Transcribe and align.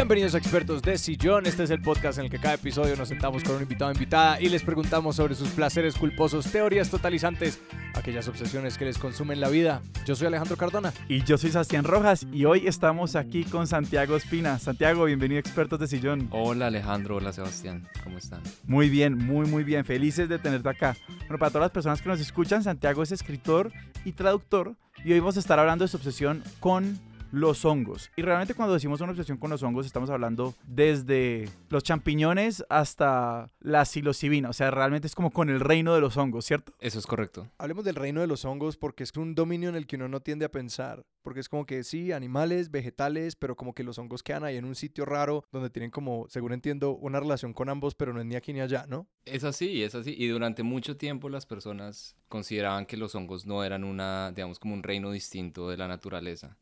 Bienvenidos 0.00 0.34
a 0.34 0.38
Expertos 0.38 0.80
de 0.80 0.96
Sillón. 0.96 1.44
Este 1.44 1.62
es 1.62 1.68
el 1.68 1.82
podcast 1.82 2.18
en 2.18 2.24
el 2.24 2.30
que 2.30 2.38
cada 2.38 2.54
episodio 2.54 2.96
nos 2.96 3.08
sentamos 3.08 3.44
con 3.44 3.56
un 3.56 3.62
invitado 3.62 3.90
o 3.90 3.92
invitada 3.92 4.40
y 4.40 4.48
les 4.48 4.62
preguntamos 4.62 5.16
sobre 5.16 5.34
sus 5.34 5.50
placeres 5.50 5.94
culposos, 5.94 6.50
teorías 6.50 6.88
totalizantes, 6.88 7.60
aquellas 7.92 8.26
obsesiones 8.26 8.78
que 8.78 8.86
les 8.86 8.96
consumen 8.96 9.40
la 9.40 9.50
vida. 9.50 9.82
Yo 10.06 10.16
soy 10.16 10.28
Alejandro 10.28 10.56
Cardona. 10.56 10.94
Y 11.06 11.22
yo 11.24 11.36
soy 11.36 11.50
Sebastián 11.50 11.84
Rojas 11.84 12.26
y 12.32 12.46
hoy 12.46 12.66
estamos 12.66 13.14
aquí 13.14 13.44
con 13.44 13.66
Santiago 13.66 14.16
Espina. 14.16 14.58
Santiago, 14.58 15.04
bienvenido 15.04 15.36
a 15.36 15.40
Expertos 15.40 15.78
de 15.78 15.86
Sillón. 15.86 16.28
Hola 16.30 16.68
Alejandro, 16.68 17.16
hola 17.16 17.34
Sebastián, 17.34 17.86
¿cómo 18.02 18.16
están? 18.16 18.40
Muy 18.64 18.88
bien, 18.88 19.18
muy 19.18 19.46
muy 19.48 19.64
bien, 19.64 19.84
felices 19.84 20.30
de 20.30 20.38
tenerte 20.38 20.70
acá. 20.70 20.96
Bueno, 21.08 21.36
para 21.36 21.50
todas 21.50 21.66
las 21.66 21.72
personas 21.72 22.00
que 22.00 22.08
nos 22.08 22.20
escuchan, 22.20 22.62
Santiago 22.62 23.02
es 23.02 23.12
escritor 23.12 23.70
y 24.06 24.12
traductor 24.12 24.76
y 25.04 25.12
hoy 25.12 25.20
vamos 25.20 25.36
a 25.36 25.40
estar 25.40 25.58
hablando 25.58 25.84
de 25.84 25.88
su 25.88 25.98
obsesión 25.98 26.42
con 26.58 26.98
los 27.30 27.64
hongos. 27.64 28.10
Y 28.16 28.22
realmente 28.22 28.54
cuando 28.54 28.74
decimos 28.74 29.00
una 29.00 29.12
obsesión 29.12 29.38
con 29.38 29.50
los 29.50 29.62
hongos 29.62 29.86
estamos 29.86 30.10
hablando 30.10 30.54
desde 30.64 31.48
los 31.68 31.82
champiñones 31.82 32.64
hasta 32.68 33.50
la 33.60 33.84
psilocibina. 33.84 34.50
O 34.50 34.52
sea, 34.52 34.70
realmente 34.70 35.06
es 35.06 35.14
como 35.14 35.30
con 35.30 35.50
el 35.50 35.60
reino 35.60 35.94
de 35.94 36.00
los 36.00 36.16
hongos, 36.16 36.44
¿cierto? 36.44 36.72
Eso 36.80 36.98
es 36.98 37.06
correcto. 37.06 37.48
Hablemos 37.58 37.84
del 37.84 37.94
reino 37.94 38.20
de 38.20 38.26
los 38.26 38.44
hongos 38.44 38.76
porque 38.76 39.04
es 39.04 39.16
un 39.16 39.34
dominio 39.34 39.68
en 39.68 39.76
el 39.76 39.86
que 39.86 39.96
uno 39.96 40.08
no 40.08 40.20
tiende 40.20 40.44
a 40.44 40.50
pensar. 40.50 41.04
Porque 41.22 41.40
es 41.40 41.50
como 41.50 41.66
que 41.66 41.84
sí, 41.84 42.12
animales, 42.12 42.70
vegetales, 42.70 43.36
pero 43.36 43.54
como 43.54 43.74
que 43.74 43.84
los 43.84 43.98
hongos 43.98 44.22
quedan 44.22 44.42
ahí 44.44 44.56
en 44.56 44.64
un 44.64 44.74
sitio 44.74 45.04
raro 45.04 45.44
donde 45.52 45.68
tienen 45.68 45.90
como, 45.90 46.26
según 46.30 46.52
entiendo, 46.52 46.92
una 46.92 47.20
relación 47.20 47.52
con 47.52 47.68
ambos, 47.68 47.94
pero 47.94 48.14
no 48.14 48.20
es 48.20 48.26
ni 48.26 48.36
aquí 48.36 48.54
ni 48.54 48.60
allá, 48.60 48.86
¿no? 48.88 49.06
Es 49.26 49.44
así, 49.44 49.82
es 49.82 49.94
así. 49.94 50.14
Y 50.16 50.28
durante 50.28 50.62
mucho 50.62 50.96
tiempo 50.96 51.28
las 51.28 51.44
personas 51.44 52.16
consideraban 52.28 52.86
que 52.86 52.96
los 52.96 53.14
hongos 53.14 53.44
no 53.44 53.62
eran 53.64 53.84
una, 53.84 54.32
digamos, 54.32 54.58
como 54.58 54.72
un 54.72 54.82
reino 54.82 55.10
distinto 55.10 55.68
de 55.68 55.76
la 55.76 55.88
naturaleza. 55.88 56.56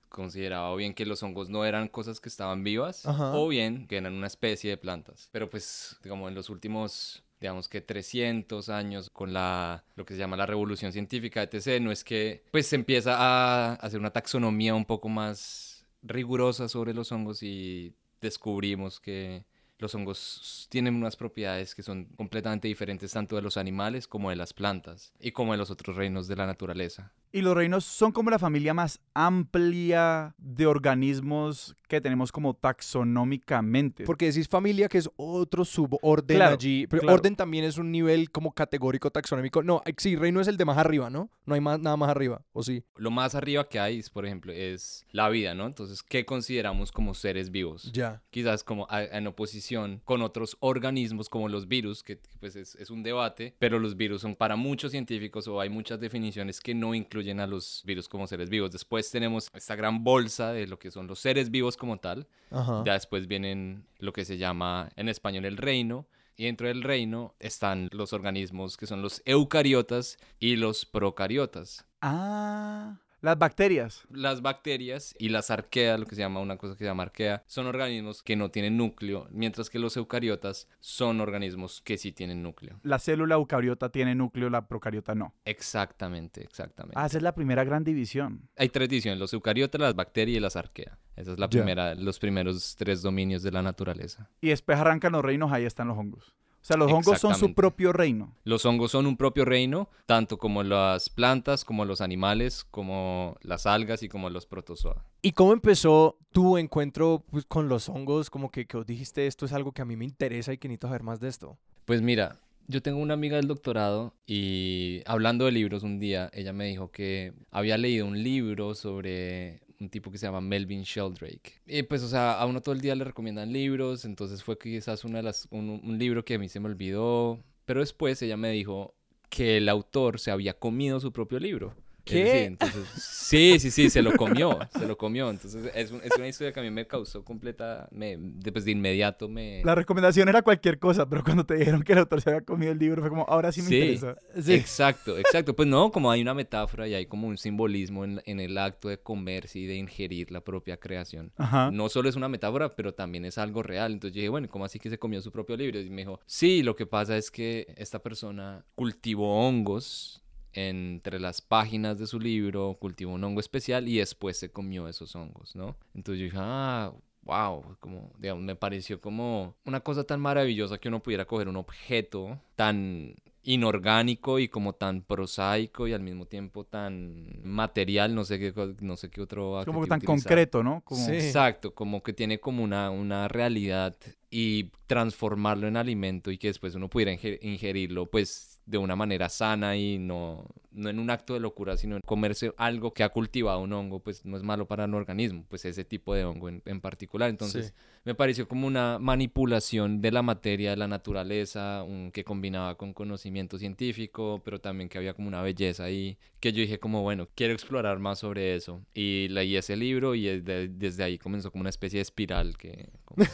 Consideraba 0.59 0.73
o 0.73 0.77
bien 0.77 0.95
que 0.95 1.07
los 1.07 1.23
hongos 1.23 1.49
no 1.49 1.65
eran 1.65 1.89
cosas 1.89 2.21
que 2.21 2.29
estaban 2.29 2.65
vivas 2.65 3.07
Ajá. 3.07 3.33
o 3.35 3.49
bien 3.49 3.87
que 3.87 3.97
eran 3.97 4.15
una 4.15 4.27
especie 4.27 4.71
de 4.71 4.77
plantas. 4.77 5.29
Pero 5.33 5.49
pues, 5.51 5.97
digamos, 6.03 6.29
en 6.29 6.35
los 6.35 6.51
últimos 6.51 7.23
digamos 7.41 7.69
que 7.69 7.81
300 7.81 8.69
años 8.69 9.11
con 9.11 9.33
la 9.33 9.85
lo 9.95 10.05
que 10.05 10.15
se 10.15 10.19
llama 10.19 10.37
la 10.37 10.45
revolución 10.45 10.91
científica 10.91 11.41
etc 11.41 11.81
no 11.81 11.93
es 11.93 12.03
que 12.03 12.43
pues 12.51 12.67
se 12.67 12.75
empieza 12.75 13.15
a 13.17 13.75
hacer 13.75 14.01
una 14.01 14.11
taxonomía 14.11 14.75
un 14.75 14.85
poco 14.85 15.09
más 15.09 15.87
rigurosa 16.03 16.69
sobre 16.69 16.95
los 16.95 17.13
hongos 17.13 17.45
y 17.45 17.95
descubrimos 18.21 18.99
que 18.99 19.45
los 19.79 19.95
hongos 19.95 20.67
tienen 20.71 20.95
unas 20.95 21.17
propiedades 21.17 21.75
que 21.75 21.83
son 21.83 22.07
completamente 22.17 22.67
diferentes 22.69 23.13
tanto 23.13 23.37
de 23.37 23.43
los 23.43 23.57
animales 23.57 24.07
como 24.09 24.31
de 24.31 24.37
las 24.37 24.53
plantas 24.53 25.13
y 25.21 25.31
como 25.33 25.53
de 25.53 25.59
los 25.59 25.71
otros 25.71 25.97
reinos 25.97 26.27
de 26.29 26.37
la 26.37 26.47
naturaleza. 26.47 27.13
Y 27.31 27.43
los 27.43 27.55
reinos 27.55 27.85
son 27.85 28.11
como 28.11 28.31
la 28.31 28.39
familia 28.39 28.73
más 28.75 29.01
amplia 29.15 30.35
de 30.39 30.67
organismos 30.67 31.77
que 31.87 32.01
tenemos 32.01 32.33
como 32.33 32.55
taxonómicamente. 32.55 34.05
Porque 34.05 34.27
decís 34.27 34.49
familia, 34.49 34.89
que 34.89 34.99
es 34.99 35.11
otro 35.17 35.65
suborden 35.65 36.37
Claro, 36.37 36.55
allí. 36.55 36.87
Pero 36.87 37.03
claro. 37.03 37.15
orden 37.17 37.37
también 37.37 37.65
es 37.65 37.79
un 37.79 37.91
nivel 37.93 38.31
como 38.31 38.53
categórico 38.53 39.11
taxonómico. 39.11 39.63
No, 39.63 39.83
eh, 39.85 39.93
sí, 39.99 40.17
reino 40.17 40.41
es 40.41 40.49
el 40.49 40.57
de 40.57 40.65
más 40.65 40.79
arriba, 40.79 41.11
¿no? 41.11 41.31
No 41.47 41.55
hay 41.55 41.61
más, 41.61 41.79
nada 41.81 41.97
más 41.97 42.09
arriba, 42.11 42.43
¿o 42.53 42.63
sí? 42.63 42.83
Lo 42.97 43.11
más 43.11 43.35
arriba 43.35 43.69
que 43.69 43.79
hay, 43.79 44.03
por 44.13 44.25
ejemplo, 44.27 44.53
es 44.53 45.05
la 45.13 45.29
vida, 45.29 45.55
¿no? 45.55 45.67
Entonces, 45.67 46.03
¿qué 46.03 46.25
consideramos 46.25 46.93
como 46.93 47.15
seres 47.15 47.51
vivos? 47.51 47.91
Ya. 47.93 48.23
quizás 48.31 48.63
como 48.65 48.87
a- 48.91 49.05
en 49.05 49.27
oposición 49.27 49.68
con 50.05 50.23
otros 50.23 50.57
organismos 50.61 51.29
como 51.29 51.49
los 51.49 51.69
virus, 51.69 52.03
que 52.03 52.09
que, 52.09 52.29
pues 52.41 52.57
es, 52.57 52.75
es 52.77 52.91
un 52.91 53.03
debate, 53.03 53.55
pero 53.59 53.79
los 53.79 53.97
virus 53.97 54.23
son 54.23 54.35
para 54.35 54.57
muchos 54.57 54.93
científicos 54.93 55.47
o 55.47 55.61
hay 55.61 55.69
muchas 55.69 56.01
definiciones 56.01 56.61
que 56.61 56.75
no 56.75 56.95
incluyen 56.95 57.41
a 57.41 57.47
los 57.47 57.83
virus 57.85 58.09
como 58.09 58.27
seres 58.27 58.49
vivos. 58.49 58.71
Después 58.71 59.11
tenemos 59.11 59.51
esta 59.55 59.77
gran 59.77 60.03
bolsa 60.03 60.53
de 60.53 60.67
lo 60.67 60.79
que 60.79 60.91
son 60.91 61.07
los 61.07 61.19
seres 61.19 61.51
vivos 61.51 61.77
como 61.77 61.99
tal. 61.99 62.27
Ajá. 62.51 62.83
Ya 62.87 62.95
después 62.95 63.27
vienen 63.27 63.85
lo 63.99 64.13
que 64.13 64.25
se 64.25 64.39
llama 64.39 64.89
en 64.97 65.09
español 65.09 65.45
el 65.45 65.57
reino. 65.57 66.07
Y 66.37 66.45
dentro 66.45 66.69
del 66.69 66.85
reino 66.85 67.35
están 67.41 67.89
los 67.91 68.13
organismos 68.13 68.77
que 68.77 68.87
son 68.87 69.03
los 69.03 69.23
eucariotas 69.25 70.19
y 70.39 70.55
los 70.55 70.87
procariotas. 70.87 71.85
Ah, 72.01 73.01
las 73.21 73.39
bacterias. 73.39 74.05
Las 74.11 74.43
bacterias 74.43 75.15
y 75.19 75.29
las 75.29 75.51
arqueas, 75.51 75.99
lo 75.99 76.07
que 76.07 76.15
se 76.15 76.21
llama 76.21 76.41
una 76.41 76.57
cosa 76.57 76.75
que 76.75 76.79
se 76.79 76.85
llama 76.85 77.03
arquea, 77.03 77.43
son 77.47 77.67
organismos 77.67 78.23
que 78.23 78.37
no 78.37 78.51
tienen 78.51 78.77
núcleo, 78.77 79.27
mientras 79.31 79.71
que 79.71 79.79
los 79.79 79.97
eucariotas 79.97 80.69
son 80.81 81.21
organismos 81.21 81.81
que 81.83 81.99
sí 81.99 82.13
tienen 82.13 82.43
núcleo. 82.43 82.79
La 82.83 82.99
célula 82.99 83.35
eucariota 83.35 83.91
tiene 83.91 84.15
núcleo, 84.15 84.51
la 84.51 84.69
procariota 84.69 85.15
no. 85.15 85.35
Exactamente, 85.45 86.43
exactamente. 86.43 86.99
Ah, 86.99 87.07
esa 87.07 87.17
es 87.17 87.23
la 87.23 87.35
primera 87.35 87.65
gran 87.65 87.85
división. 87.85 88.49
Hay 88.57 88.69
tres 88.69 88.89
divisiones, 88.89 89.19
los 89.19 89.33
eucariotas, 89.33 89.81
las 89.81 89.95
bacterias 89.95 90.37
y 90.37 90.41
las 90.41 90.57
arqueas. 90.57 90.99
Esa 91.17 91.33
es 91.33 91.39
la 91.39 91.49
primera, 91.49 91.95
los 91.97 92.19
primeros 92.21 92.77
tres 92.77 93.03
dominios 93.03 93.43
de 93.43 93.51
la 93.51 93.63
naturaleza. 93.63 94.31
Y 94.41 94.49
después 94.49 94.79
arrancan 94.79 95.13
los 95.13 95.25
reinos, 95.25 95.51
ahí 95.51 95.65
están 95.65 95.89
los 95.89 95.99
hongos. 95.99 96.37
O 96.69 96.71
sea, 96.71 96.77
los 96.77 96.93
hongos 96.93 97.19
son 97.19 97.35
su 97.35 97.55
propio 97.55 97.95
reino. 97.95 98.37
Los 98.45 98.67
hongos 98.67 98.91
son 98.91 99.07
un 99.07 99.17
propio 99.17 99.47
reino, 99.47 99.89
tanto 100.05 100.37
como 100.37 100.63
las 100.63 101.09
plantas, 101.09 101.65
como 101.65 101.87
los 101.87 102.03
animales, 102.03 102.67
como 102.71 103.39
las 103.41 103.65
algas 103.65 104.03
y 104.03 104.11
como 104.11 104.29
los 104.29 104.45
protozoa. 104.45 105.03
¿Y 105.23 105.33
cómo 105.33 105.55
empezó 105.55 106.19
tu 106.31 106.59
encuentro 106.59 107.25
pues, 107.31 107.47
con 107.47 107.71
los 107.71 107.89
hongos? 107.89 108.29
Como 108.29 108.51
que, 108.51 108.67
que 108.67 108.77
os 108.77 108.85
dijiste, 108.85 109.27
esto 109.27 109.47
es 109.47 109.55
algo 109.55 109.73
que 109.73 109.81
a 109.81 109.87
mí 109.87 109.97
me 109.97 110.05
interesa 110.05 110.53
y 110.53 110.59
que 110.59 110.69
necesito 110.69 110.89
saber 110.89 111.05
más 111.05 111.21
de 111.21 111.29
esto. 111.29 111.57
Pues 111.87 112.03
mira, 112.03 112.39
yo 112.67 112.83
tengo 112.83 112.99
una 112.99 113.15
amiga 113.15 113.39
del 113.39 113.49
doctorado 113.49 114.13
y 114.27 115.01
hablando 115.07 115.47
de 115.47 115.53
libros 115.53 115.85
un 115.85 115.99
día, 115.99 116.29
ella 116.35 116.53
me 116.53 116.67
dijo 116.67 116.91
que 116.91 117.33
había 117.51 117.79
leído 117.79 118.05
un 118.05 118.23
libro 118.23 118.75
sobre 118.75 119.63
un 119.81 119.89
tipo 119.89 120.11
que 120.11 120.19
se 120.19 120.27
llama 120.27 120.41
Melvin 120.41 120.83
Sheldrake. 120.83 121.61
Y 121.67 121.83
pues, 121.85 122.03
o 122.03 122.09
sea, 122.09 122.39
a 122.41 122.47
uno 122.47 122.61
todo 122.61 122.75
el 122.75 122.81
día 122.81 122.95
le 122.95 123.05
recomiendan 123.05 123.53
libros, 123.53 124.05
entonces 124.05 124.43
fue 124.43 124.59
quizás 124.59 125.05
una 125.05 125.19
de 125.19 125.25
las, 125.25 125.47
un, 125.51 125.81
un 125.83 125.99
libro 125.99 126.25
que 126.25 126.35
a 126.35 126.39
mí 126.39 126.49
se 126.49 126.61
me 126.61 126.67
olvidó, 126.67 127.43
pero 127.65 127.81
después 127.81 128.21
ella 128.23 128.37
me 128.37 128.51
dijo 128.51 128.95
que 129.29 129.59
el 129.59 129.69
autor 129.69 130.19
se 130.19 130.31
había 130.31 130.59
comido 130.59 131.01
su 131.01 131.13
propio 131.13 131.39
libro. 131.39 131.75
Es 132.09 132.13
¿Qué? 132.15 132.25
decir, 132.25 132.43
entonces, 132.47 132.89
sí, 132.97 133.59
sí, 133.61 133.71
sí, 133.71 133.91
se 133.91 134.01
lo 134.03 134.17
comió, 134.17 134.59
se 134.79 134.87
lo 134.87 134.97
comió. 134.97 135.29
Entonces 135.31 135.71
es, 135.75 135.91
un- 135.91 136.01
es 136.03 136.17
una 136.17 136.27
historia 136.29 136.53
que 136.53 136.61
a 136.61 136.63
mí 136.63 136.71
me 136.71 136.87
causó 136.87 137.25
completa, 137.25 137.87
me, 137.91 138.17
de, 138.19 138.51
pues, 138.53 138.65
de 138.65 138.71
inmediato 138.73 139.29
me... 139.29 139.63
La 139.65 139.75
recomendación 139.75 140.29
era 140.29 140.43
cualquier 140.43 140.79
cosa, 140.79 141.09
pero 141.09 141.23
cuando 141.23 141.45
te 141.45 141.55
dijeron 141.55 141.83
que 141.83 141.93
el 141.93 141.99
autor 141.99 142.21
se 142.23 142.31
había 142.31 142.41
comido 142.43 142.73
el 142.73 142.79
libro, 142.79 143.03
fue 143.03 143.11
como, 143.11 143.25
ahora 143.29 143.53
sí 143.53 143.61
me 143.63 143.69
Sí. 143.69 143.75
interesa. 143.77 144.17
Exacto, 144.53 145.19
exacto. 145.19 145.55
Pues 145.55 145.69
no, 145.69 145.91
como 145.91 146.11
hay 146.11 146.23
una 146.23 146.35
metáfora 146.35 146.89
y 146.89 146.95
hay 146.95 147.07
como 147.07 147.27
un 147.29 147.37
simbolismo 147.37 148.05
en, 148.05 148.23
en 148.25 148.41
el 148.41 148.57
acto 148.59 148.89
de 148.89 148.99
comerse 148.99 149.59
y 149.59 149.67
de 149.67 149.77
ingerir 149.77 150.31
la 150.31 150.41
propia 150.43 150.79
creación. 150.79 151.33
Ajá. 151.37 151.71
No 151.71 151.89
solo 151.89 152.09
es 152.09 152.17
una 152.17 152.29
metáfora, 152.29 152.75
pero 152.75 152.95
también 152.95 153.25
es 153.25 153.39
algo 153.39 153.63
real. 153.63 153.93
Entonces 153.93 154.15
yo 154.15 154.21
dije, 154.21 154.29
bueno, 154.31 154.49
¿cómo 154.49 154.65
así 154.65 154.79
que 154.79 154.91
se 154.91 154.99
comió 154.99 155.21
su 155.21 155.31
propio 155.31 155.57
libro? 155.57 155.79
Y 155.81 155.91
me 155.91 156.03
dijo, 156.03 156.21
sí, 156.27 156.63
lo 156.63 156.75
que 156.75 156.87
pasa 156.87 157.17
es 157.17 157.31
que 157.31 157.67
esta 157.77 157.99
persona 158.03 158.65
cultivó 158.75 159.47
hongos 159.47 160.23
entre 160.69 161.21
las 161.21 161.41
páginas 161.41 161.99
de 161.99 162.07
su 162.07 162.19
libro, 162.19 162.77
cultivó 162.81 163.13
un 163.13 163.23
hongo 163.25 163.41
especial 163.41 163.87
y 163.89 163.99
después 163.99 164.37
se 164.39 164.51
comió 164.51 164.89
esos 164.89 165.15
hongos, 165.15 165.55
¿no? 165.55 165.77
Entonces 165.95 166.19
yo 166.21 166.25
dije, 166.25 166.37
ah, 166.41 166.93
wow, 167.23 167.77
como, 167.81 168.11
digamos, 168.19 168.43
me 168.43 168.57
pareció 168.57 169.01
como 169.01 169.55
una 169.65 169.81
cosa 169.81 170.05
tan 170.05 170.21
maravillosa 170.21 170.79
que 170.79 170.89
uno 170.89 171.01
pudiera 171.03 171.25
coger 171.27 171.49
un 171.49 171.57
objeto 171.57 172.41
tan 172.57 173.15
inorgánico 173.43 174.39
y 174.39 174.49
como 174.49 174.75
tan 174.75 175.03
prosaico 175.03 175.87
y 175.89 175.93
al 175.93 176.03
mismo 176.03 176.27
tiempo 176.27 176.65
tan 176.65 177.27
material, 177.45 178.15
no 178.15 178.25
sé 178.25 178.39
qué, 178.39 178.53
no 178.81 178.97
sé 178.97 179.11
qué 179.11 179.21
otro 179.23 179.63
Como 179.65 179.83
que 179.83 179.89
tan 179.89 179.99
utilizar. 179.99 180.17
concreto, 180.25 180.63
¿no? 180.63 180.83
Como... 180.85 181.05
Sí. 181.05 181.13
Exacto, 181.13 181.75
como 181.75 182.03
que 182.03 182.13
tiene 182.13 182.41
como 182.41 182.63
una, 182.63 182.91
una 182.91 183.27
realidad 183.29 183.97
y 184.31 184.71
transformarlo 184.87 185.67
en 185.67 185.77
alimento 185.77 186.31
y 186.31 186.39
que 186.39 186.49
después 186.49 186.75
uno 186.75 186.89
pudiera 186.89 187.13
inge- 187.13 187.39
ingerirlo 187.43 188.07
pues 188.07 188.58
de 188.69 188.79
una 188.79 188.95
manera 188.97 189.29
sana 189.29 189.77
y 189.77 189.99
no, 189.99 190.45
no 190.73 190.91
en 190.91 190.99
un 190.99 191.09
acto 191.11 191.33
de 191.35 191.41
locura, 191.41 191.77
sino 191.77 191.97
en 191.97 192.03
comerse 192.05 192.53
algo 192.59 192.93
que 192.93 193.03
ha 193.03 193.09
cultivado 193.09 193.61
un 193.61 193.73
hongo, 193.73 194.01
pues 194.01 194.25
no 194.25 194.37
es 194.37 194.43
malo 194.43 194.67
para 194.67 194.85
el 194.85 194.95
organismo, 194.95 195.45
pues 195.49 195.65
ese 195.65 195.85
tipo 195.85 196.15
de 196.15 196.25
hongo 196.25 196.49
en, 196.51 196.63
en 196.67 196.81
particular. 196.81 197.31
Entonces 197.31 197.67
Sí. 197.69 197.73
me 198.05 198.15
pareció 198.15 198.47
como 198.47 198.67
una 198.67 198.99
manipulación 198.99 200.01
de 200.03 200.13
la 200.13 200.23
materia, 200.23 200.71
de 200.71 200.77
la 200.77 200.87
naturaleza, 200.89 201.83
un- 201.83 202.11
que 202.13 202.25
combinaba 202.25 202.77
con 202.77 202.93
conocimiento 202.93 203.59
científico, 203.59 204.43
pero 204.45 204.61
también 204.61 204.89
que 204.89 204.99
había 204.99 205.15
como 205.15 205.29
una 205.29 205.41
belleza 205.43 205.85
ahí, 205.85 206.19
que 206.41 206.53
yo 206.53 206.61
dije 206.61 206.79
como, 206.79 207.03
bueno, 207.03 207.27
quiero 207.35 207.55
explorar 207.55 207.99
más 207.99 208.19
sobre 208.19 208.55
eso. 208.55 208.83
Y 208.95 209.29
leí 209.29 209.57
ese 209.57 209.77
libro 209.77 210.15
y 210.15 210.25
desde, 210.27 210.69
desde 210.69 211.05
ahí 211.05 211.19
comenzó 211.19 211.51
como 211.51 211.63
una 211.63 211.71
especie 211.71 211.99
de 211.99 212.03
espiral 212.03 212.57
que... 212.59 212.91
como 213.05 213.25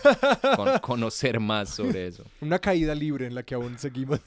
con- 0.57 0.79
conocer 0.81 1.41
más 1.41 1.71
sobre 1.71 2.07
eso. 2.07 2.25
Una 2.41 2.59
caída 2.61 2.95
libre 2.95 3.27
en 3.27 3.35
la 3.35 3.43
que 3.43 3.55
aún 3.55 3.79
seguimos. 3.79 4.21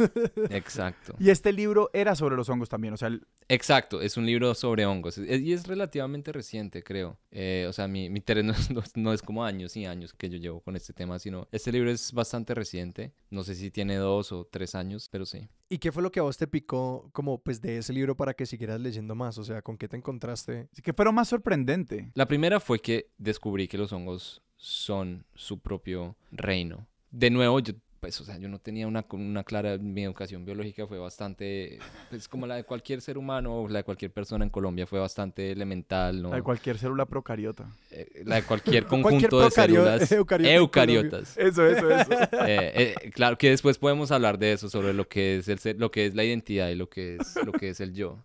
Exacto. 0.50 0.97
Y 1.20 1.30
este 1.30 1.54
libro 1.54 1.90
era 1.94 2.16
sobre 2.16 2.36
los 2.36 2.50
hongos 2.50 2.70
también, 2.70 2.94
o 2.94 2.98
sea, 2.98 3.08
el- 3.08 3.26
Exacto, 3.50 4.02
es 4.02 4.18
un 4.18 4.26
libro 4.26 4.54
sobre 4.56 4.86
hongos. 4.86 5.18
Es- 5.18 5.42
y 5.42 5.54
es 5.54 5.68
relativamente 5.68 6.32
reciente, 6.32 6.84
creo. 6.84 7.18
Eh, 7.32 7.66
o 7.70 7.74
sea, 7.74 7.88
mi, 7.88 8.10
mi 8.10 8.18
interés 8.20 8.44
no 8.44 8.52
es, 8.54 8.58
no 8.72 8.80
es- 8.82 8.96
no 8.98 9.14
es 9.14 9.22
como 9.22 9.44
años 9.46 9.76
y 9.78 9.86
años 9.86 10.14
que 10.14 10.30
yo 10.30 10.38
llevo 10.38 10.60
con 10.62 10.76
este 10.76 10.94
tema, 10.94 11.18
sino 11.20 11.48
este 11.52 11.72
libro 11.72 11.90
es 11.92 12.12
bastante 12.12 12.54
reciente. 12.54 13.14
No 13.30 13.44
sé 13.44 13.56
si 13.56 13.72
tiene 13.72 13.96
dos 13.96 14.32
o 14.32 14.46
tres 14.46 14.76
años, 14.76 15.08
pero 15.10 15.26
sí. 15.26 15.48
¿Y 15.70 15.78
qué 15.80 15.92
fue 15.92 16.02
lo 16.04 16.12
que 16.12 16.20
a 16.20 16.24
vos 16.24 16.38
te 16.38 16.48
picó 16.48 17.10
como 17.14 17.42
pues 17.42 17.62
de 17.62 17.78
ese 17.78 17.92
libro 17.94 18.16
para 18.16 18.34
que 18.34 18.46
siguieras 18.46 18.80
leyendo 18.80 19.16
más? 19.16 19.38
O 19.38 19.44
sea, 19.44 19.62
¿con 19.62 19.78
qué 19.78 19.88
te 19.88 19.98
encontraste? 19.98 20.68
que 20.84 20.94
fue 20.94 21.06
lo 21.06 21.12
más 21.14 21.28
sorprendente. 21.28 22.12
La 22.14 22.28
primera 22.28 22.60
fue 22.60 22.80
que 22.80 23.12
descubrí 23.18 23.68
que 23.68 23.78
los 23.78 23.92
hongos 23.92 24.42
son 24.56 25.26
su 25.36 25.60
propio 25.60 26.16
reino. 26.32 26.88
De 27.12 27.30
nuevo, 27.30 27.60
yo 27.60 27.74
pues, 28.08 28.22
o 28.22 28.24
sea, 28.24 28.38
yo 28.38 28.48
no 28.48 28.58
tenía 28.58 28.88
una, 28.88 29.06
una 29.12 29.44
clara, 29.44 29.78
mi 29.78 30.02
educación 30.02 30.46
biológica 30.46 30.88
fue 30.88 30.98
bastante, 30.98 31.78
pues 32.10 32.30
como 32.30 32.48
la 32.48 32.56
de 32.56 32.64
cualquier 32.64 33.02
ser 33.02 33.18
humano 33.18 33.64
o 33.64 33.68
la 33.68 33.80
de 33.80 33.84
cualquier 33.84 34.12
persona 34.12 34.46
en 34.46 34.50
Colombia 34.50 34.88
fue 34.88 34.98
bastante 34.98 35.52
elemental, 35.52 36.22
¿no? 36.22 36.30
La 36.30 36.38
de 36.38 36.42
cualquier 36.42 36.78
célula 36.78 37.06
procariota. 37.06 37.70
Eh, 37.92 38.24
la 38.24 38.36
de 38.36 38.44
cualquier 38.44 38.86
conjunto 38.88 39.42
de 39.42 39.52
células 39.52 40.10
eucariotas. 40.14 41.38
Eso, 41.38 41.68
eso, 41.68 41.92
eso. 41.92 42.12
Eh, 42.48 42.96
eh, 43.04 43.12
claro 43.12 43.38
que 43.38 43.50
después 43.50 43.78
podemos 43.78 44.10
hablar 44.12 44.38
de 44.38 44.54
eso, 44.54 44.70
sobre 44.70 44.94
lo 44.94 45.06
que 45.10 45.40
es, 45.40 45.50
el, 45.50 45.78
lo 45.78 45.92
que 45.92 46.06
es 46.06 46.16
la 46.16 46.24
identidad 46.24 46.70
y 46.70 46.76
lo 46.76 46.88
que 46.88 47.18
es, 47.18 47.36
lo 47.46 47.52
que 47.52 47.70
es 47.70 47.82
el 47.82 47.94
yo. 47.94 48.24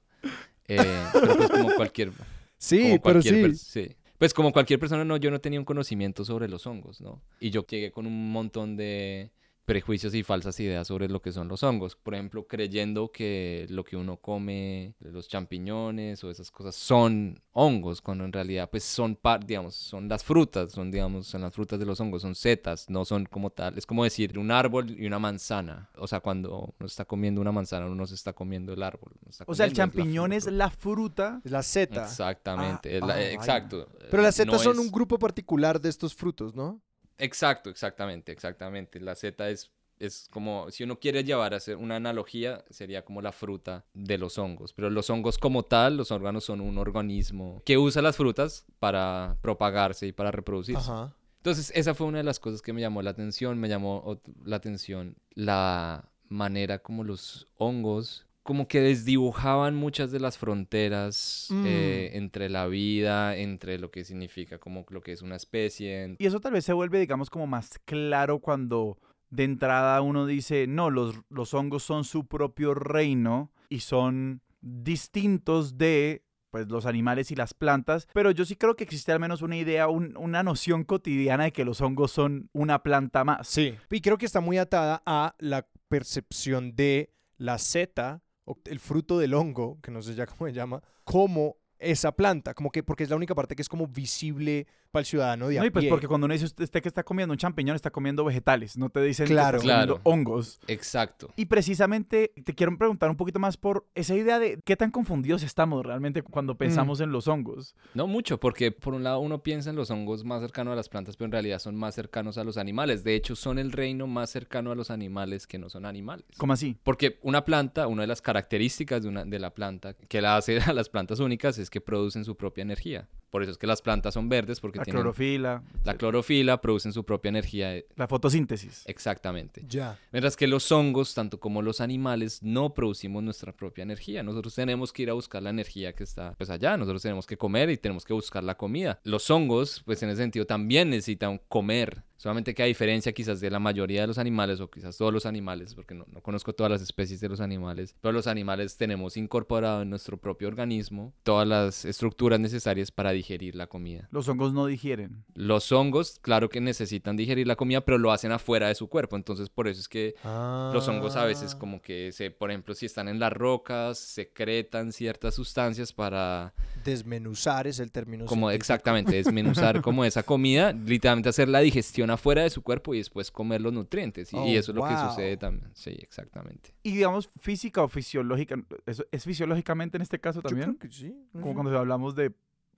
pero 0.65 1.37
pues 1.37 1.51
como 1.51 1.75
cualquier... 1.75 2.13
Sí, 2.57 3.01
pero 3.03 3.21
sí. 3.21 3.55
sí. 3.57 3.97
Pues 4.17 4.33
como 4.33 4.53
cualquier 4.53 4.79
persona, 4.79 5.05
no, 5.05 5.17
yo 5.17 5.33
no 5.33 5.41
tenía 5.41 5.59
un 5.59 5.65
conocimiento 5.65 6.25
sobre 6.25 6.49
los 6.49 6.69
hongos, 6.69 7.01
¿no? 7.01 7.21
Y 7.41 7.51
yo 7.51 7.67
llegué 7.67 7.91
con 7.91 8.07
un 8.07 8.31
montón 8.31 8.77
de 8.77 9.33
prejuicios 9.65 10.15
y 10.15 10.23
falsas 10.23 10.59
ideas 10.61 10.87
sobre 10.87 11.09
lo 11.09 11.23
que 11.23 11.33
son 11.33 11.49
los 11.49 11.63
hongos. 11.63 11.97
Por 11.97 12.15
ejemplo, 12.15 12.47
creyendo 12.47 13.13
que 13.13 13.67
lo 13.71 13.85
que 13.85 13.97
uno 13.97 14.17
come, 14.17 14.95
los 15.01 15.29
champiñones 15.29 16.23
o 16.25 16.31
esas 16.31 16.51
cosas 16.51 16.75
son 16.75 17.41
hongos, 17.53 18.01
cuando 18.01 18.25
en 18.25 18.33
realidad 18.33 18.69
pues 18.71 18.85
son, 18.85 19.19
digamos, 19.47 19.75
son 19.75 20.09
las 20.09 20.25
frutas, 20.25 20.73
son, 20.73 20.91
digamos, 20.91 21.27
son 21.27 21.43
las 21.43 21.55
frutas 21.55 21.79
de 21.79 21.87
los 21.87 22.01
hongos, 22.01 22.23
son 22.23 22.35
setas, 22.35 22.91
no 22.91 23.05
son 23.05 23.27
como 23.27 23.51
tal. 23.51 23.79
Es 23.79 23.87
como 23.87 24.05
decir 24.05 24.39
un 24.39 24.51
árbol 24.51 24.91
y 24.91 25.07
una 25.07 25.19
manzana. 25.19 25.91
O 25.97 26.07
sea, 26.07 26.21
cuando 26.21 26.75
uno 26.79 26.87
está 26.87 27.05
comiendo 27.05 27.41
una 27.41 27.53
manzana, 27.53 27.87
uno 27.87 28.07
se 28.07 28.15
está 28.15 28.33
comiendo 28.33 28.73
el 28.73 28.83
árbol. 28.83 29.13
O 29.47 29.55
sea, 29.55 29.67
el 29.67 29.73
champiñón 29.73 30.33
es 30.33 30.47
la 30.47 30.71
fruta. 30.71 31.41
Es 31.45 31.53
la 31.53 31.63
seta. 31.63 32.05
Exactamente, 32.05 32.99
ah, 33.01 33.07
ah, 33.09 33.23
exacto. 33.23 33.89
Pero 34.11 34.23
las 34.23 34.35
setas 34.35 34.63
son 34.63 34.79
un 34.79 34.91
grupo 34.91 35.19
particular 35.19 35.81
de 35.81 35.89
estos 35.89 36.15
frutos, 36.15 36.55
¿no? 36.55 36.81
Exacto, 37.23 37.71
exactamente, 37.71 38.33
exactamente. 38.33 38.99
La 38.99 39.15
seta 39.15 39.49
es, 39.49 39.71
es 40.01 40.27
como, 40.33 40.73
si 40.73 40.83
uno 40.83 40.99
quiere 40.99 41.23
llevar 41.23 41.55
a 41.55 41.59
hacer 41.59 41.77
una 41.77 41.95
analogía, 41.95 42.65
sería 42.69 43.05
como 43.05 43.23
la 43.23 43.31
fruta 43.31 43.85
de 43.95 44.19
los 44.19 44.39
hongos. 44.39 44.73
Pero 44.73 44.91
los 44.91 45.09
hongos 45.09 45.39
como 45.39 45.63
tal, 45.63 45.97
los 45.97 46.11
órganos 46.11 46.43
son 46.43 46.61
un 46.61 46.79
organismo 46.79 47.63
que 47.65 47.79
usa 47.79 48.03
las 48.03 48.17
frutas 48.17 48.67
para 48.81 49.37
propagarse 49.41 50.09
y 50.09 50.13
para 50.13 50.33
reproducirse. 50.33 50.91
Entonces, 51.37 51.71
esa 51.77 51.95
fue 51.95 52.09
una 52.09 52.19
de 52.19 52.25
las 52.25 52.41
cosas 52.41 52.61
que 52.61 52.73
me 52.73 52.81
llamó 52.81 53.03
la 53.03 53.11
atención. 53.11 53.57
Me 53.57 53.69
llamó 53.69 54.21
la 54.45 54.57
atención 54.57 55.17
la 55.35 56.11
manera 56.29 56.81
como 56.81 57.05
los 57.05 57.47
hongos 57.57 58.27
como 58.43 58.67
que 58.67 58.81
desdibujaban 58.81 59.75
muchas 59.75 60.11
de 60.11 60.21
las 60.21 60.37
fronteras 60.37 61.47
mm. 61.51 61.65
eh, 61.67 62.11
entre 62.15 62.49
la 62.49 62.67
vida, 62.67 63.37
entre 63.37 63.79
lo 63.79 63.91
que 63.91 64.05
significa 64.05 64.59
como 64.59 64.85
lo 64.89 65.01
que 65.01 65.13
es 65.13 65.23
una 65.23 65.37
especie. 65.37 66.17
Y 66.19 66.27
eso 66.27 66.41
tal 66.41 66.53
vez 66.53 66.65
se 66.65 66.73
vuelve, 66.73 66.99
digamos, 66.99 67.31
como 67.31 67.47
más 67.47 67.79
claro 67.85 68.41
cuando 68.41 68.99
de 69.31 69.45
entrada 69.45 70.01
uno 70.03 70.27
dice, 70.27 70.67
no, 70.67 70.91
los, 70.91 71.15
los 71.31 71.55
hongos 71.55 71.85
son 71.85 72.05
su 72.05 72.27
propio 72.27 72.75
reino 72.75 73.53
y 73.69 73.81
son 73.81 74.43
distintos 74.61 75.79
de 75.79 76.25
pues 76.51 76.69
los 76.69 76.85
animales 76.85 77.31
y 77.31 77.35
las 77.35 77.55
plantas, 77.55 78.07
pero 78.13 78.31
yo 78.31 78.45
sí 78.45 78.57
creo 78.57 78.77
que 78.77 78.85
existe 78.85 79.11
al 79.11 79.19
menos 79.19 79.41
una 79.41 79.57
idea, 79.57 79.89
una 79.89 80.43
noción 80.43 80.85
cotidiana 80.85 81.45
de 81.45 81.53
que 81.53 81.65
los 81.65 81.81
hongos 81.81 82.13
son 82.13 82.51
una 82.53 82.83
planta 82.83 83.25
más. 83.25 83.49
Sí, 83.49 83.75
y 83.91 84.01
creo 84.03 84.19
que 84.19 84.27
está 84.27 84.41
muy 84.41 84.59
atada 84.59 85.03
a 85.07 85.35
la 85.39 85.67
percepción 85.89 86.77
de 86.77 87.11
la 87.39 87.57
seta 87.57 88.23
el 88.65 88.81
fruto 88.81 89.19
del 89.19 89.35
hongo, 89.35 89.81
que 89.83 89.91
no 89.91 90.03
sé 90.03 90.15
ya 90.15 90.27
cómo 90.27 90.47
se 90.47 90.53
llama, 90.53 90.83
como 91.05 91.57
esa 91.83 92.13
planta, 92.13 92.55
como 92.55 92.71
que 92.71 92.83
porque 92.83 93.05
es 93.05 93.11
la 93.11 93.17
única 93.17 93.35
parte 93.35 93.57
que 93.57 93.63
es 93.63 93.69
como 93.69 93.87
visible 93.87 94.67
para 94.91 95.01
el 95.01 95.07
ciudadano 95.07 95.49
de 95.49 95.59
a 95.59 95.63
No, 95.63 95.67
y 95.67 95.71
pues 95.71 95.87
porque 95.87 96.07
cuando 96.07 96.27
uno 96.27 96.35
dice 96.35 96.45
usted 96.45 96.83
que 96.83 96.89
está 96.89 97.03
comiendo 97.03 97.33
un 97.33 97.39
champiñón, 97.39 97.75
está 97.75 97.91
comiendo 97.91 98.25
vegetales, 98.25 98.77
no 98.77 98.91
te 98.91 99.01
dicen 99.03 99.27
claro, 99.27 99.59
que 99.59 99.67
está 99.67 99.87
comiendo 99.87 100.01
hongos. 100.05 100.61
Exacto. 100.69 101.33
Y 101.37 101.47
precisamente 101.47 102.33
te 102.45 102.55
quiero 102.55 102.77
preguntar 102.77 103.11
un 103.11 103.17
poquito 103.17 103.39
más 103.39 103.57
por 103.57 103.87
esa 103.95 104.15
idea 104.15 104.39
de 104.39 104.61
qué 104.65 104.77
tan 104.77 104.91
confundidos 104.91 105.43
estamos 105.43 105.85
realmente 105.85 106.23
cuando 106.23 106.57
pensamos 106.57 107.01
mm. 107.01 107.03
en 107.03 107.13
los 107.13 107.27
hongos. 107.27 107.75
No 107.95 108.07
mucho, 108.07 108.39
porque 108.39 108.71
por 108.71 108.95
un 108.95 109.03
lado 109.03 109.21
uno 109.21 109.43
piensa 109.43 109.71
en 109.71 109.77
los 109.77 109.91
hongos 109.91 110.25
más 110.25 110.43
cercanos 110.43 110.73
a 110.73 110.77
las 110.77 110.89
plantas, 110.89 111.17
pero 111.17 111.27
en 111.27 111.33
realidad 111.33 111.59
son 111.59 111.75
más 111.75 111.95
cercanos 111.95 112.39
a 112.39 112.45
los 112.45 112.57
animales. 112.59 113.03
De 113.03 113.15
hecho, 113.15 113.35
son 113.35 113.59
el 113.59 113.73
reino 113.73 114.07
más 114.07 114.31
cercano 114.31 114.71
a 114.73 114.75
los 114.75 114.91
animales 114.91 115.47
que 115.47 115.59
no 115.59 115.69
son 115.69 115.87
animales. 115.87 116.27
¿Cómo 116.37 116.53
así? 116.53 116.77
Porque 116.83 117.19
una 117.23 117.45
planta, 117.45 117.87
una 117.87 118.03
de 118.03 118.09
las 118.09 118.21
características 118.21 119.03
de, 119.03 119.09
una, 119.09 119.25
de 119.25 119.39
la 119.39 119.55
planta 119.55 119.95
que 119.95 120.21
la 120.21 120.37
hace 120.37 120.59
a 120.67 120.73
las 120.73 120.89
plantas 120.89 121.21
únicas 121.21 121.59
es 121.59 121.71
que 121.73 121.81
producen 121.81 122.25
su 122.25 122.37
propia 122.37 122.63
energía. 122.63 123.09
Por 123.33 123.43
eso 123.43 123.51
es 123.51 123.57
que 123.57 123.67
las 123.67 123.81
plantas 123.81 124.13
son 124.13 124.29
verdes 124.29 124.61
porque 124.61 124.79
la 124.79 124.85
tienen 124.85 125.01
clorofila. 125.01 125.63
La 125.85 125.95
clorofila 125.97 126.61
producen 126.61 126.93
su 126.93 127.03
propia 127.03 127.31
energía. 127.31 127.83
La 127.97 128.07
fotosíntesis. 128.07 128.83
Exactamente. 128.85 129.65
Ya. 129.67 129.99
Mientras 130.13 130.37
que 130.37 130.47
los 130.47 130.71
hongos, 130.71 131.15
tanto 131.15 131.41
como 131.41 131.63
los 131.63 131.81
animales, 131.81 132.43
no 132.43 132.75
producimos 132.75 133.23
nuestra 133.23 133.57
propia 133.57 133.85
energía. 133.85 134.23
Nosotros 134.23 134.55
tenemos 134.55 134.93
que 134.93 135.05
ir 135.05 135.11
a 135.11 135.15
buscar 135.15 135.43
la 135.43 135.49
energía 135.49 135.95
que 135.95 136.05
está 136.05 136.35
pues 136.37 136.51
allá. 136.51 136.77
Nosotros 136.77 137.01
tenemos 137.01 137.27
que 137.27 137.39
comer 137.39 137.71
y 137.71 137.79
tenemos 137.79 138.05
que 138.05 138.13
buscar 138.13 138.45
la 138.45 138.59
comida. 138.59 139.01
Los 139.03 139.31
hongos, 139.31 139.83
pues 139.87 140.03
en 140.03 140.11
ese 140.11 140.21
sentido, 140.21 140.45
también 140.45 140.91
necesitan 140.91 141.41
comer 141.49 142.05
Solamente 142.23 142.55
que 142.55 142.63
a 142.63 142.67
diferencia 142.67 143.13
quizás 143.13 143.41
de 143.41 143.51
la 143.51 143.59
mayoría 143.59 144.03
de 144.03 144.07
los 144.07 144.17
animales, 144.17 144.61
o 144.61 144.71
quizás 144.71 144.97
todos 144.97 145.13
los 145.13 145.27
animales, 145.27 145.75
porque 145.75 145.93
no, 145.93 146.05
conozco 146.23 146.53
todas 146.53 146.71
las 146.71 146.81
especies 146.81 147.19
de 147.19 147.29
los 147.29 147.41
animales, 147.41 147.97
pero 148.01 148.13
los 148.13 148.29
animales 148.29 148.77
tenemos 148.77 149.17
incorporado 149.17 149.83
en 149.83 149.91
nuestro 149.91 150.17
propio 150.19 150.47
organismo 150.47 151.13
todas 151.25 151.49
las 151.49 151.85
estructuras 151.85 152.39
necesarias 152.39 152.93
para 152.93 153.11
digerir 153.23 153.55
la 153.55 153.69
comida. 153.69 154.09
Los 154.11 154.29
hongos 154.29 154.53
no 154.53 154.67
digieren. 154.67 155.25
Los 155.35 155.71
hongos, 155.71 156.19
claro 156.21 156.49
que 156.49 156.61
necesitan 156.61 157.17
digerir 157.17 157.47
la 157.47 157.55
comida, 157.55 157.81
pero 157.83 157.99
lo 157.99 158.11
hacen 158.11 158.33
afuera 158.33 158.67
de 158.69 158.75
su 158.75 158.89
cuerpo. 158.89 159.17
Entonces, 159.17 159.49
por 159.49 159.69
eso 159.69 159.81
es 159.81 159.89
que 159.89 160.15
los 160.25 160.89
hongos 160.89 161.15
a 161.17 161.25
veces 161.25 161.55
como 161.55 161.81
que 161.81 162.11
se, 162.13 162.31
por 162.33 162.51
ejemplo, 162.51 162.75
si 162.75 162.87
están 162.87 163.09
en 163.09 163.21
las 163.21 163.33
rocas, 163.33 163.99
secretan 163.99 164.93
ciertas 164.93 165.35
sustancias 165.35 165.93
para... 165.93 166.53
Desmenuzar 166.85 167.69
es 167.69 167.79
el 167.79 167.93
término. 167.93 168.27
Como 168.27 168.51
exactamente, 168.51 169.15
desmenuzar 169.15 169.81
como 169.83 170.05
esa 170.05 170.25
comida, 170.25 170.73
literalmente 170.73 171.29
hacer 171.29 171.49
la 171.49 171.61
digestión 171.61 172.11
afuera 172.11 172.43
de 172.43 172.51
su 172.51 172.63
cuerpo 172.63 172.95
y 172.95 172.99
después 172.99 173.31
comer 173.31 173.61
los 173.61 173.73
nutrientes. 173.73 174.33
Y, 174.33 174.37
oh, 174.37 174.47
eso 174.47 174.73
es 174.73 174.77
lo 174.77 174.83
que 174.83 174.97
sucede 174.97 175.37
también. 175.37 175.71
Sí, 175.75 175.91
exactamente. 175.91 176.75
Y 176.83 176.97
digamos, 176.97 177.31
física 177.39 177.83
o 177.83 177.89
fisiológica, 177.89 178.57
¿es, 178.87 179.05
es 179.13 179.25
fisiológicamente 179.25 179.97
en 179.97 180.03
este 180.03 180.19
caso 180.19 180.43
también? 180.43 180.75
que 180.75 180.91
sí. 180.91 181.15
Como 181.33 181.55
cuando 181.55 181.79
hablamos 181.79 182.17
de 182.17 182.33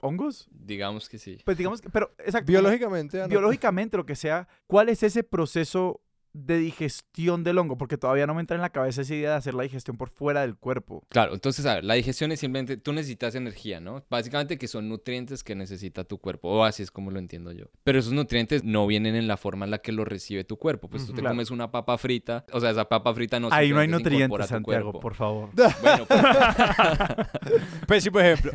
hongos. 0.05 0.49
Digamos 0.51 1.09
que 1.09 1.19
sí. 1.19 1.39
Pues 1.45 1.57
digamos 1.57 1.81
que, 1.81 1.91
pero 1.91 2.15
exacto. 2.19 2.47
Biológicamente. 2.47 3.27
Biológicamente, 3.27 3.97
lo 3.97 4.07
que 4.07 4.15
sea, 4.15 4.47
¿cuál 4.67 4.89
es 4.89 5.03
ese 5.03 5.25
proceso 5.25 6.01
de 6.35 6.59
digestión 6.59 7.45
del 7.45 7.59
hongo, 7.59 7.79
porque 7.79 7.97
todavía 7.97 8.27
no 8.27 8.35
me 8.35 8.41
entra 8.41 8.57
en 8.57 8.61
la 8.61 8.71
cabeza 8.71 9.03
esa 9.03 9.15
idea 9.15 9.31
de 9.31 9.37
hacer 9.37 9.55
la 9.55 9.63
digestión 9.63 9.97
por 9.97 10.11
fuera 10.11 10.41
del 10.41 10.57
cuerpo. 10.57 11.07
Claro, 11.09 11.33
entonces, 11.33 11.65
a 11.65 11.77
ver, 11.77 11.85
la 11.85 11.95
digestión 11.95 12.33
es 12.33 12.41
simplemente, 12.41 12.77
tú 12.77 12.93
necesitas 12.93 13.37
energía, 13.37 13.81
¿no? 13.81 14.05
Básicamente 14.11 14.59
que 14.59 14.67
son 14.67 14.89
nutrientes 14.89 15.45
que 15.45 15.55
necesita 15.55 16.03
tu 16.03 16.19
cuerpo, 16.19 16.49
o 16.49 16.65
así 16.65 16.83
es 16.83 16.91
como 16.91 17.13
lo 17.13 17.21
entiendo 17.21 17.53
yo. 17.53 17.67
Pero 17.85 18.01
esos 18.01 18.13
nutrientes 18.13 18.65
no 18.65 18.85
vienen 18.87 19.15
en 19.15 19.29
la 19.29 19.37
forma 19.37 19.65
en 19.65 19.71
la 19.71 19.79
que 19.79 19.93
lo 19.93 20.05
recibe 20.05 20.43
tu 20.43 20.57
cuerpo, 20.57 20.89
pues 20.91 21.07
tú 21.07 21.13
te 21.13 21.23
comes 21.23 21.53
una 21.53 21.71
papa 21.71 21.97
frita, 21.99 22.45
o 22.53 22.59
sea, 22.59 22.71
esa 22.71 22.89
papa 22.89 23.15
frita 23.15 23.39
no 23.39 23.49
Ahí 23.53 23.71
no 23.71 23.79
hay 23.79 23.89
nutrientes, 23.89 24.49
Santiago, 24.49 24.99
por 24.99 25.15
favor. 25.15 25.51
Bueno, 25.55 26.05
pues... 26.07 26.21
Pésimo 27.87 28.19
ejemplo. 28.19 28.53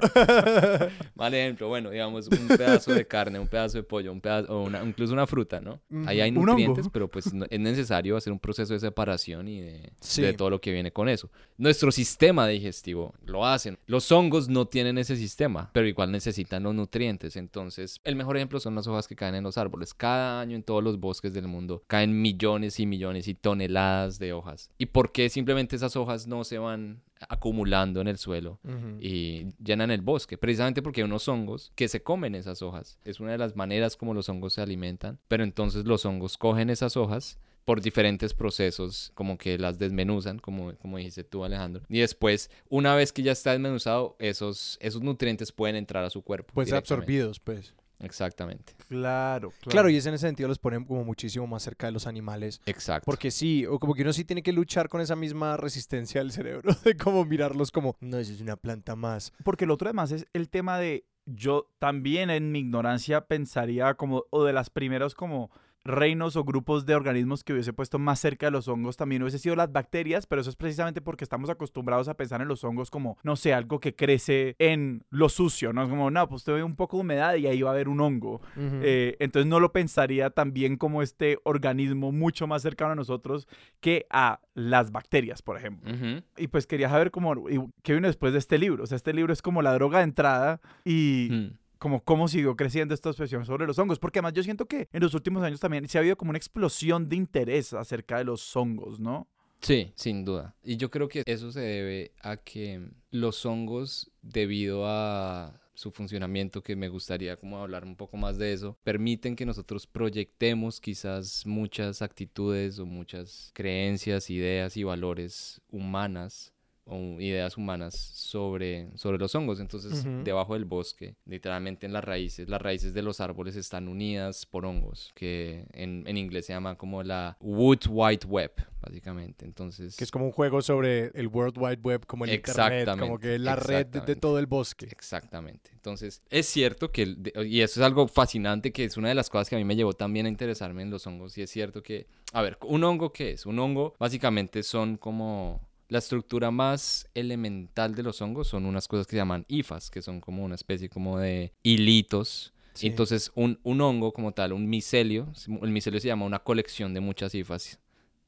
Mal 1.15 1.33
ejemplo, 1.33 1.69
bueno, 1.69 1.91
digamos, 1.91 2.27
un 2.27 2.47
pedazo 2.49 2.93
de 2.93 3.07
carne, 3.07 3.39
un 3.39 3.47
pedazo 3.47 3.77
de 3.77 3.83
pollo, 3.83 4.11
un 4.11 4.19
pedazo, 4.19 4.63
o 4.63 4.69
incluso 4.85 5.13
una 5.13 5.25
fruta, 5.25 5.61
¿no? 5.61 5.79
Ahí 6.05 6.19
hay 6.19 6.31
nutrientes, 6.31 6.89
pero 6.91 7.07
pues 7.07 7.33
no, 7.33 7.45
es 7.49 7.68
necesario 7.69 8.17
hacer 8.17 8.33
un 8.33 8.39
proceso 8.39 8.73
de 8.73 8.79
separación 8.79 9.47
y 9.47 9.61
de, 9.61 10.33
todo 10.37 10.49
lo 10.49 10.61
que 10.61 10.71
viene 10.71 10.91
con 10.91 11.09
eso. 11.09 11.29
Nuestro 11.57 11.91
sistema 11.91 12.47
digestivo 12.47 13.13
lo 13.25 13.45
hacen. 13.45 13.77
Los 13.85 14.11
hongos 14.11 14.49
no 14.49 14.67
tienen 14.67 14.97
ese 14.97 15.15
sistema, 15.15 15.69
pero 15.73 15.87
igual 15.87 16.11
necesitan 16.11 16.63
los 16.63 16.75
nutrientes. 16.75 17.35
Entonces, 17.35 17.99
el 18.03 18.15
mejor 18.15 18.37
ejemplo 18.37 18.59
son 18.59 18.75
las 18.75 18.87
hojas 18.87 19.07
que 19.07 19.15
caen 19.15 19.35
en 19.35 19.43
los 19.43 19.57
árboles. 19.57 19.93
Cada 19.93 20.41
año 20.41 20.55
en 20.55 20.63
todos 20.63 20.83
los 20.83 20.99
bosques 20.99 21.33
del 21.33 21.47
mundo 21.47 21.83
caen 21.87 22.21
millones 22.21 22.79
y 22.79 22.85
millones 22.85 23.27
y 23.27 23.33
toneladas 23.35 24.19
de 24.19 24.33
hojas. 24.33 24.69
¿Y 24.77 24.87
por 24.87 25.11
qué 25.11 25.29
simplemente 25.29 25.75
esas 25.75 25.95
hojas 25.95 26.27
no 26.27 26.43
se 26.43 26.57
van 26.57 27.01
acumulando 27.27 27.99
en 28.01 28.07
el 28.07 28.17
suelo 28.17 28.59
y 28.99 29.47
llenan 29.61 29.91
el 29.91 30.01
bosque, 30.01 30.37
precisamente 30.37 30.81
porque 30.81 31.01
hay 31.01 31.05
unos 31.05 31.27
hongos 31.27 31.71
que 31.75 31.87
se 31.87 32.01
comen 32.01 32.35
esas 32.35 32.61
hojas. 32.61 32.99
Es 33.03 33.19
una 33.19 33.31
de 33.31 33.37
las 33.37 33.55
maneras 33.55 33.97
como 33.97 34.13
los 34.13 34.29
hongos 34.29 34.53
se 34.53 34.61
alimentan, 34.61 35.19
pero 35.27 35.43
entonces 35.43 35.85
los 35.85 36.05
hongos 36.05 36.37
cogen 36.37 36.69
esas 36.69 36.95
hojas 36.95 37.39
por 37.69 37.81
diferentes 37.81 38.33
procesos, 38.33 39.11
como 39.13 39.37
que 39.37 39.59
las 39.59 39.77
desmenuzan, 39.77 40.39
como, 40.39 40.73
como 40.77 40.97
dijiste 40.97 41.23
tú, 41.23 41.43
Alejandro. 41.43 41.83
Y 41.87 41.99
después, 41.99 42.49
una 42.67 42.95
vez 42.95 43.13
que 43.13 43.21
ya 43.21 43.31
está 43.31 43.51
desmenuzado, 43.51 44.15
esos, 44.17 44.79
esos 44.81 45.03
nutrientes 45.03 45.51
pueden 45.51 45.75
entrar 45.75 46.03
a 46.03 46.09
su 46.09 46.23
cuerpo. 46.23 46.51
Pues 46.55 46.73
absorbidos, 46.73 47.39
pues. 47.39 47.75
Exactamente. 47.99 48.73
Claro, 48.87 49.51
claro. 49.51 49.69
Claro, 49.69 49.89
y 49.91 49.93
en 49.93 49.99
ese 49.99 50.17
sentido 50.17 50.49
los 50.49 50.57
ponen 50.57 50.83
como 50.83 51.03
muchísimo 51.03 51.45
más 51.45 51.61
cerca 51.61 51.85
de 51.85 51.91
los 51.91 52.07
animales. 52.07 52.59
Exacto. 52.65 53.05
Porque 53.05 53.29
sí, 53.29 53.67
o 53.67 53.77
como 53.77 53.93
que 53.93 54.01
uno 54.01 54.13
sí 54.13 54.25
tiene 54.25 54.41
que 54.41 54.51
luchar 54.51 54.89
con 54.89 54.99
esa 54.99 55.15
misma 55.15 55.55
resistencia 55.55 56.21
del 56.21 56.31
cerebro, 56.31 56.71
de 56.83 56.97
como 56.97 57.23
mirarlos 57.23 57.69
como, 57.69 57.95
no, 57.99 58.17
eso 58.17 58.33
es 58.33 58.41
una 58.41 58.55
planta 58.55 58.95
más. 58.95 59.31
Porque 59.43 59.65
el 59.65 59.69
otro 59.69 59.89
además 59.89 60.11
es 60.11 60.25
el 60.33 60.49
tema 60.49 60.79
de 60.79 61.05
yo 61.27 61.69
también 61.77 62.31
en 62.31 62.51
mi 62.51 62.61
ignorancia 62.61 63.27
pensaría 63.27 63.93
como, 63.93 64.25
o 64.31 64.43
de 64.43 64.53
las 64.53 64.71
primeras 64.71 65.13
como 65.13 65.51
reinos 65.85 66.35
o 66.35 66.43
grupos 66.43 66.85
de 66.85 66.95
organismos 66.95 67.43
que 67.43 67.53
hubiese 67.53 67.73
puesto 67.73 67.99
más 67.99 68.19
cerca 68.19 68.47
de 68.47 68.51
los 68.51 68.67
hongos 68.67 68.97
también 68.97 69.21
hubiese 69.21 69.39
sido 69.39 69.55
las 69.55 69.71
bacterias, 69.71 70.27
pero 70.27 70.41
eso 70.41 70.49
es 70.49 70.55
precisamente 70.55 71.01
porque 71.01 71.23
estamos 71.23 71.49
acostumbrados 71.49 72.07
a 72.09 72.15
pensar 72.15 72.41
en 72.41 72.47
los 72.47 72.63
hongos 72.63 72.91
como, 72.91 73.17
no 73.23 73.35
sé, 73.35 73.53
algo 73.53 73.79
que 73.79 73.95
crece 73.95 74.55
en 74.59 75.03
lo 75.09 75.29
sucio, 75.29 75.73
¿no? 75.73 75.83
Es 75.83 75.89
como, 75.89 76.11
no, 76.11 76.27
pues 76.27 76.45
ve 76.45 76.63
un 76.63 76.75
poco 76.75 76.97
de 76.97 77.01
humedad 77.01 77.35
y 77.35 77.47
ahí 77.47 77.61
va 77.61 77.69
a 77.71 77.73
haber 77.73 77.89
un 77.89 78.01
hongo. 78.01 78.41
Eh, 78.57 79.15
entonces 79.19 79.49
no 79.49 79.59
lo 79.59 79.71
pensaría 79.71 80.29
también 80.29 80.77
como 80.77 81.01
este 81.01 81.39
organismo 81.43 82.11
mucho 82.11 82.47
más 82.47 82.61
cercano 82.61 82.91
a 82.91 82.95
nosotros 82.95 83.47
que 83.79 84.05
a 84.09 84.41
las 84.53 84.91
bacterias, 84.91 85.41
por 85.41 85.57
ejemplo. 85.57 85.91
Y 86.37 86.47
pues 86.47 86.67
quería 86.67 86.89
saber 86.89 87.11
cómo, 87.11 87.45
qué 87.83 87.93
vino 87.93 88.07
después 88.07 88.33
de 88.33 88.39
este 88.39 88.57
libro. 88.57 88.83
O 88.83 88.87
sea, 88.87 88.95
este 88.95 89.13
libro 89.13 89.31
es 89.33 89.41
como 89.41 89.61
la 89.61 89.73
droga 89.73 89.99
de 89.99 90.03
entrada 90.05 90.61
y 90.83 91.29
Mm. 91.29 91.57
Como 91.79 92.03
cómo 92.03 92.27
siguió 92.27 92.55
creciendo 92.55 92.93
esta 92.93 93.09
obsesión 93.09 93.45
sobre 93.45 93.65
los 93.65 93.79
hongos. 93.79 93.97
Porque 93.97 94.19
además 94.19 94.33
yo 94.33 94.43
siento 94.43 94.67
que 94.67 94.87
en 94.91 95.01
los 95.01 95.13
últimos 95.13 95.41
años 95.43 95.59
también 95.59 95.87
se 95.87 95.97
ha 95.97 96.01
habido 96.01 96.17
como 96.17 96.29
una 96.29 96.37
explosión 96.37 97.09
de 97.09 97.15
interés 97.15 97.73
acerca 97.73 98.19
de 98.19 98.25
los 98.25 98.55
hongos, 98.55 98.99
¿no? 98.99 99.27
Sí, 99.61 99.91
sin 99.95 100.23
duda. 100.23 100.55
Y 100.63 100.77
yo 100.77 100.89
creo 100.89 101.07
que 101.09 101.23
eso 101.25 101.51
se 101.51 101.61
debe 101.61 102.11
a 102.21 102.37
que 102.37 102.81
los 103.11 103.45
hongos, 103.45 104.11
debido 104.21 104.85
a 104.87 105.59
su 105.73 105.91
funcionamiento, 105.91 106.61
que 106.61 106.75
me 106.75 106.89
gustaría 106.89 107.37
como 107.37 107.57
hablar 107.57 107.85
un 107.85 107.95
poco 107.95 108.17
más 108.17 108.37
de 108.37 108.53
eso, 108.53 108.77
permiten 108.83 109.35
que 109.35 109.45
nosotros 109.45 109.87
proyectemos 109.87 110.79
quizás 110.79 111.45
muchas 111.45 112.01
actitudes 112.01 112.79
o 112.79 112.85
muchas 112.85 113.51
creencias, 113.53 114.29
ideas 114.29 114.75
y 114.75 114.83
valores 114.83 115.61
humanas 115.69 116.53
o 116.89 117.19
ideas 117.21 117.55
humanas 117.57 117.93
sobre, 117.95 118.89
sobre 118.95 119.17
los 119.17 119.33
hongos. 119.35 119.59
Entonces, 119.59 120.05
Ujú. 120.05 120.23
debajo 120.23 120.53
del 120.53 120.65
bosque, 120.65 121.15
literalmente 121.25 121.85
en 121.85 121.93
las 121.93 122.03
raíces, 122.03 122.49
las 122.49 122.61
raíces 122.61 122.93
de 122.93 123.01
los 123.01 123.19
árboles 123.21 123.55
están 123.55 123.87
unidas 123.87 124.45
por 124.45 124.65
hongos, 124.65 125.11
que 125.15 125.65
en, 125.73 126.03
en 126.07 126.17
inglés 126.17 126.45
se 126.47 126.53
llama 126.53 126.75
como 126.77 127.03
la 127.03 127.37
Wood 127.39 127.87
Wide 127.89 128.25
Web, 128.27 128.51
básicamente. 128.81 129.45
Entonces, 129.45 129.95
Que 129.95 130.03
es 130.03 130.11
como 130.11 130.25
un 130.25 130.31
juego 130.31 130.61
sobre 130.61 131.11
el 131.13 131.27
World 131.27 131.57
Wide 131.57 131.81
Web, 131.83 132.05
como 132.05 132.25
el 132.25 132.33
Internet, 132.33 132.89
como 132.97 133.19
que 133.19 133.37
la 133.39 133.55
red 133.55 133.85
de- 133.87 134.01
de 134.01 134.15
todo 134.15 134.39
el 134.39 134.45
bosque. 134.47 134.87
Exactamente. 134.91 135.69
Entonces, 135.73 136.21
es 136.29 136.45
cierto 136.47 136.91
que, 136.91 137.15
y 137.45 137.61
eso 137.61 137.79
es 137.79 137.85
algo 137.85 138.07
fascinante, 138.07 138.71
que 138.71 138.83
es 138.85 138.97
una 138.97 139.09
de 139.09 139.15
las 139.15 139.29
cosas 139.29 139.49
que 139.49 139.55
a 139.55 139.59
mí 139.59 139.65
me 139.65 139.75
llevó 139.75 139.93
también 139.93 140.25
a 140.25 140.29
interesarme 140.29 140.81
en 140.81 140.89
los 140.89 141.05
hongos, 141.07 141.37
y 141.37 141.41
es 141.41 141.49
cierto 141.49 141.81
que, 141.83 142.07
a 142.33 142.41
ver, 142.41 142.57
¿un 142.61 142.83
hongo 142.83 143.11
qué 143.13 143.31
es? 143.31 143.45
Un 143.45 143.59
hongo 143.59 143.93
básicamente 143.99 144.63
son 144.63 144.97
como... 144.97 145.67
La 145.89 145.97
estructura 145.99 146.51
más 146.51 147.09
elemental 147.13 147.95
de 147.95 148.03
los 148.03 148.21
hongos 148.21 148.47
son 148.47 148.65
unas 148.65 148.87
cosas 148.87 149.05
que 149.07 149.11
se 149.11 149.17
llaman 149.17 149.45
hifas, 149.47 149.89
que 149.89 150.01
son 150.01 150.21
como 150.21 150.45
una 150.45 150.55
especie 150.55 150.87
como 150.87 151.19
de 151.19 151.51
hilitos. 151.63 152.53
Sí. 152.73 152.87
Entonces, 152.87 153.31
un, 153.35 153.59
un 153.63 153.81
hongo 153.81 154.13
como 154.13 154.31
tal, 154.31 154.53
un 154.53 154.69
micelio, 154.69 155.33
el 155.61 155.71
micelio 155.71 155.99
se 155.99 156.07
llama 156.07 156.25
una 156.25 156.39
colección 156.39 156.93
de 156.93 157.01
muchas 157.01 157.35
hifas. 157.35 157.79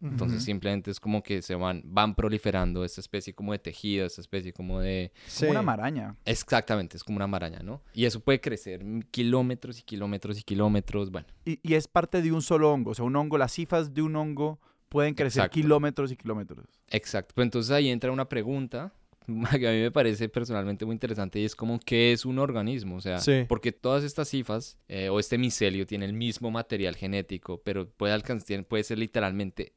Entonces 0.01 0.44
simplemente 0.44 0.89
es 0.89 1.00
como 1.00 1.22
que 1.22 1.44
se 1.44 1.53
van, 1.53 1.84
van 1.86 2.15
proliferando 2.15 2.84
esta 2.84 3.01
especie 3.01 3.34
como 3.34 3.51
de 3.51 3.60
tejido, 3.60 4.06
esta 4.06 4.22
especie 4.22 4.51
como 4.51 4.80
de... 4.80 5.12
Sí. 5.27 5.41
Como 5.41 5.51
una 5.51 5.62
maraña. 5.62 6.15
Exactamente, 6.25 6.98
es 6.98 7.03
como 7.03 7.18
una 7.18 7.27
maraña, 7.27 7.60
¿no? 7.60 7.84
Y 7.94 8.06
eso 8.06 8.20
puede 8.20 8.41
crecer 8.41 8.84
kilómetros 9.12 9.80
y 9.80 9.84
kilómetros 9.84 10.39
y 10.39 10.44
kilómetros, 10.44 11.12
bueno. 11.12 11.27
Y, 11.46 11.60
y 11.62 11.75
es 11.75 11.88
parte 11.88 12.22
de 12.24 12.32
un 12.32 12.41
solo 12.41 12.74
hongo. 12.74 12.91
O 12.91 12.96
sea, 12.96 13.06
un 13.06 13.15
hongo, 13.15 13.38
las 13.38 13.51
cifas 13.51 13.94
de 13.94 14.01
un 14.01 14.15
hongo 14.15 14.60
pueden 14.91 15.13
crecer 15.13 15.39
Exacto. 15.39 15.53
kilómetros 15.55 16.12
y 16.12 16.17
kilómetros. 16.17 16.65
Exacto, 16.89 17.33
pues 17.33 17.45
entonces 17.45 17.71
ahí 17.71 17.89
entra 17.89 18.12
una 18.12 18.27
pregunta 18.27 18.93
que 19.60 19.67
a 19.67 19.71
mí 19.71 19.79
me 19.79 19.91
parece 19.91 20.27
personalmente 20.27 20.83
muy 20.86 20.93
interesante 20.93 21.39
y 21.39 21.45
es 21.45 21.55
como 21.55 21.79
qué 21.79 22.12
es 22.12 22.25
un 22.25 22.38
organismo, 22.39 22.98
o 22.98 23.01
sea, 23.01 23.19
Sí. 23.19 23.45
porque 23.48 23.71
todas 23.71 24.03
estas 24.03 24.27
cifas 24.27 24.77
eh, 24.89 25.07
o 25.07 25.17
este 25.19 25.38
micelio 25.38 25.86
tiene 25.88 26.03
el 26.05 26.13
mismo 26.13 26.51
material 26.51 26.98
genético, 26.98 27.62
pero 27.63 27.88
puede 27.89 28.12
alcanzar, 28.13 28.65
puede 28.65 28.83
ser 28.83 28.98
literalmente 29.00 29.71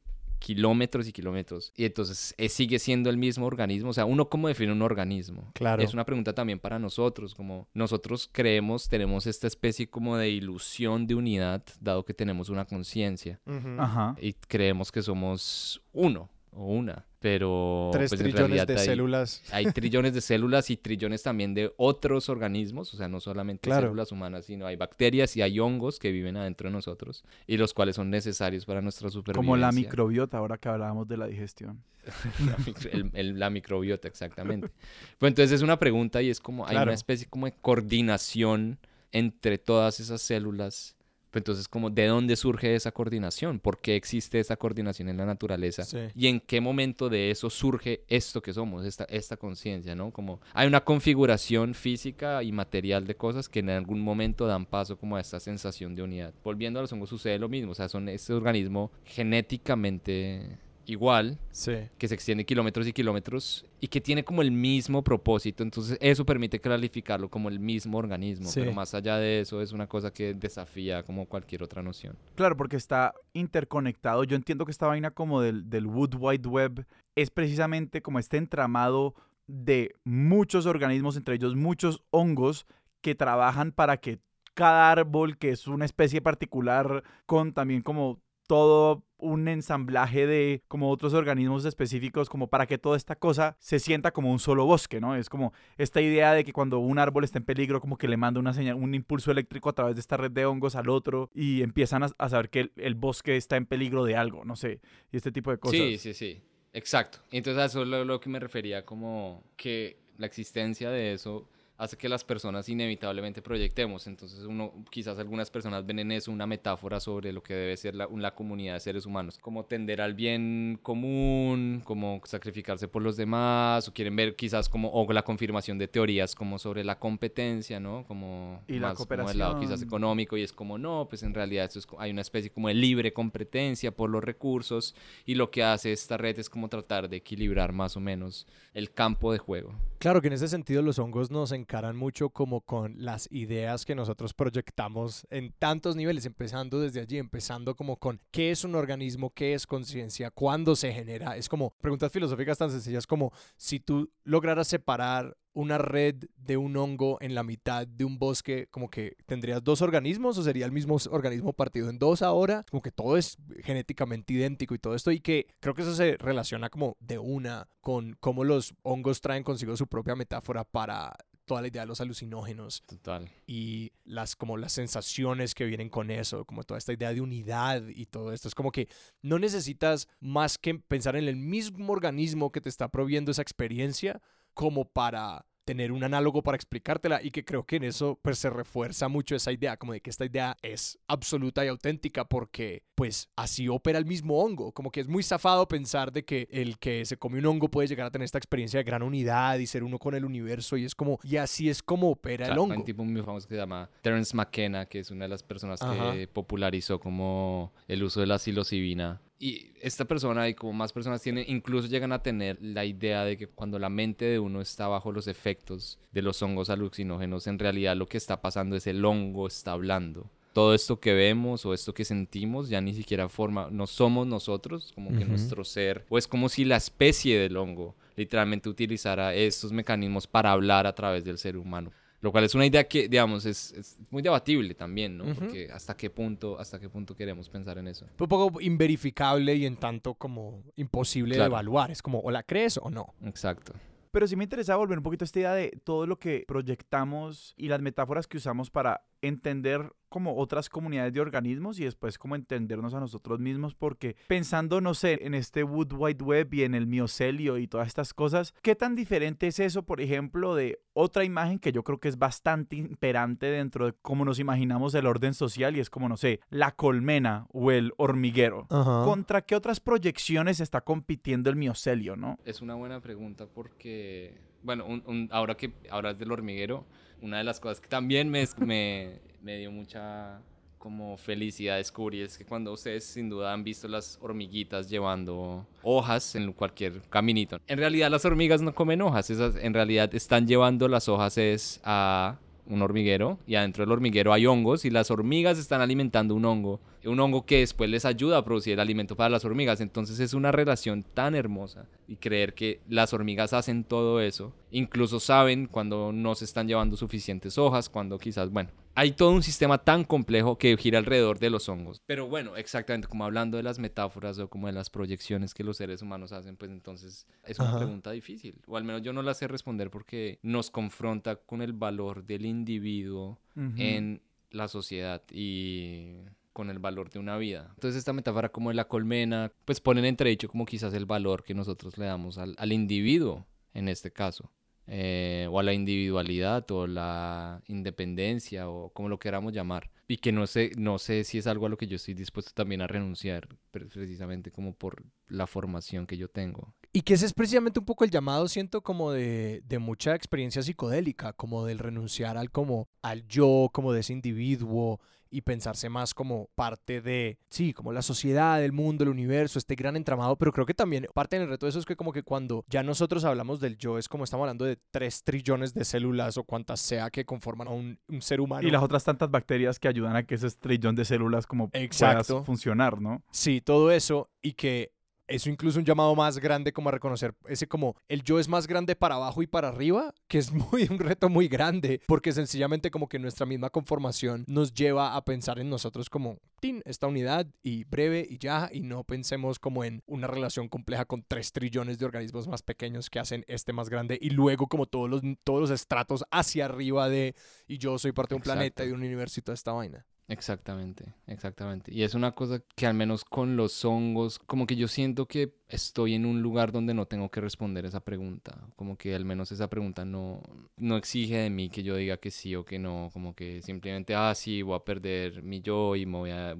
kilómetros 0.45 1.07
y 1.07 1.11
kilómetros 1.11 1.73
y 1.75 1.85
entonces 1.85 2.35
eh, 2.37 2.49
sigue 2.49 2.77
siendo 2.77 3.09
el 3.09 3.17
mismo 3.17 3.47
organismo, 3.47 3.89
o 3.89 3.93
sea, 3.93 4.05
uno 4.05 4.29
cómo 4.29 4.47
define 4.47 4.73
un 4.73 4.83
organismo. 4.83 5.49
Claro. 5.55 5.81
Es 5.81 5.95
una 5.95 6.05
pregunta 6.05 6.33
también 6.33 6.59
para 6.59 6.77
nosotros, 6.77 7.33
como 7.33 7.67
nosotros 7.73 8.29
creemos, 8.31 8.87
tenemos 8.87 9.25
esta 9.25 9.47
especie 9.47 9.89
como 9.89 10.17
de 10.17 10.29
ilusión 10.29 11.07
de 11.07 11.15
unidad, 11.15 11.63
dado 11.79 12.05
que 12.05 12.13
tenemos 12.13 12.49
una 12.49 12.65
conciencia. 12.65 13.39
Ajá. 13.79 14.15
y 14.21 14.33
creemos 14.33 14.91
que 14.91 15.01
somos 15.01 15.81
uno 15.93 16.29
o 16.57 16.67
una, 16.67 17.05
pero 17.19 17.89
Tres 17.91 18.09
pues, 18.11 18.21
en 18.21 18.25
trillones 18.27 18.47
realidad 18.49 18.67
de 18.67 18.79
hay, 18.79 18.85
células. 18.85 19.43
hay 19.51 19.65
trillones 19.73 20.13
de 20.13 20.21
células 20.21 20.69
y 20.69 20.77
trillones 20.77 21.21
también 21.21 21.53
de 21.53 21.73
otros 21.77 22.29
organismos, 22.29 22.93
o 22.93 22.97
sea, 22.97 23.07
no 23.09 23.19
solamente 23.19 23.61
Claro. 23.67 23.87
células 23.87 24.11
humanas, 24.11 24.45
sino 24.45 24.65
hay 24.65 24.75
bacterias 24.77 25.35
y 25.35 25.41
hay 25.41 25.59
hongos 25.59 25.99
que 25.99 26.11
viven 26.11 26.37
adentro 26.37 26.69
de 26.69 26.73
nosotros 26.73 27.23
y 27.45 27.57
los 27.57 27.73
cuales 27.73 27.97
son 27.97 28.09
necesarios 28.09 28.65
para 28.65 28.81
nuestra 28.81 29.09
supervivencia. 29.09 29.45
Como 29.47 29.57
la 29.57 29.71
microbiota, 29.73 30.37
ahora 30.37 30.57
que 30.57 30.69
hablábamos 30.69 31.07
de 31.07 31.17
la 31.17 31.27
digestión. 31.27 31.83
La 32.45 32.55
micro- 32.57 32.89
el- 32.91 33.09
el- 33.13 33.39
la 33.39 33.49
microbiota, 33.49 34.07
exactamente. 34.07 34.69
Pues 35.17 35.31
entonces 35.31 35.51
es 35.53 35.61
una 35.63 35.79
pregunta 35.79 36.21
y 36.21 36.29
es 36.29 36.39
como, 36.39 36.65
hay 36.65 36.71
Claro. 36.71 36.89
una 36.89 36.93
especie 36.93 37.27
como 37.27 37.47
de 37.47 37.53
coordinación 37.61 38.77
entre 39.11 39.57
todas 39.57 39.99
esas 39.99 40.21
células. 40.21 40.95
Entonces, 41.39 41.67
como, 41.67 41.89
¿de 41.89 42.07
dónde 42.07 42.35
surge 42.35 42.75
esa 42.75 42.91
coordinación? 42.91 43.59
¿Por 43.59 43.79
qué 43.79 43.95
existe 43.95 44.39
esa 44.39 44.57
coordinación 44.57 45.09
en 45.09 45.17
la 45.17 45.25
naturaleza? 45.25 45.83
Sí. 45.83 45.99
¿Y 46.15 46.27
en 46.27 46.39
qué 46.39 46.61
momento 46.61 47.09
de 47.09 47.31
eso 47.31 47.49
surge 47.49 48.03
esto 48.07 48.41
que 48.41 48.53
somos, 48.53 48.85
esta, 48.85 49.05
esta 49.05 49.37
conciencia, 49.37 49.95
¿no? 49.95 50.11
Como 50.11 50.39
hay 50.53 50.67
una 50.67 50.83
configuración 50.83 51.73
física 51.73 52.43
y 52.43 52.51
material 52.51 53.05
de 53.05 53.15
cosas 53.15 53.49
que 53.49 53.59
en 53.59 53.69
algún 53.69 54.01
momento 54.01 54.47
dan 54.47 54.65
paso 54.65 54.97
como 54.97 55.15
a 55.15 55.21
esta 55.21 55.39
sensación 55.39 55.95
de 55.95 56.03
unidad. 56.03 56.33
Volviendo 56.43 56.79
a 56.79 56.81
los 56.81 56.91
hongos 56.91 57.09
sucede 57.09 57.39
lo 57.39 57.49
mismo, 57.49 57.71
o 57.71 57.75
sea, 57.75 57.89
son 57.89 58.09
este 58.09 58.33
organismo 58.33 58.91
genéticamente 59.03 60.57
igual, 60.87 61.39
Sí. 61.51 61.73
que 61.97 62.07
se 62.07 62.15
extiende 62.15 62.45
kilómetros 62.45 62.87
y 62.87 62.93
kilómetros 62.93 63.65
y 63.79 63.87
que 63.87 64.01
tiene 64.01 64.23
como 64.23 64.41
el 64.41 64.51
mismo 64.51 65.03
propósito. 65.03 65.63
Entonces 65.63 65.97
eso 66.01 66.25
permite 66.25 66.59
clarificarlo 66.59 67.29
como 67.29 67.49
el 67.49 67.59
mismo 67.59 67.97
organismo. 67.97 68.47
Sí. 68.47 68.59
Pero 68.59 68.73
más 68.73 68.93
allá 68.93 69.17
de 69.17 69.41
eso 69.41 69.61
es 69.61 69.71
una 69.71 69.87
cosa 69.87 70.11
que 70.11 70.33
desafía 70.33 71.03
como 71.03 71.25
cualquier 71.27 71.63
otra 71.63 71.81
noción. 71.81 72.15
Claro, 72.35 72.55
porque 72.57 72.75
está 72.77 73.13
interconectado. 73.33 74.23
Yo 74.23 74.35
entiendo 74.35 74.65
que 74.65 74.71
esta 74.71 74.87
vaina 74.87 75.11
como 75.11 75.41
del, 75.41 75.69
del 75.69 75.85
Wood 75.87 76.15
Wide 76.19 76.47
Web 76.47 76.85
es 77.15 77.29
precisamente 77.29 78.01
como 78.01 78.19
este 78.19 78.37
entramado 78.37 79.15
de 79.47 79.93
muchos 80.03 80.65
organismos, 80.65 81.17
entre 81.17 81.35
ellos 81.35 81.55
muchos 81.55 82.03
hongos, 82.11 82.65
que 83.01 83.13
trabajan 83.15 83.71
para 83.71 83.97
que 83.97 84.19
cada 84.55 84.89
árbol, 84.91 85.37
que 85.37 85.49
es 85.49 85.67
una 85.67 85.85
especie 85.85 86.21
particular, 86.21 87.03
con 87.25 87.53
también 87.53 87.81
como 87.81 88.19
todo 88.47 89.03
un 89.25 89.47
ensamblaje 89.47 90.27
de 90.27 90.63
como 90.67 90.89
otros 90.89 91.13
organismos 91.13 91.65
específicos 91.65 92.29
como 92.29 92.47
para 92.47 92.65
que 92.65 92.77
toda 92.77 92.97
esta 92.97 93.15
cosa 93.15 93.55
se 93.59 93.79
sienta 93.79 94.11
como 94.11 94.31
un 94.31 94.39
solo 94.39 94.65
bosque, 94.65 95.01
¿no? 95.01 95.15
Es 95.15 95.29
como 95.29 95.53
esta 95.77 96.01
idea 96.01 96.33
de 96.33 96.43
que 96.43 96.53
cuando 96.53 96.79
un 96.79 96.99
árbol 96.99 97.23
está 97.23 97.39
en 97.39 97.45
peligro 97.45 97.81
como 97.81 97.97
que 97.97 98.07
le 98.07 98.17
manda 98.17 98.39
una 98.39 98.53
señal, 98.53 98.75
un 98.75 98.93
impulso 98.93 99.31
eléctrico 99.31 99.69
a 99.69 99.73
través 99.73 99.95
de 99.95 100.01
esta 100.01 100.17
red 100.17 100.31
de 100.31 100.45
hongos 100.45 100.75
al 100.75 100.89
otro 100.89 101.29
y 101.33 101.61
empiezan 101.61 102.03
a, 102.03 102.29
saber 102.29 102.49
que 102.49 102.71
el, 102.75 102.95
bosque 102.95 103.35
está 103.37 103.57
en 103.57 103.65
peligro 103.65 104.05
de 104.05 104.15
algo, 104.15 104.45
no 104.45 104.55
sé, 104.55 104.79
y 105.11 105.17
este 105.17 105.31
tipo 105.31 105.51
de 105.51 105.57
cosas. 105.57 105.77
Sí, 105.77 105.97
sí, 105.97 106.13
sí. 106.13 106.41
Exacto. 106.73 107.19
Entonces 107.31 107.61
a 107.61 107.65
eso 107.65 107.83
es 107.83 107.87
lo 107.87 108.19
que 108.19 108.29
me 108.29 108.39
refería 108.39 108.85
como 108.85 109.43
que 109.55 109.97
la 110.17 110.25
existencia 110.25 110.89
de 110.89 111.13
eso 111.13 111.47
hace 111.77 111.97
que 111.97 112.07
las 112.07 112.23
personas 112.23 112.69
inevitablemente 112.69 113.41
proyectemos. 113.41 114.07
Entonces 114.07 114.43
uno, 114.43 114.73
quizás 114.89 115.19
algunas 115.19 115.49
personas 115.49 115.85
ven 115.85 115.99
en 115.99 116.11
eso 116.11 116.31
una 116.31 116.47
metáfora 116.47 116.99
sobre 116.99 117.33
lo 117.33 117.43
que 117.43 117.53
debe 117.53 117.77
ser 117.77 117.95
la, 117.95 118.07
la 118.15 118.33
comunidad 118.33 118.75
de 118.75 118.79
seres 118.79 119.05
humanos, 119.05 119.37
como 119.39 119.65
tender 119.65 120.01
al 120.01 120.13
bien 120.13 120.79
común, 120.81 121.81
como 121.83 122.21
sacrificarse 122.25 122.87
por 122.87 123.01
los 123.01 123.17
demás, 123.17 123.87
o 123.87 123.93
quieren 123.93 124.15
ver 124.15 124.35
quizás 124.35 124.69
como, 124.69 124.89
o 124.91 125.11
la 125.11 125.23
confirmación 125.23 125.77
de 125.77 125.87
teorías 125.87 126.35
como 126.35 126.59
sobre 126.59 126.83
la 126.83 126.97
competencia, 126.99 127.79
¿no? 127.79 128.05
Como 128.07 128.63
Y 128.67 128.79
la 128.79 128.89
más 128.89 128.97
como 128.97 129.29
el 129.29 129.37
lado 129.37 129.55
quizás 129.55 129.79
cooperación. 129.79 129.87
económico 129.87 130.37
y 130.37 130.43
es 130.43 130.53
como, 130.53 130.77
no, 130.77 131.07
pues 131.09 131.23
en 131.23 131.33
realidad 131.33 131.65
esto 131.65 131.79
es 131.79 131.87
hay 131.97 132.11
una 132.11 132.21
especie 132.21 132.49
como 132.49 132.67
de 132.67 132.73
libre 132.73 133.13
competencia 133.13 133.91
por 133.91 134.09
los 134.09 134.23
recursos 134.23 134.95
y 135.25 135.35
lo 135.35 135.51
que 135.51 135.63
hace 135.63 135.91
esta 135.91 136.17
red 136.17 136.37
es 136.39 136.49
como 136.49 136.69
tratar 136.69 137.09
de 137.09 137.17
equilibrar 137.17 137.71
más 137.71 137.95
o 137.97 137.99
menos 137.99 138.47
el 138.73 138.91
campo 138.91 139.31
de 139.31 139.37
juego. 139.39 139.73
Claro 139.99 140.21
que 140.21 140.27
en 140.27 140.33
ese 140.33 140.47
sentido 140.47 140.81
los 140.81 140.99
hongos 140.99 141.31
nos 141.31 141.51
encaran 141.65 141.95
mucho 141.95 142.29
como 142.29 142.61
con 142.61 142.93
las 143.03 143.27
ideas 143.31 143.85
que 143.85 143.95
nosotros 143.95 144.35
proyectamos 144.35 145.25
en 145.31 145.51
tantos 145.57 145.95
niveles, 145.95 146.27
empezando 146.27 146.79
desde 146.79 147.01
allí, 147.01 147.17
empezando 147.17 147.75
como 147.75 147.97
con 147.97 148.21
qué 148.29 148.51
es 148.51 148.63
un 148.63 148.75
organismo, 148.75 149.31
qué 149.31 149.55
es 149.55 149.65
conciencia, 149.65 150.29
cuándo 150.29 150.75
se 150.75 150.93
genera. 150.93 151.35
Es 151.35 151.49
como 151.49 151.73
preguntas 151.81 152.11
filosóficas 152.11 152.59
tan 152.59 152.69
sencillas 152.69 153.07
como 153.07 153.33
si 153.57 153.79
tú 153.79 154.11
lograras 154.23 154.67
separar 154.67 155.35
una 155.53 155.77
red 155.77 156.15
de 156.35 156.57
un 156.57 156.75
hongo 156.77 157.17
en 157.21 157.33
la 157.33 157.41
mitad 157.41 157.87
de 157.87 158.05
un 158.05 158.19
bosque, 158.19 158.67
como 158.69 158.89
que 158.89 159.15
tendrías 159.25 159.63
dos 159.63 159.81
organismos 159.81 160.37
o 160.37 160.43
sería 160.43 160.65
el 160.65 160.71
mismo 160.71 160.97
organismo 161.09 161.53
partido 161.53 161.89
en 161.89 161.97
dos 161.97 162.21
ahora, 162.21 162.65
como 162.69 162.81
que 162.81 162.91
todo 162.91 163.17
es 163.17 163.37
genéticamente 163.63 164.33
idéntico 164.33 164.75
y 164.75 164.79
todo 164.79 164.93
esto 164.93 165.11
y 165.11 165.21
que 165.21 165.47
creo 165.61 165.73
que 165.73 165.81
eso 165.81 165.95
se 165.95 166.17
relaciona 166.17 166.69
como 166.69 166.97
de 166.99 167.17
una 167.17 167.69
con 167.81 168.17
cómo 168.19 168.43
los 168.43 168.75
hongos 168.83 169.21
traen 169.21 169.43
consigo 169.43 169.77
su 169.77 169.87
propia 169.87 170.15
metáfora 170.15 170.65
para 170.65 171.15
toda 171.45 171.61
la 171.61 171.67
idea 171.67 171.83
de 171.83 171.87
los 171.87 172.01
alucinógenos 172.01 172.81
Total. 172.85 173.29
y 173.47 173.91
las 174.03 174.35
como 174.35 174.57
las 174.57 174.73
sensaciones 174.73 175.55
que 175.55 175.65
vienen 175.65 175.89
con 175.89 176.11
eso, 176.11 176.45
como 176.45 176.63
toda 176.63 176.77
esta 176.77 176.93
idea 176.93 177.13
de 177.13 177.21
unidad 177.21 177.83
y 177.87 178.05
todo 178.07 178.33
esto. 178.33 178.47
Es 178.47 178.55
como 178.55 178.71
que 178.71 178.89
no 179.21 179.39
necesitas 179.39 180.07
más 180.19 180.57
que 180.57 180.75
pensar 180.75 181.15
en 181.15 181.27
el 181.27 181.35
mismo 181.35 181.93
organismo 181.93 182.51
que 182.51 182.61
te 182.61 182.69
está 182.69 182.89
proviendo 182.89 183.31
esa 183.31 183.41
experiencia 183.41 184.21
como 184.53 184.85
para 184.85 185.45
tener 185.65 185.91
un 185.91 186.03
análogo 186.03 186.43
para 186.43 186.55
explicártela 186.55 187.21
y 187.21 187.31
que 187.31 187.43
creo 187.43 187.65
que 187.65 187.77
en 187.77 187.83
eso 187.83 188.19
pues 188.21 188.37
se 188.37 188.49
refuerza 188.49 189.07
mucho 189.07 189.35
esa 189.35 189.51
idea, 189.51 189.77
como 189.77 189.93
de 189.93 190.01
que 190.01 190.11
esta 190.11 190.25
idea 190.25 190.55
es 190.61 190.99
absoluta 191.07 191.65
y 191.65 191.67
auténtica 191.67 192.25
porque 192.25 192.83
pues 192.93 193.29
así 193.35 193.67
opera 193.67 193.97
el 193.97 194.05
mismo 194.05 194.39
hongo, 194.39 194.71
como 194.71 194.91
que 194.91 195.01
es 195.01 195.07
muy 195.07 195.23
zafado 195.23 195.67
pensar 195.67 196.11
de 196.11 196.23
que 196.23 196.47
el 196.51 196.77
que 196.77 197.03
se 197.05 197.17
come 197.17 197.39
un 197.39 197.45
hongo 197.47 197.69
puede 197.69 197.87
llegar 197.87 198.07
a 198.07 198.11
tener 198.11 198.25
esta 198.25 198.37
experiencia 198.37 198.77
de 198.77 198.83
gran 198.83 199.03
unidad 199.03 199.57
y 199.57 199.67
ser 199.67 199.83
uno 199.83 199.97
con 199.97 200.15
el 200.15 200.23
universo 200.23 200.77
y 200.77 200.85
es 200.85 200.95
como, 200.95 201.19
y 201.23 201.37
así 201.37 201.69
es 201.69 201.81
como 201.81 202.11
opera 202.11 202.47
el 202.47 202.57
hongo. 202.57 202.73
Hay 202.73 202.79
un 202.79 202.85
tipo 202.85 203.03
muy 203.03 203.21
famoso 203.21 203.47
que 203.47 203.55
se 203.55 203.59
llama 203.59 203.89
Terence 204.01 204.35
McKenna, 204.35 204.85
que 204.85 204.99
es 204.99 205.11
una 205.11 205.25
de 205.25 205.29
las 205.29 205.43
personas 205.43 205.81
Ajá. 205.81 206.13
que 206.13 206.27
popularizó 206.27 206.99
como 206.99 207.73
el 207.87 208.03
uso 208.03 208.19
de 208.21 208.27
la 208.27 208.37
psilocibina. 208.37 209.21
Y 209.37 209.73
esta 209.81 210.05
persona 210.05 210.47
y 210.47 210.53
como 210.53 210.71
más 210.73 210.93
personas 210.93 211.21
tienen, 211.21 211.45
incluso 211.47 211.87
llegan 211.87 212.13
a 212.13 212.23
tener 212.23 212.57
la 212.61 212.85
idea 212.85 213.25
de 213.25 213.37
que 213.37 213.47
cuando 213.47 213.79
la 213.79 213.89
mente 213.89 214.25
de 214.25 214.39
uno 214.39 214.61
está 214.61 214.87
bajo 214.87 215.11
los 215.11 215.27
efectos 215.27 215.99
de 216.11 216.21
los 216.21 216.41
hongos 216.41 216.69
alucinógenos, 216.69 217.47
en 217.47 217.59
realidad 217.59 217.97
lo 217.97 218.07
que 218.07 218.17
está 218.17 218.41
pasando 218.41 218.75
es 218.75 218.87
el 218.87 219.03
hongo 219.03 219.47
está 219.47 219.73
hablando. 219.73 220.29
Todo 220.53 220.73
esto 220.73 221.01
que 221.01 221.13
vemos 221.13 221.65
o 221.65 221.73
esto 221.73 221.93
que 221.93 222.05
sentimos 222.05 222.69
ya 222.69 222.79
ni 222.79 222.93
siquiera 222.93 223.27
forma, 223.27 223.67
no 223.69 223.87
somos 223.87 224.25
nosotros, 224.25 224.93
como 224.95 225.09
que 225.17 225.25
nuestro 225.25 225.65
ser, 225.65 226.05
o 226.07 226.17
es 226.17 226.29
como 226.29 226.47
si 226.47 226.63
la 226.63 226.77
especie 226.77 227.37
del 227.37 227.57
hongo 227.57 227.93
literalmente 228.15 228.69
utilizara 228.69 229.35
estos 229.35 229.73
mecanismos 229.73 230.27
para 230.27 230.53
hablar 230.53 230.87
a 230.87 230.95
través 230.95 231.25
del 231.25 231.37
ser 231.37 231.57
humano. 231.57 231.91
Lo 232.25 232.31
cual 232.31 232.43
es 232.43 232.55
una 232.55 232.65
idea 232.65 232.83
que, 232.87 233.07
digamos, 233.07 233.45
es, 233.45 233.71
es 233.73 233.99
muy 234.09 234.23
debatible 234.23 234.73
también, 234.73 235.15
¿no? 235.15 235.25
Porque 235.35 235.69
hasta 235.71 235.95
qué 235.95 236.09
punto, 236.09 236.57
hasta 236.59 236.79
qué 236.79 236.89
punto 236.89 237.15
queremos 237.15 237.47
pensar 237.49 237.77
en 237.77 237.87
eso. 237.87 238.07
un 238.19 238.27
poco 238.27 238.59
inverificable 238.61 239.53
y 239.53 239.67
en 239.67 239.77
tanto 239.77 240.15
como 240.15 240.63
imposible 240.75 241.35
Claro. 241.35 241.51
de 241.51 241.53
evaluar. 241.53 241.91
Es 241.91 242.01
como 242.01 242.21
o 242.21 242.31
la 242.31 242.41
crees 242.41 242.79
o 242.81 242.89
no. 242.89 243.13
Exacto. 243.25 243.73
Pero 244.09 244.25
sí 244.25 244.35
me 244.35 244.43
interesaba 244.45 244.77
volver 244.79 244.97
un 244.97 245.03
poquito 245.03 245.23
a 245.23 245.27
esta 245.27 245.37
idea 245.39 245.53
de 245.53 245.79
todo 245.83 246.07
lo 246.07 246.17
que 246.17 246.45
proyectamos 246.47 247.53
y 247.57 247.67
las 247.67 247.81
metáforas 247.81 248.25
que 248.25 248.37
usamos 248.37 248.71
para 248.71 249.05
entender 249.27 249.91
como 250.09 250.37
otras 250.37 250.69
comunidades 250.69 251.11
de 251.11 251.19
organismos 251.19 251.77
y 251.79 251.83
después 251.83 252.17
como 252.17 252.35
entendernos 252.37 252.93
a 252.93 253.01
nosotros 253.01 253.39
mismos 253.39 253.75
porque 253.75 254.15
pensando, 254.27 254.79
no 254.79 254.93
sé, 254.93 255.19
en 255.23 255.33
este 255.33 255.63
Wood 255.65 255.91
Wide 255.91 256.23
Web 256.23 256.53
y 256.53 256.63
en 256.63 256.73
el 256.73 256.87
miocelio 256.87 257.57
y 257.57 257.67
todas 257.67 257.87
estas 257.87 258.13
cosas, 258.13 258.53
¿qué 258.61 258.75
tan 258.75 258.95
diferente 258.95 259.47
es 259.47 259.59
eso, 259.59 259.83
por 259.83 259.99
ejemplo, 259.99 260.55
de 260.55 260.79
otra 260.93 261.25
imagen 261.25 261.59
que 261.59 261.73
yo 261.73 261.83
creo 261.83 261.99
que 261.99 262.07
es 262.07 262.17
bastante 262.17 262.77
imperante 262.77 263.47
dentro 263.47 263.87
de 263.87 263.93
cómo 264.01 264.23
nos 264.23 264.39
imaginamos 264.39 264.95
el 264.95 265.05
orden 265.05 265.33
social 265.33 265.75
y 265.75 265.81
es 265.81 265.89
como, 265.89 266.07
no 266.07 266.15
sé, 266.15 266.39
la 266.49 266.71
colmena 266.71 267.45
o 267.51 267.71
el 267.71 267.91
hormiguero? 267.97 268.67
¿Contra 269.03 269.41
qué 269.41 269.55
otras 269.55 269.81
proyecciones 269.81 270.61
está 270.61 270.79
compitiendo 270.81 271.49
el 271.49 271.57
miocelio, 271.57 272.15
no? 272.15 272.37
Es 272.45 272.61
una 272.61 272.75
buena 272.75 273.01
pregunta 273.01 273.47
porque, 273.53 274.37
bueno, 274.63 274.85
un- 274.85 275.03
un- 275.07 275.27
ahora 275.31 275.55
que 275.57 275.73
hablas 275.89 276.17
del 276.17 276.31
hormiguero, 276.31 276.85
una 277.25 277.39
de 277.39 277.43
las 277.43 277.59
cosas 277.59 277.81
que 277.81 277.87
también 277.87 278.29
me, 278.29 278.47
me, 278.57 279.19
me 279.41 279.57
dio 279.57 279.71
mucha 279.71 280.39
como 280.77 281.17
felicidad 281.17 281.77
descubrir 281.77 282.25
es 282.25 282.37
que 282.37 282.45
cuando 282.45 282.71
ustedes 282.71 283.03
sin 283.03 283.27
duda 283.27 283.51
han 283.51 283.63
visto 283.63 283.87
las 283.87 284.19
hormiguitas 284.21 284.87
llevando 284.87 285.65
hojas 285.81 286.35
en 286.35 286.53
cualquier 286.53 287.01
caminito. 287.09 287.59
En 287.65 287.79
realidad 287.79 288.11
las 288.11 288.23
hormigas 288.23 288.61
no 288.61 288.75
comen 288.75 289.01
hojas, 289.01 289.31
esas 289.31 289.55
en 289.55 289.73
realidad 289.73 290.13
están 290.13 290.45
llevando 290.45 290.87
las 290.87 291.09
hojas 291.09 291.39
es 291.39 291.81
a 291.83 292.37
un 292.67 292.81
hormiguero 292.81 293.39
y 293.45 293.55
adentro 293.55 293.83
del 293.83 293.91
hormiguero 293.91 294.33
hay 294.33 294.45
hongos 294.45 294.85
y 294.85 294.89
las 294.89 295.11
hormigas 295.11 295.57
están 295.57 295.81
alimentando 295.81 296.35
un 296.35 296.45
hongo, 296.45 296.79
un 297.05 297.19
hongo 297.19 297.45
que 297.45 297.59
después 297.59 297.89
les 297.89 298.05
ayuda 298.05 298.37
a 298.37 298.45
producir 298.45 298.73
el 298.73 298.79
alimento 298.79 299.15
para 299.15 299.29
las 299.29 299.45
hormigas. 299.45 299.81
Entonces 299.81 300.19
es 300.19 300.33
una 300.33 300.51
relación 300.51 301.03
tan 301.03 301.35
hermosa 301.35 301.85
y 302.07 302.15
creer 302.15 302.53
que 302.53 302.81
las 302.87 303.13
hormigas 303.13 303.53
hacen 303.53 303.83
todo 303.83 304.21
eso, 304.21 304.53
incluso 304.71 305.19
saben 305.19 305.67
cuando 305.67 306.11
no 306.11 306.35
se 306.35 306.45
están 306.45 306.67
llevando 306.67 306.97
suficientes 306.97 307.57
hojas, 307.57 307.89
cuando 307.89 308.17
quizás, 308.17 308.49
bueno, 308.49 308.69
hay 308.95 309.11
todo 309.11 309.31
un 309.31 309.43
sistema 309.43 309.77
tan 309.77 310.03
complejo 310.03 310.57
que 310.57 310.75
gira 310.77 310.97
alrededor 310.99 311.39
de 311.39 311.49
los 311.49 311.67
hongos. 311.69 312.01
Pero 312.05 312.27
bueno, 312.27 312.55
exactamente 312.55 313.07
como 313.07 313.25
hablando 313.25 313.57
de 313.57 313.63
las 313.63 313.77
metáforas 313.77 314.39
o 314.39 314.49
como 314.49 314.67
de 314.67 314.73
las 314.73 314.89
proyecciones 314.89 315.53
que 315.53 315.63
los 315.63 315.77
seres 315.77 316.01
humanos 316.01 316.31
hacen, 316.31 316.55
pues 316.57 316.71
entonces 316.71 317.27
es 317.43 317.59
una 317.59 317.69
Ajá. 317.69 317.77
pregunta 317.79 318.11
difícil. 318.11 318.61
O 318.67 318.77
al 318.77 318.83
menos 318.83 319.01
yo 319.01 319.13
no 319.13 319.21
la 319.21 319.33
sé 319.33 319.47
responder 319.47 319.89
porque 319.91 320.39
nos 320.41 320.71
confronta 320.71 321.35
con 321.35 321.61
el 321.61 321.73
valor 321.73 322.23
del 322.25 322.45
individuo 322.45 323.39
en 323.55 324.21
la 324.51 324.67
sociedad 324.67 325.21
y 325.31 326.15
con 326.53 326.69
el 326.69 326.79
valor 326.79 327.09
de 327.09 327.19
una 327.19 327.37
vida. 327.37 327.71
Entonces 327.75 327.99
esta 327.99 328.13
metáfora 328.13 328.49
como 328.49 328.69
de 328.69 328.75
la 328.75 328.87
colmena, 328.87 329.51
pues 329.65 329.81
ponen 329.81 330.05
entredicho 330.05 330.47
como 330.47 330.65
quizás 330.65 330.93
el 330.93 331.05
valor 331.05 331.43
que 331.43 331.53
nosotros 331.53 331.97
le 331.97 332.05
damos 332.05 332.37
al, 332.37 332.55
al 332.57 332.71
individuo 332.71 333.45
en 333.73 333.89
este 333.89 334.11
caso. 334.11 334.49
Eh, 334.87 335.47
o 335.49 335.59
a 335.59 335.63
la 335.63 335.73
individualidad 335.73 336.69
o 336.71 336.87
la 336.87 337.61
independencia 337.67 338.69
o 338.69 338.89
como 338.89 339.09
lo 339.09 339.19
queramos 339.19 339.53
llamar. 339.53 339.89
Y 340.07 340.17
que 340.17 340.31
no 340.31 340.45
sé 340.45 340.71
no 340.77 340.99
sé 340.99 341.23
si 341.23 341.39
es 341.39 341.47
algo 341.47 341.65
a 341.65 341.69
lo 341.69 341.77
que 341.77 341.87
yo 341.87 341.95
estoy 341.95 342.13
dispuesto 342.13 342.51
también 342.53 342.81
a 342.81 342.87
renunciar 342.87 343.47
pre- 343.71 343.87
precisamente 343.87 344.51
como 344.51 344.73
por 344.75 345.03
la 345.27 345.47
formación 345.47 346.05
que 346.05 346.17
yo 346.17 346.27
tengo. 346.27 346.75
Y 346.93 347.01
que 347.01 347.15
ese 347.15 347.25
es 347.25 347.33
precisamente 347.33 347.79
un 347.79 347.85
poco 347.85 348.03
el 348.05 348.11
llamado, 348.11 348.47
siento, 348.47 348.81
como 348.81 349.11
de, 349.11 349.61
de 349.67 349.79
mucha 349.79 350.13
experiencia 350.15 350.61
psicodélica, 350.61 351.33
como 351.33 351.65
del 351.65 351.79
renunciar 351.79 352.37
al 352.37 352.51
como 352.51 352.87
al 353.01 353.27
yo, 353.27 353.69
como 353.73 353.91
de 353.91 354.01
ese 354.01 354.13
individuo 354.13 354.99
y 355.35 355.41
pensarse 355.41 355.89
más 355.89 356.13
como 356.13 356.47
parte 356.55 357.01
de, 357.01 357.37
sí, 357.49 357.73
como 357.73 357.91
la 357.91 358.01
sociedad, 358.01 358.63
el 358.63 358.71
mundo, 358.71 359.03
el 359.03 359.09
universo, 359.09 359.59
este 359.59 359.75
gran 359.75 359.97
entramado, 359.97 360.37
pero 360.37 360.53
creo 360.53 360.65
que 360.65 360.73
también 360.73 361.07
parte 361.13 361.37
del 361.37 361.49
reto 361.49 361.65
de 361.65 361.71
eso 361.71 361.79
es 361.79 361.85
que 361.85 361.97
como 361.97 362.13
que 362.13 362.23
cuando 362.23 362.63
ya 362.69 362.83
nosotros 362.83 363.25
hablamos 363.25 363.59
del 363.59 363.77
yo, 363.77 363.97
es 363.97 364.07
como 364.07 364.23
estamos 364.23 364.43
hablando 364.45 364.63
de 364.63 364.77
tres 364.91 365.23
trillones 365.23 365.73
de 365.73 365.83
células 365.83 366.37
o 366.37 366.45
cuantas 366.45 366.79
sea 366.79 367.09
que 367.09 367.25
conforman 367.25 367.67
a 367.67 367.71
un, 367.71 367.99
un 368.07 368.21
ser 368.21 368.39
humano. 368.39 368.65
Y 368.65 368.71
las 368.71 368.81
otras 368.81 369.03
tantas 369.03 369.29
bacterias 369.29 369.77
que 369.77 369.89
ayudan 369.89 370.15
a 370.15 370.23
que 370.23 370.35
ese 370.35 370.49
trillón 370.51 370.95
de 370.95 371.03
células 371.03 371.45
como 371.45 371.69
Exacto. 371.73 372.35
puedas 372.35 372.45
funcionar, 372.45 373.01
¿no? 373.01 373.21
Sí, 373.29 373.59
todo 373.59 373.91
eso 373.91 374.29
y 374.41 374.53
que 374.53 374.94
eso 375.27 375.49
incluso 375.49 375.79
un 375.79 375.85
llamado 375.85 376.15
más 376.15 376.37
grande 376.39 376.73
como 376.73 376.89
a 376.89 376.91
reconocer 376.91 377.33
ese 377.47 377.67
como 377.67 377.95
el 378.07 378.23
yo 378.23 378.39
es 378.39 378.47
más 378.47 378.67
grande 378.67 378.95
para 378.95 379.15
abajo 379.15 379.41
y 379.41 379.47
para 379.47 379.69
arriba, 379.69 380.13
que 380.27 380.37
es 380.37 380.51
muy 380.51 380.83
un 380.89 380.99
reto 380.99 381.29
muy 381.29 381.47
grande, 381.47 382.01
porque 382.07 382.31
sencillamente 382.31 382.91
como 382.91 383.07
que 383.07 383.19
nuestra 383.19 383.45
misma 383.45 383.69
conformación 383.69 384.45
nos 384.47 384.73
lleva 384.73 385.15
a 385.15 385.25
pensar 385.25 385.59
en 385.59 385.69
nosotros 385.69 386.09
como 386.09 386.37
tin, 386.59 386.81
esta 386.85 387.07
unidad 387.07 387.47
y 387.63 387.83
breve 387.85 388.25
y 388.29 388.37
ya 388.37 388.69
y 388.71 388.81
no 388.81 389.03
pensemos 389.03 389.59
como 389.59 389.83
en 389.83 390.03
una 390.05 390.27
relación 390.27 390.67
compleja 390.67 391.05
con 391.05 391.23
tres 391.27 391.51
trillones 391.51 391.99
de 391.99 392.05
organismos 392.05 392.47
más 392.47 392.61
pequeños 392.61 393.09
que 393.09 393.19
hacen 393.19 393.43
este 393.47 393.73
más 393.73 393.89
grande 393.89 394.17
y 394.21 394.29
luego 394.31 394.67
como 394.67 394.85
todos 394.85 395.09
los 395.09 395.21
todos 395.43 395.61
los 395.61 395.69
estratos 395.71 396.23
hacia 396.31 396.65
arriba 396.65 397.09
de 397.09 397.35
y 397.67 397.77
yo 397.77 397.97
soy 397.97 398.11
parte 398.11 398.33
de 398.33 398.37
un 398.37 398.43
planeta 398.43 398.83
y 398.83 398.87
de 398.87 398.93
un 398.93 399.01
universo 399.01 399.39
y 399.39 399.43
toda 399.43 399.53
esta 399.53 399.71
vaina. 399.71 400.05
Exactamente, 400.27 401.13
exactamente. 401.27 401.93
Y 401.93 402.01
es 402.01 402.15
una 402.15 402.31
cosa 402.31 402.59
que 402.75 402.87
al 402.87 402.95
menos 402.95 403.23
con 403.23 403.55
los 403.55 403.85
hongos, 403.85 404.39
como 404.39 404.65
que 404.65 404.75
yo 404.75 404.87
siento 404.87 405.27
que 405.27 405.53
estoy 405.69 406.15
en 406.15 406.25
un 406.25 406.41
lugar 406.41 406.71
donde 406.71 406.95
no 406.95 407.05
tengo 407.05 407.29
que 407.29 407.41
responder 407.41 407.85
esa 407.85 407.99
pregunta. 407.99 408.67
Como 408.75 408.97
que 408.97 409.13
al 409.13 409.23
menos 409.23 409.51
esa 409.51 409.69
pregunta 409.69 410.03
no, 410.03 410.41
no 410.77 410.97
exige 410.97 411.37
de 411.37 411.49
mí 411.51 411.69
que 411.69 411.83
yo 411.83 411.95
diga 411.95 412.17
que 412.17 412.31
sí 412.31 412.55
o 412.55 412.65
que 412.65 412.79
no. 412.79 413.11
Como 413.13 413.35
que 413.35 413.61
simplemente, 413.61 414.15
ah, 414.15 414.33
sí, 414.33 414.63
voy 414.63 414.75
a 414.75 414.83
perder 414.83 415.43
mi 415.43 415.61
yo 415.61 415.95
y 415.95 416.07
me 416.07 416.17
voy 416.17 416.31
a, 416.31 416.55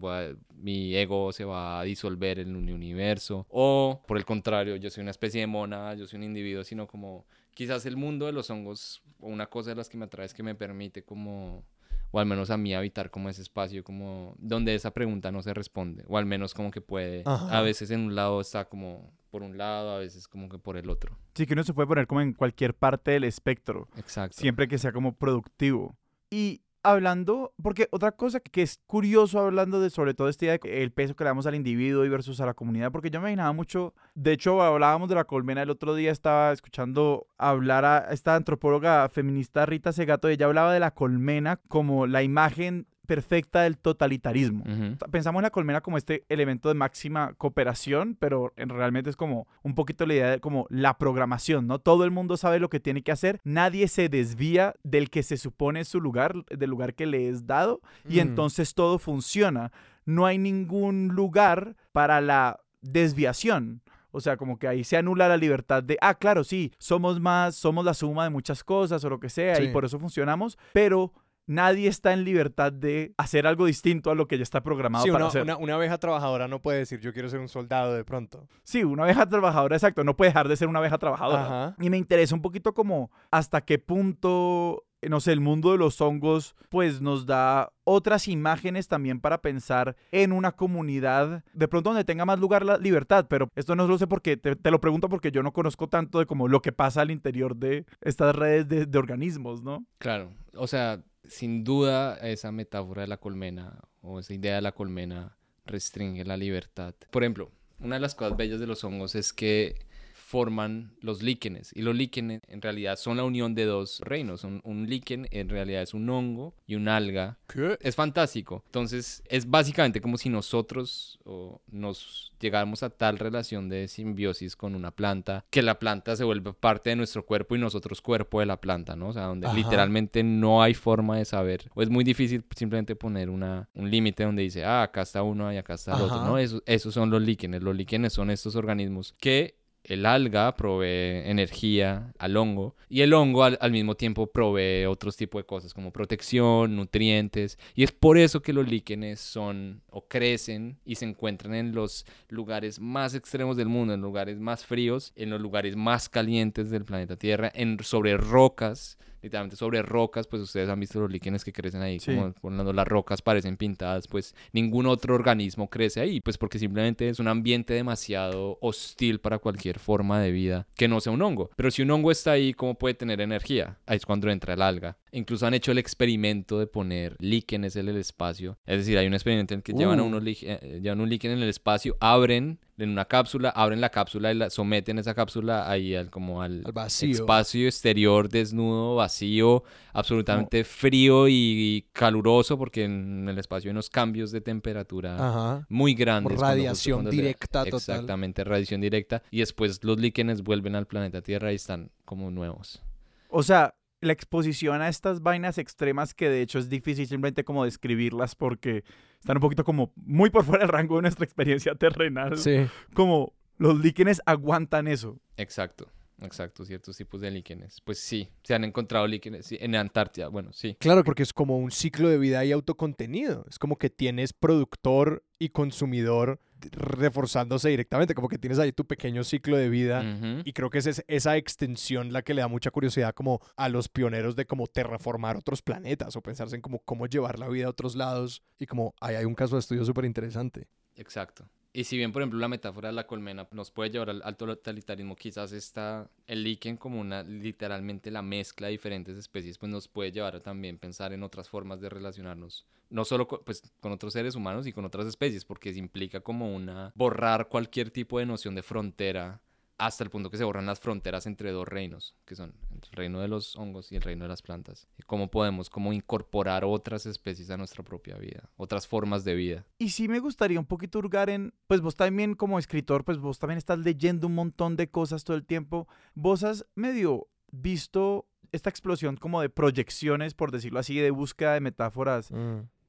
mi 0.54 0.96
ego 0.96 1.32
se 1.32 1.44
va 1.44 1.80
a 1.80 1.84
disolver 1.84 2.40
en 2.40 2.56
un 2.56 2.70
universo. 2.70 3.48
O 3.50 4.04
por 4.08 4.18
el 4.18 4.26
contrario, 4.26 4.76
yo 4.76 4.92
soy 4.92 5.02
una 5.02 5.12
especie 5.12 5.42
de 5.42 5.48
mona, 5.48 5.96
yo 5.96 6.06
soy 6.06 6.18
un 6.18 6.24
individuo, 6.24 6.64
sino 6.64 6.86
como 6.86 7.26
quizás 7.56 7.88
el 7.88 7.98
mundo 7.98 8.28
de 8.28 8.32
los 8.32 8.52
hongos, 8.52 9.02
o 9.20 9.28
una 9.28 9.48
cosa 9.48 9.72
de 9.72 9.78
las 9.78 9.90
que 9.90 9.98
me 9.98 10.06
atrae 10.06 10.28
es 10.28 10.36
que 10.36 10.44
me 10.44 10.54
permite 10.54 11.04
como 11.04 11.64
o 12.12 12.20
al 12.20 12.26
menos 12.26 12.50
a 12.50 12.58
mí 12.58 12.74
habitar 12.74 13.10
como 13.10 13.30
ese 13.30 13.42
espacio 13.42 13.84
como 13.84 14.36
donde 14.38 14.76
esa 14.76 14.92
pregunta 14.92 15.32
no 15.32 15.42
se 15.42 15.54
responde 15.54 16.04
o 16.08 16.18
al 16.18 16.26
menos 16.26 16.54
como 16.54 16.72
que 16.72 16.82
puede 16.82 17.24
Ajá. 17.26 17.58
a 17.58 17.62
veces 17.62 17.92
en 17.92 18.02
un 18.02 18.16
lado 18.16 18.42
está 18.42 18.66
como 18.66 19.12
por 19.32 19.44
un 19.44 19.58
lado 19.58 19.92
a 19.96 20.00
veces 20.00 20.28
como 20.28 20.50
que 20.50 20.58
por 20.58 20.78
el 20.78 20.90
otro 20.90 21.18
Sí 21.34 21.46
que 21.46 21.54
uno 21.54 21.64
se 21.64 21.74
puede 21.74 21.88
poner 21.88 22.08
como 22.08 22.22
en 22.22 22.34
cualquier 22.34 22.74
parte 22.74 23.12
del 23.12 23.26
espectro, 23.26 23.88
exacto 23.98 24.38
siempre 24.38 24.68
que 24.68 24.78
sea 24.78 24.92
como 24.92 25.16
productivo. 25.16 25.96
Y 26.30 26.62
hablando, 26.92 27.54
porque 27.62 27.88
otra 27.92 28.12
cosa 28.12 28.40
que 28.40 28.62
es 28.62 28.80
curioso 28.88 29.40
hablando 29.40 29.80
de 29.80 29.90
sobre 29.90 30.14
todo 30.14 30.30
esta 30.30 30.46
idea 30.46 30.58
de 30.58 30.84
el 30.84 30.92
peso 30.92 31.16
que 31.16 31.24
le 31.24 31.30
damos 31.30 31.46
al 31.46 31.56
individuo 31.56 32.06
y 32.06 32.10
versus 32.10 32.40
a 32.42 32.46
la 32.46 32.54
comunidad, 32.54 32.92
porque 32.92 33.10
yo 33.10 33.20
me 33.20 33.30
imaginaba 33.30 33.54
mucho, 33.54 33.94
de 34.14 34.34
hecho 34.34 34.62
hablábamos 34.62 35.10
de 35.10 35.16
la 35.16 35.26
colmena 35.26 35.62
el 35.62 35.70
otro 35.70 35.96
día, 35.96 36.12
estaba 36.12 36.52
escuchando 36.52 37.28
hablar 37.38 37.86
a 37.86 37.98
esta 38.12 38.36
antropóloga 38.36 39.10
feminista 39.10 39.66
Rita 39.66 39.92
Segato, 39.92 40.30
y 40.30 40.34
ella 40.34 40.46
hablaba 40.46 40.74
de 40.74 40.80
la 40.80 40.92
colmena 40.92 41.58
como 41.68 42.08
la 42.08 42.24
imagen 42.24 42.88
perfecta 43.06 43.62
del 43.62 43.78
totalitarismo. 43.78 44.64
Pensamos 45.12 45.40
en 45.40 45.44
la 45.44 45.50
colmena 45.52 45.82
como 45.82 45.98
este 45.98 46.26
elemento 46.30 46.70
de 46.70 46.76
máxima 46.76 47.34
cooperación, 47.38 48.16
pero 48.20 48.54
en 48.58 48.70
realmente 48.70 49.10
es 49.10 49.16
como 49.16 49.48
un 49.64 49.76
poquito 49.76 50.06
la 50.06 50.14
idea 50.14 50.30
de 50.32 50.40
como 50.40 50.68
la 50.70 50.98
programación, 50.98 51.68
¿no? 51.68 51.80
Todo 51.80 52.04
el 52.04 52.12
mundo 52.12 52.38
sabe 52.38 52.60
lo 52.60 52.70
que 52.70 52.80
tiene 52.80 53.02
que 53.04 53.12
hacer, 53.12 53.40
nadie 53.44 53.88
se 53.88 54.10
desvía 54.10 54.76
del 54.84 55.10
que 55.10 55.24
se 55.24 55.38
supone 55.38 55.82
es 55.82 55.88
su 55.88 56.02
lugar, 56.02 56.34
del 56.46 56.70
lugar 56.70 56.94
que 56.96 57.06
le 57.06 57.30
es 57.30 57.46
dado, 57.48 57.82
y 58.08 58.18
Mm. 58.18 58.20
entonces 58.20 58.74
todo 58.74 59.00
funciona. 59.00 59.72
No 60.06 60.26
hay 60.26 60.38
ningún 60.38 61.10
lugar 61.10 61.76
para 61.92 62.22
la 62.22 62.60
desviación. 62.82 63.82
O 64.12 64.22
sea, 64.22 64.38
como 64.38 64.58
que 64.58 64.68
ahí 64.70 64.86
se 64.86 64.96
anula 64.96 65.28
la 65.28 65.36
libertad 65.36 65.84
de, 65.84 65.98
ah, 66.00 66.14
claro, 66.16 66.46
sí, 66.46 66.72
somos 66.78 67.20
más, 67.20 67.56
somos 67.56 67.84
la 67.84 67.94
suma 67.94 68.24
de 68.24 68.30
muchas 68.30 68.64
cosas 68.64 69.04
o 69.04 69.10
lo 69.10 69.20
que 69.20 69.28
sea, 69.28 69.62
y 69.62 69.74
por 69.74 69.84
eso 69.84 70.00
funcionamos, 70.00 70.58
pero 70.72 71.12
nadie 71.48 71.88
está 71.88 72.14
en 72.14 72.24
libertad 72.24 72.72
de 72.74 73.14
hacer 73.18 73.46
algo 73.48 73.66
distinto 73.66 74.12
a 74.12 74.16
lo 74.16 74.28
que 74.28 74.38
ya 74.38 74.44
está 74.44 74.62
programado 74.64 75.04
Sí, 75.06 75.12
para 75.12 75.26
una, 75.26 75.30
hacer. 75.30 75.44
una, 75.44 75.58
una 75.58 75.76
abeja 75.76 75.98
trabajadora 75.98 76.48
no 76.48 76.62
puede 76.62 76.80
decir 76.80 77.00
yo 77.00 77.14
quiero 77.14 77.30
ser 77.30 77.40
un 77.40 77.50
soldado 77.50 77.94
de 77.94 78.04
pronto. 78.04 78.48
Sí, 78.64 78.84
una 78.84 79.04
abeja 79.04 79.28
trabajadora, 79.28 79.76
exacto, 79.76 80.04
no 80.04 80.16
puede 80.16 80.30
dejar 80.30 80.48
de 80.48 80.56
ser 80.58 80.68
una 80.68 80.80
abeja 80.80 80.98
trabajadora. 80.98 81.46
Ajá. 81.46 81.76
Y 81.80 81.90
me 81.90 81.98
interesa 81.98 82.36
un 82.36 82.42
poquito 82.42 82.74
como 82.74 83.12
hasta 83.32 83.62
qué 83.62 83.78
punto, 83.80 84.84
no 85.08 85.20
sé, 85.20 85.32
el 85.34 85.40
mundo 85.42 85.72
de 85.72 85.78
los 85.78 86.02
hongos, 86.02 86.56
pues 86.70 87.00
nos 87.02 87.26
da 87.26 87.72
otras 87.84 88.28
imágenes 88.28 88.88
también 88.88 89.20
para 89.20 89.42
pensar 89.42 89.96
en 90.12 90.32
una 90.32 90.52
comunidad, 90.54 91.44
de 91.54 91.68
pronto 91.68 91.92
donde 91.92 92.04
tenga 92.06 92.26
más 92.26 92.40
lugar 92.40 92.66
la 92.66 92.78
libertad, 92.78 93.28
pero 93.30 93.50
esto 93.56 93.76
no 93.76 93.86
lo 93.88 93.98
sé 94.00 94.08
porque, 94.08 94.36
te, 94.38 94.56
te 94.56 94.72
lo 94.72 94.82
pregunto 94.82 95.08
porque 95.10 95.32
yo 95.32 95.44
no 95.44 95.54
conozco 95.54 95.88
tanto 95.88 96.18
de 96.20 96.26
como 96.26 96.48
lo 96.48 96.62
que 96.62 96.72
pasa 96.72 97.02
al 97.02 97.12
interior 97.12 97.56
de 97.56 97.86
estas 98.02 98.36
redes 98.36 98.68
de, 98.68 98.86
de 98.88 98.98
organismos, 98.98 99.62
¿no? 99.62 99.86
Claro, 100.00 100.32
o 100.56 100.66
sea, 100.66 101.04
sin 101.30 101.64
duda 101.64 102.16
esa 102.18 102.52
metáfora 102.52 103.04
de 103.04 103.08
la 103.08 103.18
colmena 103.18 103.80
o 104.02 104.20
esa 104.20 104.34
idea 104.34 104.56
de 104.56 104.62
la 104.62 104.74
colmena 104.74 105.38
restringe 105.66 106.24
la 106.26 106.38
libertad. 106.38 106.94
Por 107.12 107.24
ejemplo, 107.24 107.52
una 107.80 107.96
de 107.96 108.02
las 108.02 108.16
cosas 108.16 108.38
bellas 108.38 108.60
de 108.60 108.68
los 108.68 108.84
hongos 108.84 109.16
es 109.16 109.34
que 109.34 109.86
forman 110.26 110.92
los 111.02 111.22
líquenes 111.22 111.72
y 111.76 111.84
los 111.84 111.96
líquenes 111.96 112.42
en 112.48 112.60
realidad 112.60 112.96
son 112.98 113.18
la 113.18 113.24
unión 113.24 113.54
de 113.54 113.66
dos 113.66 114.00
reinos. 114.04 114.44
Un, 114.44 114.60
un 114.64 114.90
líquen 114.90 115.28
en 115.30 115.50
realidad 115.50 115.84
es 115.84 115.94
un 115.94 116.10
hongo 116.10 116.56
y 116.66 116.74
un 116.74 116.88
alga 116.88 117.38
¿Qué? 117.48 117.78
es 117.80 117.96
fantástico. 117.96 118.64
Entonces, 118.66 119.22
es 119.30 119.48
básicamente 119.48 120.02
como 120.02 120.18
si 120.18 120.30
nosotros 120.30 121.20
o 121.26 121.62
nos 121.70 122.32
llegáramos 122.40 122.82
a 122.82 122.90
tal 122.90 123.20
relación 123.20 123.70
de 123.70 123.88
simbiosis 123.88 124.56
con 124.56 124.74
una 124.74 124.90
planta 124.90 125.46
que 125.52 125.62
la 125.62 125.78
planta 125.78 126.16
se 126.16 126.24
vuelve 126.24 126.54
parte 126.54 126.90
de 126.90 126.96
nuestro 126.96 127.24
cuerpo 127.24 127.56
y 127.56 127.60
nosotros 127.60 128.02
cuerpo 128.02 128.40
de 128.40 128.48
la 128.48 128.60
planta, 128.60 128.96
¿no? 128.96 129.10
O 129.10 129.14
sea, 129.14 129.26
donde 129.26 129.46
Ajá. 129.46 129.56
literalmente 129.56 130.24
no 130.24 130.64
hay 130.64 130.74
forma 130.74 131.18
de 131.20 131.26
saber. 131.26 131.70
O 131.76 131.84
es 131.84 131.90
muy 131.90 132.04
difícil 132.04 132.44
simplemente 132.56 132.96
poner 132.96 133.30
una, 133.30 133.70
un 133.76 133.92
límite 133.92 134.24
donde 134.24 134.42
dice, 134.42 134.66
ah, 134.66 134.82
acá 134.82 135.04
está 135.04 135.22
uno 135.22 135.54
y 135.54 135.58
acá 135.58 135.76
está 135.76 135.96
el 135.96 136.02
otro. 136.02 136.26
¿no? 136.26 136.40
Eso- 136.40 136.64
esos 136.66 136.96
son 136.96 137.12
los 137.12 137.22
líquenes. 137.22 137.62
Los 137.62 137.76
líquenes 137.76 138.12
son 138.14 138.32
estos 138.32 138.56
organismos 138.56 139.14
que 139.20 139.64
el 139.86 140.06
alga 140.06 140.56
provee 140.56 141.30
energía 141.30 142.14
al 142.18 142.38
hongo 142.38 142.76
y 142.90 143.02
el 143.02 143.14
hongo 143.14 143.44
al, 143.44 143.58
al 143.62 143.72
mismo 143.72 143.96
tiempo 143.96 144.28
provee 144.28 144.86
otros 144.86 145.16
tipos 145.16 145.40
de 145.40 145.46
cosas 145.46 145.74
como 145.74 145.92
protección, 145.92 146.76
nutrientes 146.76 147.58
y 147.76 147.84
es 147.84 147.92
por 147.92 148.18
eso 148.18 148.42
que 148.42 148.54
los 148.54 148.68
líquenes 148.68 149.20
son 149.20 149.82
o 149.90 150.08
crecen 150.08 150.80
y 150.86 150.96
se 150.96 151.06
encuentran 151.06 151.54
en 151.54 151.74
los 151.74 152.06
lugares 152.30 152.80
más 152.80 153.16
extremos 153.16 153.58
del 153.58 153.68
mundo, 153.68 153.94
en 153.94 154.02
lugares 154.02 154.40
más 154.40 154.66
fríos, 154.66 155.14
en 155.16 155.30
los 155.30 155.42
lugares 155.42 155.76
más 155.76 156.10
calientes 156.10 156.70
del 156.70 156.86
planeta 156.86 157.16
Tierra, 157.16 157.52
en 157.54 157.78
sobre 157.84 158.18
rocas 158.18 158.98
literalmente 159.26 159.56
sobre 159.58 159.82
rocas, 159.82 160.28
pues 160.28 160.42
ustedes 160.42 160.70
han 160.70 160.80
visto 160.80 161.00
los 161.00 161.12
líquenes 161.12 161.44
que 161.44 161.52
crecen 161.52 161.82
ahí, 161.82 162.00
Sí. 162.00 162.14
como 162.16 162.34
cuando 162.36 162.72
las 162.72 162.88
rocas 162.88 163.22
parecen 163.22 163.58
pintadas, 163.58 164.08
pues 164.08 164.36
ningún 164.54 164.86
otro 164.86 165.16
organismo 165.16 165.68
crece 165.70 166.00
ahí, 166.00 166.22
pues 166.22 166.38
porque 166.38 166.60
simplemente 166.60 167.10
es 167.10 167.20
un 167.20 167.28
ambiente 167.28 167.74
demasiado 167.74 168.58
hostil 168.62 169.20
para 169.20 169.40
cualquier 169.40 169.80
forma 169.80 170.22
de 170.22 170.32
vida 170.32 170.68
que 170.76 170.88
no 170.88 171.00
sea 171.02 171.12
un 171.12 171.22
hongo. 171.22 171.50
Pero 171.56 171.72
si 171.72 171.82
un 171.82 171.92
hongo 171.92 172.12
está 172.12 172.32
ahí, 172.34 172.54
¿cómo 172.54 172.76
puede 172.76 172.94
tener 172.94 173.20
energía? 173.20 173.78
Ahí 173.88 173.98
es 173.98 174.06
cuando 174.06 174.30
entra 174.30 174.54
el 174.54 174.62
alga. 174.62 174.98
Incluso 175.12 175.48
han 175.48 175.54
hecho 175.54 175.72
el 175.72 175.78
experimento 175.80 176.60
de 176.60 176.68
poner 176.68 177.16
líquenes 177.20 177.76
en 177.78 177.88
el 177.90 177.98
espacio. 177.98 178.58
Es 178.66 178.78
decir, 178.80 178.98
hay 178.98 179.08
un 179.08 179.14
experimento 179.14 179.54
en 179.54 179.60
el 179.60 179.64
que 179.64 179.74
llevan, 179.74 180.00
a 180.00 180.04
Uh. 180.04 180.08
unos 180.08 180.24
eh, 180.26 180.80
llevan 180.84 181.02
un 181.02 181.10
líquen 181.10 181.32
en 181.32 181.42
el 181.42 181.50
espacio, 181.50 181.96
abren 182.00 182.60
en 182.78 182.90
una 182.90 183.06
cápsula, 183.06 183.50
abren 183.50 183.80
la 183.80 183.90
cápsula 183.90 184.32
y 184.32 184.36
la 184.36 184.50
someten 184.50 185.00
esa 185.00 185.14
cápsula 185.14 185.70
ahí 185.70 185.96
al, 185.96 186.10
como 186.10 186.42
al, 186.42 186.62
Al 186.66 186.72
vacío. 186.74 187.12
espacio 187.12 187.68
exterior 187.68 188.28
desnudo, 188.28 188.96
vacío, 188.96 189.64
absolutamente 189.94 190.64
frío 190.64 191.28
y 191.30 191.88
caluroso 191.94 192.58
porque 192.58 192.84
en 192.84 193.28
el 193.30 193.38
espacio 193.40 193.70
hay 193.70 193.72
unos 193.72 193.90
cambios 193.90 194.32
de 194.32 194.42
temperatura 194.42 195.16
Ajá. 195.16 195.66
muy 195.70 195.94
grandes. 195.94 196.34
justo 196.34 196.46
radiación 196.46 196.96
cuando 196.98 197.12
le- 197.12 197.18
directa 197.18 197.64
total. 197.64 197.78
Exactamente, 197.78 198.44
radiación 198.44 198.82
directa. 198.82 199.24
Y 199.32 199.40
después 199.40 199.84
los 199.84 200.00
líquenes 200.00 200.42
vuelven 200.44 200.76
al 200.76 200.86
planeta 200.86 201.22
Tierra 201.22 201.52
y 201.52 201.56
están 201.56 201.92
como 202.04 202.30
nuevos. 202.32 202.82
O 203.30 203.42
sea, 203.42 203.74
la 204.02 204.14
exposición 204.14 204.82
a 204.82 204.90
estas 204.90 205.22
vainas 205.22 205.58
extremas 205.58 206.14
que 206.14 206.30
de 206.30 206.42
hecho 206.42 206.60
es 206.60 206.70
difícil 206.70 207.08
simplemente 207.08 207.44
como 207.44 207.66
describirlas 207.66 208.36
porque 208.36 208.84
están 209.20 209.38
un 209.38 209.42
poquito 209.42 209.64
como 209.64 209.94
muy 209.96 210.30
por 210.30 210.44
fuera 210.44 210.64
del 210.64 210.70
rango 210.72 210.98
de 210.98 211.04
nuestra 211.04 211.26
experiencia 211.26 211.76
terrenal. 211.76 212.38
Sí. 212.38 212.68
Como 212.94 213.34
los 213.58 213.80
líquenes 213.80 214.22
aguantan 214.26 214.88
eso. 214.88 215.20
Exacto, 215.38 215.92
exacto, 216.22 216.64
ciertos 216.66 216.98
tipos 216.98 217.22
de 217.22 217.32
líquenes. 217.32 217.82
Pues 217.84 218.00
sí, 218.00 218.30
se 218.44 218.54
han 218.54 218.64
encontrado 218.64 219.08
líquenes 219.08 219.46
sí, 219.48 219.58
en 219.60 219.76
Antártida. 219.76 220.28
Bueno, 220.30 220.52
sí. 220.54 220.76
Claro, 220.80 221.04
porque 221.04 221.24
es 221.24 221.34
como 221.34 221.58
un 221.58 221.72
ciclo 221.72 222.10
de 222.10 222.18
vida 222.18 222.44
y 222.46 222.52
autocontenido. 222.52 223.46
Es 223.50 223.60
como 223.60 223.78
que 223.78 223.90
tienes 223.90 224.34
productor 224.34 225.24
y 225.40 225.50
consumidor 225.50 226.40
reforzándose 226.72 227.70
directamente, 227.70 228.14
como 228.16 228.28
que 228.30 228.38
tienes 228.38 228.60
ahí 228.60 228.72
tu 228.72 228.86
pequeño 228.86 229.24
ciclo 229.24 229.58
de 229.58 229.70
vida. 229.70 230.04
Y 230.46 230.54
creo 230.54 230.70
que 230.70 230.80
es 230.80 230.88
es- 230.88 231.04
esa 231.08 231.38
extensión 231.38 232.14
la 232.14 232.22
que 232.22 232.34
le 232.34 232.42
da 232.42 232.48
mucha 232.48 232.72
curiosidad 232.72 233.14
como 233.14 233.42
a 233.58 233.70
los 233.70 233.90
pioneros 233.90 234.36
de 234.36 234.46
cómo 234.46 234.68
terraformar 234.68 235.36
otros 235.38 235.62
planetas 235.62 236.16
o 236.16 236.22
pensarse 236.22 236.56
en 236.56 236.62
como 236.62 236.80
cómo 236.80 237.08
llevar 237.08 237.40
la 237.40 237.48
vida 237.50 237.68
a 237.68 237.70
otros 237.70 237.96
lados. 237.96 238.42
Y 238.58 238.66
como 238.66 238.94
ahí 239.02 239.16
hay 239.16 239.26
un 239.26 239.36
caso 239.36 239.56
de 239.56 239.60
estudio 239.60 239.84
súper 239.86 240.06
interesante. 240.06 240.68
Exacto. 240.96 241.48
Y 241.78 241.84
si 241.84 241.98
bien, 241.98 242.14
por 242.14 242.22
ejemplo, 242.22 242.40
la 242.40 242.48
metáfora 242.48 242.88
de 242.88 242.94
la 242.94 243.06
colmena 243.06 243.50
nos 243.52 243.70
puede 243.70 243.90
llevar 243.90 244.10
al, 244.10 244.22
al 244.24 244.38
totalitarismo, 244.38 245.18
quizás 245.18 245.52
está 245.52 246.10
el 246.26 246.42
líquen 246.42 246.78
como 246.78 247.02
una, 247.02 247.22
literalmente 247.24 248.12
la 248.12 248.22
mezcla 248.22 248.68
de 248.68 248.72
diferentes 248.72 249.18
especies, 249.18 249.58
pues 249.58 249.70
nos 249.70 249.90
puede 249.90 250.14
llevar 250.14 250.38
a 250.38 250.40
también 250.42 250.78
pensar 250.78 251.12
en 251.12 251.22
otras 251.22 251.50
formas 251.50 251.82
de 251.82 251.90
relacionarnos, 251.90 252.66
no 252.90 253.04
solo 253.04 253.28
co- 253.28 253.44
pues, 253.44 253.74
con 253.82 253.92
otros 253.92 254.14
seres 254.14 254.36
humanos 254.36 254.68
y 254.68 254.72
con 254.72 254.86
otras 254.86 255.06
especies, 255.06 255.44
porque 255.44 255.72
implica 255.72 256.22
como 256.22 256.56
una 256.56 256.94
borrar 256.96 257.50
cualquier 257.50 257.92
tipo 257.92 258.20
de 258.20 258.26
noción 258.26 258.56
de 258.56 258.64
frontera 258.64 259.42
hasta 259.78 260.04
el 260.04 260.10
punto 260.10 260.30
que 260.30 260.38
se 260.38 260.44
borran 260.44 260.66
las 260.66 260.80
fronteras 260.80 261.26
entre 261.26 261.52
dos 261.52 261.68
reinos, 261.68 262.16
que 262.26 262.36
son 262.36 262.54
el 262.72 262.82
reino 262.92 263.20
de 263.20 263.28
los 263.28 263.56
hongos 263.56 263.92
y 263.92 263.98
el 263.98 264.02
reino 264.02 264.24
de 264.24 264.30
las 264.30 264.42
plantas. 264.42 264.88
Y 264.98 265.04
cómo 265.04 265.30
podemos 265.30 265.70
como 265.70 265.92
incorporar 265.92 266.64
otras 266.64 267.06
especies 267.06 267.50
a 267.50 267.58
nuestra 267.58 267.84
propia 267.84 268.18
vida, 268.18 268.50
otras 268.56 268.88
formas 268.88 269.24
de 269.26 269.36
vida. 269.36 269.66
Y 269.78 269.90
sí 269.90 270.08
me 270.08 270.20
gustaría 270.20 270.60
un 270.60 270.66
poquito 270.66 271.00
hurgar 271.00 271.30
en, 271.30 271.54
pues 271.68 271.82
vos 271.82 271.96
también 271.96 272.36
como 272.36 272.58
escritor, 272.58 273.04
pues 273.04 273.18
vos 273.18 273.40
también 273.40 273.58
estás 273.58 273.80
leyendo 273.80 274.28
un 274.28 274.36
montón 274.36 274.76
de 274.78 274.90
cosas 274.90 275.24
todo 275.24 275.36
el 275.36 275.46
tiempo. 275.46 275.88
Vos 276.14 276.44
has 276.44 276.66
medio 276.76 277.28
visto 277.52 278.28
esta 278.52 278.70
explosión 278.70 279.18
como 279.18 279.42
de 279.42 279.50
proyecciones, 279.50 280.34
por 280.34 280.52
decirlo 280.52 280.80
así, 280.80 280.98
de 280.98 281.12
búsqueda 281.12 281.54
de 281.54 281.60
metáforas. 281.62 282.32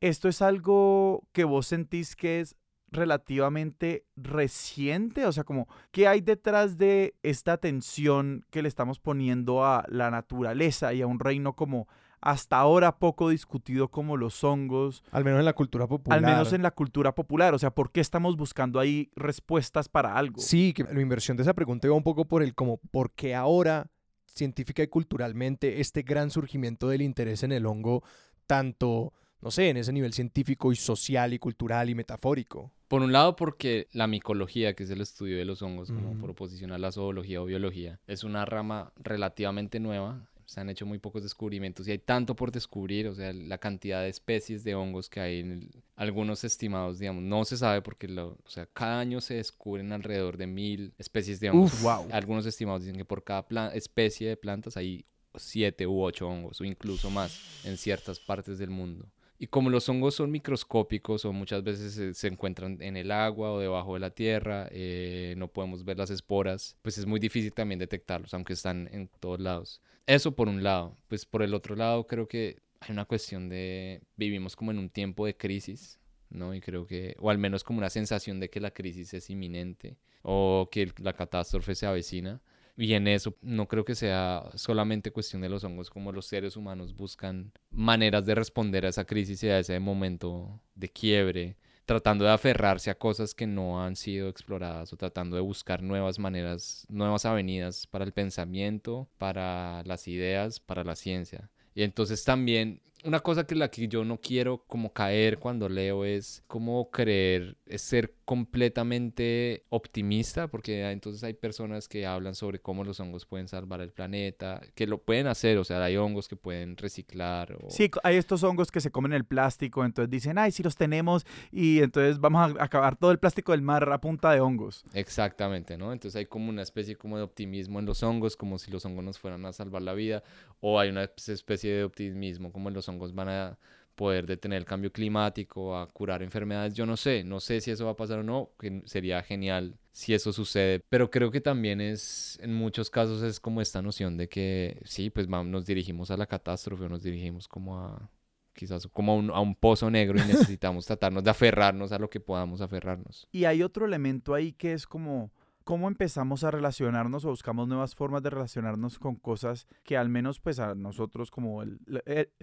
¿Esto 0.00 0.28
es 0.28 0.42
algo 0.42 1.26
que 1.32 1.44
vos 1.44 1.66
sentís 1.66 2.14
que 2.14 2.40
es 2.40 2.54
relativamente 2.88 4.04
reciente? 4.16 5.26
O 5.26 5.32
sea, 5.32 5.44
como, 5.44 5.68
¿qué 5.90 6.08
hay 6.08 6.20
detrás 6.20 6.78
de 6.78 7.14
esta 7.22 7.52
atención 7.52 8.44
que 8.50 8.62
le 8.62 8.68
estamos 8.68 8.98
poniendo 8.98 9.64
a 9.64 9.84
la 9.88 10.10
naturaleza 10.10 10.94
y 10.94 11.02
a 11.02 11.06
un 11.06 11.18
reino 11.18 11.54
como 11.54 11.88
hasta 12.20 12.56
ahora 12.56 12.98
poco 12.98 13.28
discutido 13.28 13.88
como 13.88 14.16
los 14.16 14.42
hongos? 14.42 15.04
Al 15.10 15.24
menos 15.24 15.38
en 15.38 15.44
la 15.44 15.52
cultura 15.52 15.86
popular. 15.86 16.18
Al 16.18 16.24
menos 16.24 16.52
en 16.52 16.62
la 16.62 16.70
cultura 16.70 17.14
popular. 17.14 17.54
O 17.54 17.58
sea, 17.58 17.70
¿por 17.70 17.92
qué 17.92 18.00
estamos 18.00 18.36
buscando 18.36 18.80
ahí 18.80 19.10
respuestas 19.14 19.88
para 19.88 20.16
algo? 20.16 20.40
Sí, 20.40 20.72
que 20.72 20.84
mi 20.84 21.02
inversión 21.02 21.36
de 21.36 21.42
esa 21.42 21.54
pregunta 21.54 21.86
iba 21.86 21.96
un 21.96 22.02
poco 22.02 22.26
por 22.26 22.42
el 22.42 22.54
como, 22.54 22.78
¿por 22.90 23.12
qué 23.12 23.34
ahora, 23.34 23.90
científica 24.26 24.82
y 24.82 24.88
culturalmente, 24.88 25.80
este 25.80 26.02
gran 26.02 26.30
surgimiento 26.30 26.88
del 26.88 27.02
interés 27.02 27.42
en 27.42 27.52
el 27.52 27.66
hongo, 27.66 28.02
tanto, 28.46 29.12
no 29.40 29.50
sé, 29.50 29.68
en 29.68 29.76
ese 29.76 29.92
nivel 29.92 30.12
científico 30.12 30.72
y 30.72 30.76
social 30.76 31.32
y 31.34 31.38
cultural 31.38 31.90
y 31.90 31.94
metafórico? 31.94 32.72
Por 32.88 33.02
un 33.02 33.12
lado, 33.12 33.34
porque 33.36 33.88
la 33.92 34.06
micología, 34.06 34.74
que 34.74 34.84
es 34.84 34.90
el 34.90 35.00
estudio 35.00 35.36
de 35.36 35.44
los 35.44 35.60
hongos, 35.62 35.90
como 35.90 36.16
por 36.18 36.30
oposición 36.30 36.70
a 36.72 36.78
la 36.78 36.92
zoología 36.92 37.42
o 37.42 37.46
biología, 37.46 37.98
es 38.06 38.22
una 38.22 38.44
rama 38.44 38.92
relativamente 38.96 39.80
nueva. 39.80 40.28
Se 40.44 40.60
han 40.60 40.70
hecho 40.70 40.86
muy 40.86 40.98
pocos 41.00 41.24
descubrimientos 41.24 41.88
y 41.88 41.90
hay 41.90 41.98
tanto 41.98 42.36
por 42.36 42.52
descubrir, 42.52 43.08
o 43.08 43.14
sea, 43.16 43.32
la 43.32 43.58
cantidad 43.58 44.02
de 44.02 44.08
especies 44.08 44.62
de 44.62 44.76
hongos 44.76 45.08
que 45.10 45.18
hay 45.18 45.40
en 45.40 45.50
el- 45.50 45.82
algunos 45.96 46.44
estimados, 46.44 47.00
digamos, 47.00 47.24
no 47.24 47.44
se 47.44 47.56
sabe 47.56 47.82
porque, 47.82 48.06
lo, 48.06 48.28
o 48.44 48.48
sea, 48.48 48.66
cada 48.66 49.00
año 49.00 49.20
se 49.20 49.34
descubren 49.34 49.92
alrededor 49.92 50.36
de 50.36 50.46
mil 50.46 50.94
especies 50.98 51.40
de 51.40 51.50
hongos. 51.50 51.72
Uf. 51.72 51.82
Wow. 51.82 52.06
Algunos 52.12 52.46
estimados 52.46 52.82
dicen 52.82 52.96
que 52.96 53.04
por 53.04 53.24
cada 53.24 53.74
especie 53.74 54.28
de 54.28 54.36
plantas 54.36 54.76
hay 54.76 55.04
siete 55.34 55.84
u 55.88 56.00
ocho 56.00 56.28
hongos 56.28 56.60
o 56.60 56.64
incluso 56.64 57.10
más 57.10 57.40
en 57.64 57.76
ciertas 57.76 58.20
partes 58.20 58.58
del 58.58 58.70
mundo. 58.70 59.10
Y 59.38 59.48
como 59.48 59.68
los 59.68 59.88
hongos 59.88 60.14
son 60.14 60.30
microscópicos 60.30 61.24
o 61.24 61.32
muchas 61.32 61.62
veces 61.62 61.92
se, 61.92 62.14
se 62.14 62.28
encuentran 62.28 62.78
en 62.80 62.96
el 62.96 63.10
agua 63.10 63.52
o 63.52 63.60
debajo 63.60 63.94
de 63.94 64.00
la 64.00 64.10
tierra, 64.10 64.68
eh, 64.70 65.34
no 65.36 65.48
podemos 65.48 65.84
ver 65.84 65.98
las 65.98 66.10
esporas, 66.10 66.76
pues 66.82 66.96
es 66.96 67.06
muy 67.06 67.20
difícil 67.20 67.52
también 67.52 67.78
detectarlos, 67.78 68.32
aunque 68.32 68.54
están 68.54 68.88
en 68.92 69.08
todos 69.20 69.40
lados. 69.40 69.82
Eso 70.06 70.32
por 70.32 70.48
un 70.48 70.62
lado. 70.62 70.96
Pues 71.08 71.26
por 71.26 71.42
el 71.42 71.52
otro 71.52 71.76
lado 71.76 72.06
creo 72.06 72.28
que 72.28 72.62
hay 72.80 72.92
una 72.92 73.04
cuestión 73.04 73.48
de 73.48 74.00
vivimos 74.16 74.56
como 74.56 74.70
en 74.70 74.78
un 74.78 74.88
tiempo 74.88 75.26
de 75.26 75.36
crisis, 75.36 75.98
¿no? 76.30 76.54
Y 76.54 76.60
creo 76.60 76.86
que, 76.86 77.16
o 77.18 77.30
al 77.30 77.38
menos 77.38 77.64
como 77.64 77.78
una 77.78 77.90
sensación 77.90 78.40
de 78.40 78.48
que 78.48 78.60
la 78.60 78.70
crisis 78.70 79.12
es 79.14 79.30
inminente 79.30 79.96
o 80.22 80.68
que 80.70 80.92
la 80.98 81.12
catástrofe 81.12 81.74
se 81.74 81.86
avecina. 81.86 82.40
Y 82.76 82.92
en 82.92 83.08
eso 83.08 83.34
no 83.40 83.68
creo 83.68 83.84
que 83.84 83.94
sea 83.94 84.50
solamente 84.54 85.10
cuestión 85.10 85.40
de 85.42 85.48
los 85.48 85.64
hongos, 85.64 85.88
como 85.88 86.12
los 86.12 86.26
seres 86.26 86.56
humanos 86.56 86.94
buscan 86.94 87.52
maneras 87.70 88.26
de 88.26 88.34
responder 88.34 88.84
a 88.84 88.90
esa 88.90 89.06
crisis 89.06 89.42
y 89.42 89.48
a 89.48 89.58
ese 89.58 89.80
momento 89.80 90.60
de 90.74 90.90
quiebre, 90.90 91.56
tratando 91.86 92.26
de 92.26 92.32
aferrarse 92.32 92.90
a 92.90 92.98
cosas 92.98 93.34
que 93.34 93.46
no 93.46 93.82
han 93.82 93.96
sido 93.96 94.28
exploradas 94.28 94.92
o 94.92 94.96
tratando 94.96 95.36
de 95.36 95.42
buscar 95.42 95.82
nuevas 95.82 96.18
maneras, 96.18 96.86
nuevas 96.90 97.24
avenidas 97.24 97.86
para 97.86 98.04
el 98.04 98.12
pensamiento, 98.12 99.08
para 99.16 99.82
las 99.84 100.06
ideas, 100.06 100.60
para 100.60 100.84
la 100.84 100.96
ciencia. 100.96 101.48
Y 101.74 101.82
entonces 101.82 102.24
también 102.24 102.82
una 103.06 103.20
cosa 103.20 103.46
que 103.46 103.54
la 103.54 103.70
que 103.70 103.88
yo 103.88 104.04
no 104.04 104.20
quiero 104.20 104.64
como 104.66 104.92
caer 104.92 105.38
cuando 105.38 105.68
leo 105.68 106.04
es 106.04 106.42
como 106.46 106.90
creer, 106.90 107.56
es 107.66 107.82
ser 107.82 108.15
completamente 108.26 109.64
optimista, 109.68 110.48
porque 110.48 110.90
entonces 110.90 111.22
hay 111.22 111.34
personas 111.34 111.86
que 111.86 112.06
hablan 112.06 112.34
sobre 112.34 112.58
cómo 112.58 112.82
los 112.82 112.98
hongos 112.98 113.24
pueden 113.24 113.46
salvar 113.46 113.80
el 113.80 113.92
planeta, 113.92 114.60
que 114.74 114.88
lo 114.88 114.98
pueden 114.98 115.28
hacer, 115.28 115.56
o 115.58 115.64
sea, 115.64 115.82
hay 115.82 115.96
hongos 115.96 116.26
que 116.26 116.34
pueden 116.34 116.76
reciclar. 116.76 117.52
O... 117.52 117.70
Sí, 117.70 117.88
hay 118.02 118.16
estos 118.16 118.42
hongos 118.42 118.72
que 118.72 118.80
se 118.80 118.90
comen 118.90 119.12
el 119.12 119.24
plástico, 119.24 119.84
entonces 119.84 120.10
dicen, 120.10 120.38
ay, 120.38 120.50
si 120.50 120.64
los 120.64 120.74
tenemos 120.74 121.24
y 121.52 121.78
entonces 121.78 122.18
vamos 122.18 122.56
a 122.58 122.64
acabar 122.64 122.96
todo 122.96 123.12
el 123.12 123.20
plástico 123.20 123.52
del 123.52 123.62
mar 123.62 123.88
a 123.92 124.00
punta 124.00 124.32
de 124.32 124.40
hongos. 124.40 124.84
Exactamente, 124.92 125.78
¿no? 125.78 125.92
Entonces 125.92 126.18
hay 126.18 126.26
como 126.26 126.48
una 126.48 126.62
especie 126.62 126.96
como 126.96 127.16
de 127.18 127.22
optimismo 127.22 127.78
en 127.78 127.86
los 127.86 128.02
hongos, 128.02 128.36
como 128.36 128.58
si 128.58 128.72
los 128.72 128.84
hongos 128.84 129.04
nos 129.04 129.20
fueran 129.20 129.46
a 129.46 129.52
salvar 129.52 129.82
la 129.82 129.94
vida, 129.94 130.24
o 130.58 130.80
hay 130.80 130.88
una 130.88 131.04
especie 131.04 131.72
de 131.72 131.84
optimismo 131.84 132.50
como 132.50 132.70
los 132.70 132.88
hongos 132.88 133.14
van 133.14 133.28
a 133.28 133.58
poder 133.96 134.26
detener 134.26 134.58
el 134.58 134.64
cambio 134.64 134.92
climático, 134.92 135.76
a 135.76 135.88
curar 135.88 136.22
enfermedades, 136.22 136.74
yo 136.74 136.86
no 136.86 136.96
sé, 136.96 137.24
no 137.24 137.40
sé 137.40 137.60
si 137.60 137.70
eso 137.70 137.86
va 137.86 137.92
a 137.92 137.96
pasar 137.96 138.20
o 138.20 138.22
no, 138.22 138.50
que 138.60 138.82
sería 138.84 139.22
genial 139.22 139.78
si 139.90 140.12
eso 140.12 140.32
sucede, 140.32 140.80
pero 140.90 141.10
creo 141.10 141.30
que 141.30 141.40
también 141.40 141.80
es, 141.80 142.38
en 142.42 142.54
muchos 142.54 142.90
casos 142.90 143.22
es 143.22 143.40
como 143.40 143.62
esta 143.62 143.80
noción 143.80 144.18
de 144.18 144.28
que 144.28 144.80
sí, 144.84 145.08
pues 145.08 145.26
nos 145.26 145.64
dirigimos 145.64 146.10
a 146.10 146.18
la 146.18 146.26
catástrofe 146.26 146.84
o 146.84 146.88
nos 146.88 147.02
dirigimos 147.02 147.48
como 147.48 147.78
a 147.78 148.10
quizás 148.52 148.86
como 148.88 149.12
a 149.12 149.14
un, 149.14 149.30
a 149.30 149.40
un 149.40 149.54
pozo 149.54 149.90
negro 149.90 150.18
y 150.18 150.22
necesitamos 150.28 150.86
tratarnos 150.86 151.24
de 151.24 151.30
aferrarnos 151.30 151.92
a 151.92 151.98
lo 151.98 152.10
que 152.10 152.20
podamos 152.20 152.60
aferrarnos. 152.60 153.26
Y 153.32 153.44
hay 153.44 153.62
otro 153.62 153.86
elemento 153.86 154.34
ahí 154.34 154.52
que 154.52 154.72
es 154.72 154.86
como 154.86 155.30
cómo 155.66 155.88
empezamos 155.88 156.44
a 156.44 156.52
relacionarnos 156.52 157.24
o 157.24 157.30
buscamos 157.30 157.66
nuevas 157.66 157.96
formas 157.96 158.22
de 158.22 158.30
relacionarnos 158.30 159.00
con 159.00 159.16
cosas 159.16 159.66
que 159.82 159.96
al 159.96 160.08
menos 160.08 160.38
pues 160.38 160.60
a 160.60 160.76
nosotros 160.76 161.32
como 161.32 161.60
el, 161.64 161.80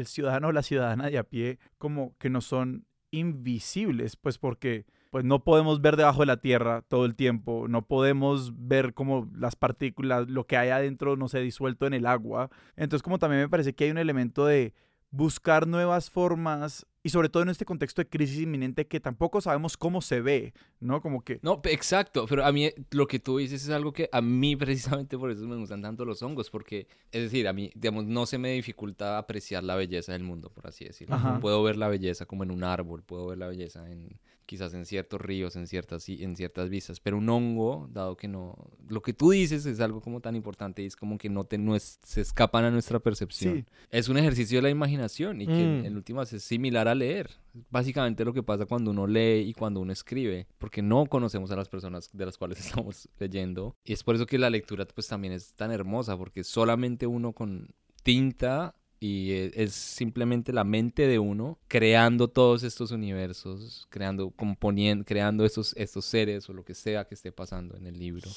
ciudadano 0.03 0.49
o 0.49 0.51
la 0.51 0.62
ciudadana 0.62 1.09
de 1.09 1.17
a 1.17 1.23
pie 1.23 1.57
como 1.77 2.17
que 2.17 2.29
no 2.29 2.41
son 2.41 2.86
invisibles, 3.12 4.17
pues 4.17 4.38
porque 4.38 4.86
pues 5.09 5.23
no 5.23 5.45
podemos 5.45 5.79
ver 5.79 5.95
debajo 5.95 6.19
de 6.19 6.25
la 6.25 6.41
tierra 6.41 6.81
todo 6.81 7.05
el 7.05 7.15
tiempo, 7.15 7.67
no 7.69 7.88
podemos 7.88 8.51
ver 8.57 8.93
como 8.93 9.29
las 9.33 9.55
partículas, 9.55 10.27
lo 10.27 10.45
que 10.45 10.57
hay 10.57 10.71
adentro 10.71 11.15
no 11.15 11.29
se 11.29 11.38
ha 11.38 11.41
disuelto 11.41 11.88
en 11.88 11.93
el 11.93 12.05
agua. 12.07 12.49
Entonces 12.75 13.03
como 13.03 13.19
también 13.19 13.43
me 13.43 13.49
parece 13.49 13.73
que 13.73 13.86
hay 13.86 13.91
un 13.91 13.99
elemento 13.99 14.45
de 14.45 14.73
buscar 15.12 15.65
nuevas 15.65 16.09
formas 16.09 16.86
y 17.03 17.09
sobre 17.09 17.27
todo 17.27 17.43
en 17.43 17.49
este 17.49 17.65
contexto 17.65 18.01
de 18.01 18.07
crisis 18.07 18.39
inminente 18.39 18.87
que 18.87 19.01
tampoco 19.01 19.41
sabemos 19.41 19.75
cómo 19.75 20.01
se 20.01 20.21
ve, 20.21 20.53
¿no? 20.79 21.01
Como 21.01 21.21
que... 21.21 21.39
No, 21.41 21.61
exacto, 21.65 22.25
pero 22.27 22.45
a 22.45 22.51
mí 22.53 22.69
lo 22.91 23.07
que 23.07 23.19
tú 23.19 23.37
dices 23.37 23.63
es 23.63 23.69
algo 23.69 23.91
que 23.91 24.09
a 24.11 24.21
mí 24.21 24.55
precisamente 24.55 25.17
por 25.17 25.29
eso 25.29 25.45
me 25.45 25.57
gustan 25.57 25.81
tanto 25.81 26.05
los 26.05 26.23
hongos, 26.23 26.49
porque, 26.49 26.87
es 27.11 27.23
decir, 27.23 27.47
a 27.49 27.53
mí, 27.53 27.71
digamos, 27.75 28.05
no 28.05 28.25
se 28.25 28.37
me 28.37 28.53
dificulta 28.53 29.17
apreciar 29.17 29.65
la 29.65 29.75
belleza 29.75 30.13
del 30.13 30.23
mundo, 30.23 30.49
por 30.49 30.65
así 30.65 30.85
decirlo. 30.85 31.17
Puedo 31.41 31.61
ver 31.61 31.75
la 31.75 31.89
belleza 31.89 32.25
como 32.25 32.43
en 32.43 32.51
un 32.51 32.63
árbol, 32.63 33.03
puedo 33.03 33.27
ver 33.27 33.37
la 33.37 33.47
belleza 33.47 33.89
en 33.91 34.17
quizás 34.45 34.73
en 34.73 34.85
ciertos 34.85 35.21
ríos, 35.21 35.55
en 35.55 35.67
ciertas, 35.67 36.07
en 36.09 36.35
ciertas 36.35 36.69
vistas, 36.69 36.99
pero 36.99 37.17
un 37.17 37.29
hongo, 37.29 37.89
dado 37.91 38.15
que 38.15 38.27
no, 38.27 38.55
lo 38.87 39.01
que 39.01 39.13
tú 39.13 39.31
dices 39.31 39.65
es 39.65 39.79
algo 39.79 40.01
como 40.01 40.21
tan 40.21 40.35
importante 40.35 40.83
y 40.83 40.85
es 40.85 40.95
como 40.95 41.17
que 41.17 41.29
no, 41.29 41.45
te, 41.45 41.57
no 41.57 41.77
se 41.79 42.21
escapan 42.21 42.65
a 42.65 42.71
nuestra 42.71 42.99
percepción. 42.99 43.65
Es 43.89 44.09
un 44.09 44.17
ejercicio 44.17 44.57
de 44.57 44.63
la 44.63 44.69
imaginación 44.69 45.41
y 45.41 45.47
que 45.47 45.61
en, 45.61 45.85
en, 45.85 45.95
últimas 45.95 46.33
es 46.33 46.43
similar 46.43 46.87
a 46.87 46.92
leer. 46.95 47.32
Básicamente 47.69 48.25
lo 48.25 48.34
que 48.34 48.43
pasa 48.43 48.65
cuando 48.65 48.91
uno 48.91 49.08
lee 49.08 49.41
y 49.47 49.53
cuando 49.53 49.79
uno 49.79 49.91
escribe, 49.93 50.47
porque 50.58 50.82
no 50.82 51.06
conocemos 51.06 51.51
a 51.51 51.56
las 51.56 51.69
personas 51.69 52.10
de 52.12 52.25
las 52.25 52.38
cuales 52.38 52.60
estamos 52.65 53.10
leyendo. 53.19 53.75
Y 53.84 53.93
es 53.93 54.03
por 54.03 54.15
eso 54.15 54.25
que 54.25 54.38
la 54.38 54.49
lectura 54.49 54.86
pues 54.86 55.08
también 55.08 55.34
es 55.34 55.53
tan 55.53 55.71
hermosa, 55.71 56.17
porque 56.17 56.43
solamente 56.43 57.08
uno 57.08 57.34
con 57.34 57.73
tinta 58.03 58.75
y 59.03 59.32
e, 59.32 59.51
es 59.56 59.73
simplemente 59.73 60.53
la 60.53 60.63
mente 60.63 61.08
de 61.08 61.19
uno 61.19 61.60
creando 61.67 62.29
todos 62.29 62.63
estos 62.63 62.91
universos, 62.91 63.86
creando, 63.89 64.32
componiendo, 64.32 65.03
creando 65.03 65.43
estos, 65.43 65.75
estos 65.75 66.06
seres 66.06 66.49
o 66.49 66.53
lo 66.53 66.63
que 66.63 66.73
sea 66.73 67.06
que 67.06 67.15
esté 67.15 67.34
pasando 67.34 67.75
en 67.75 67.86
el 67.86 67.99
libro. 67.99 68.29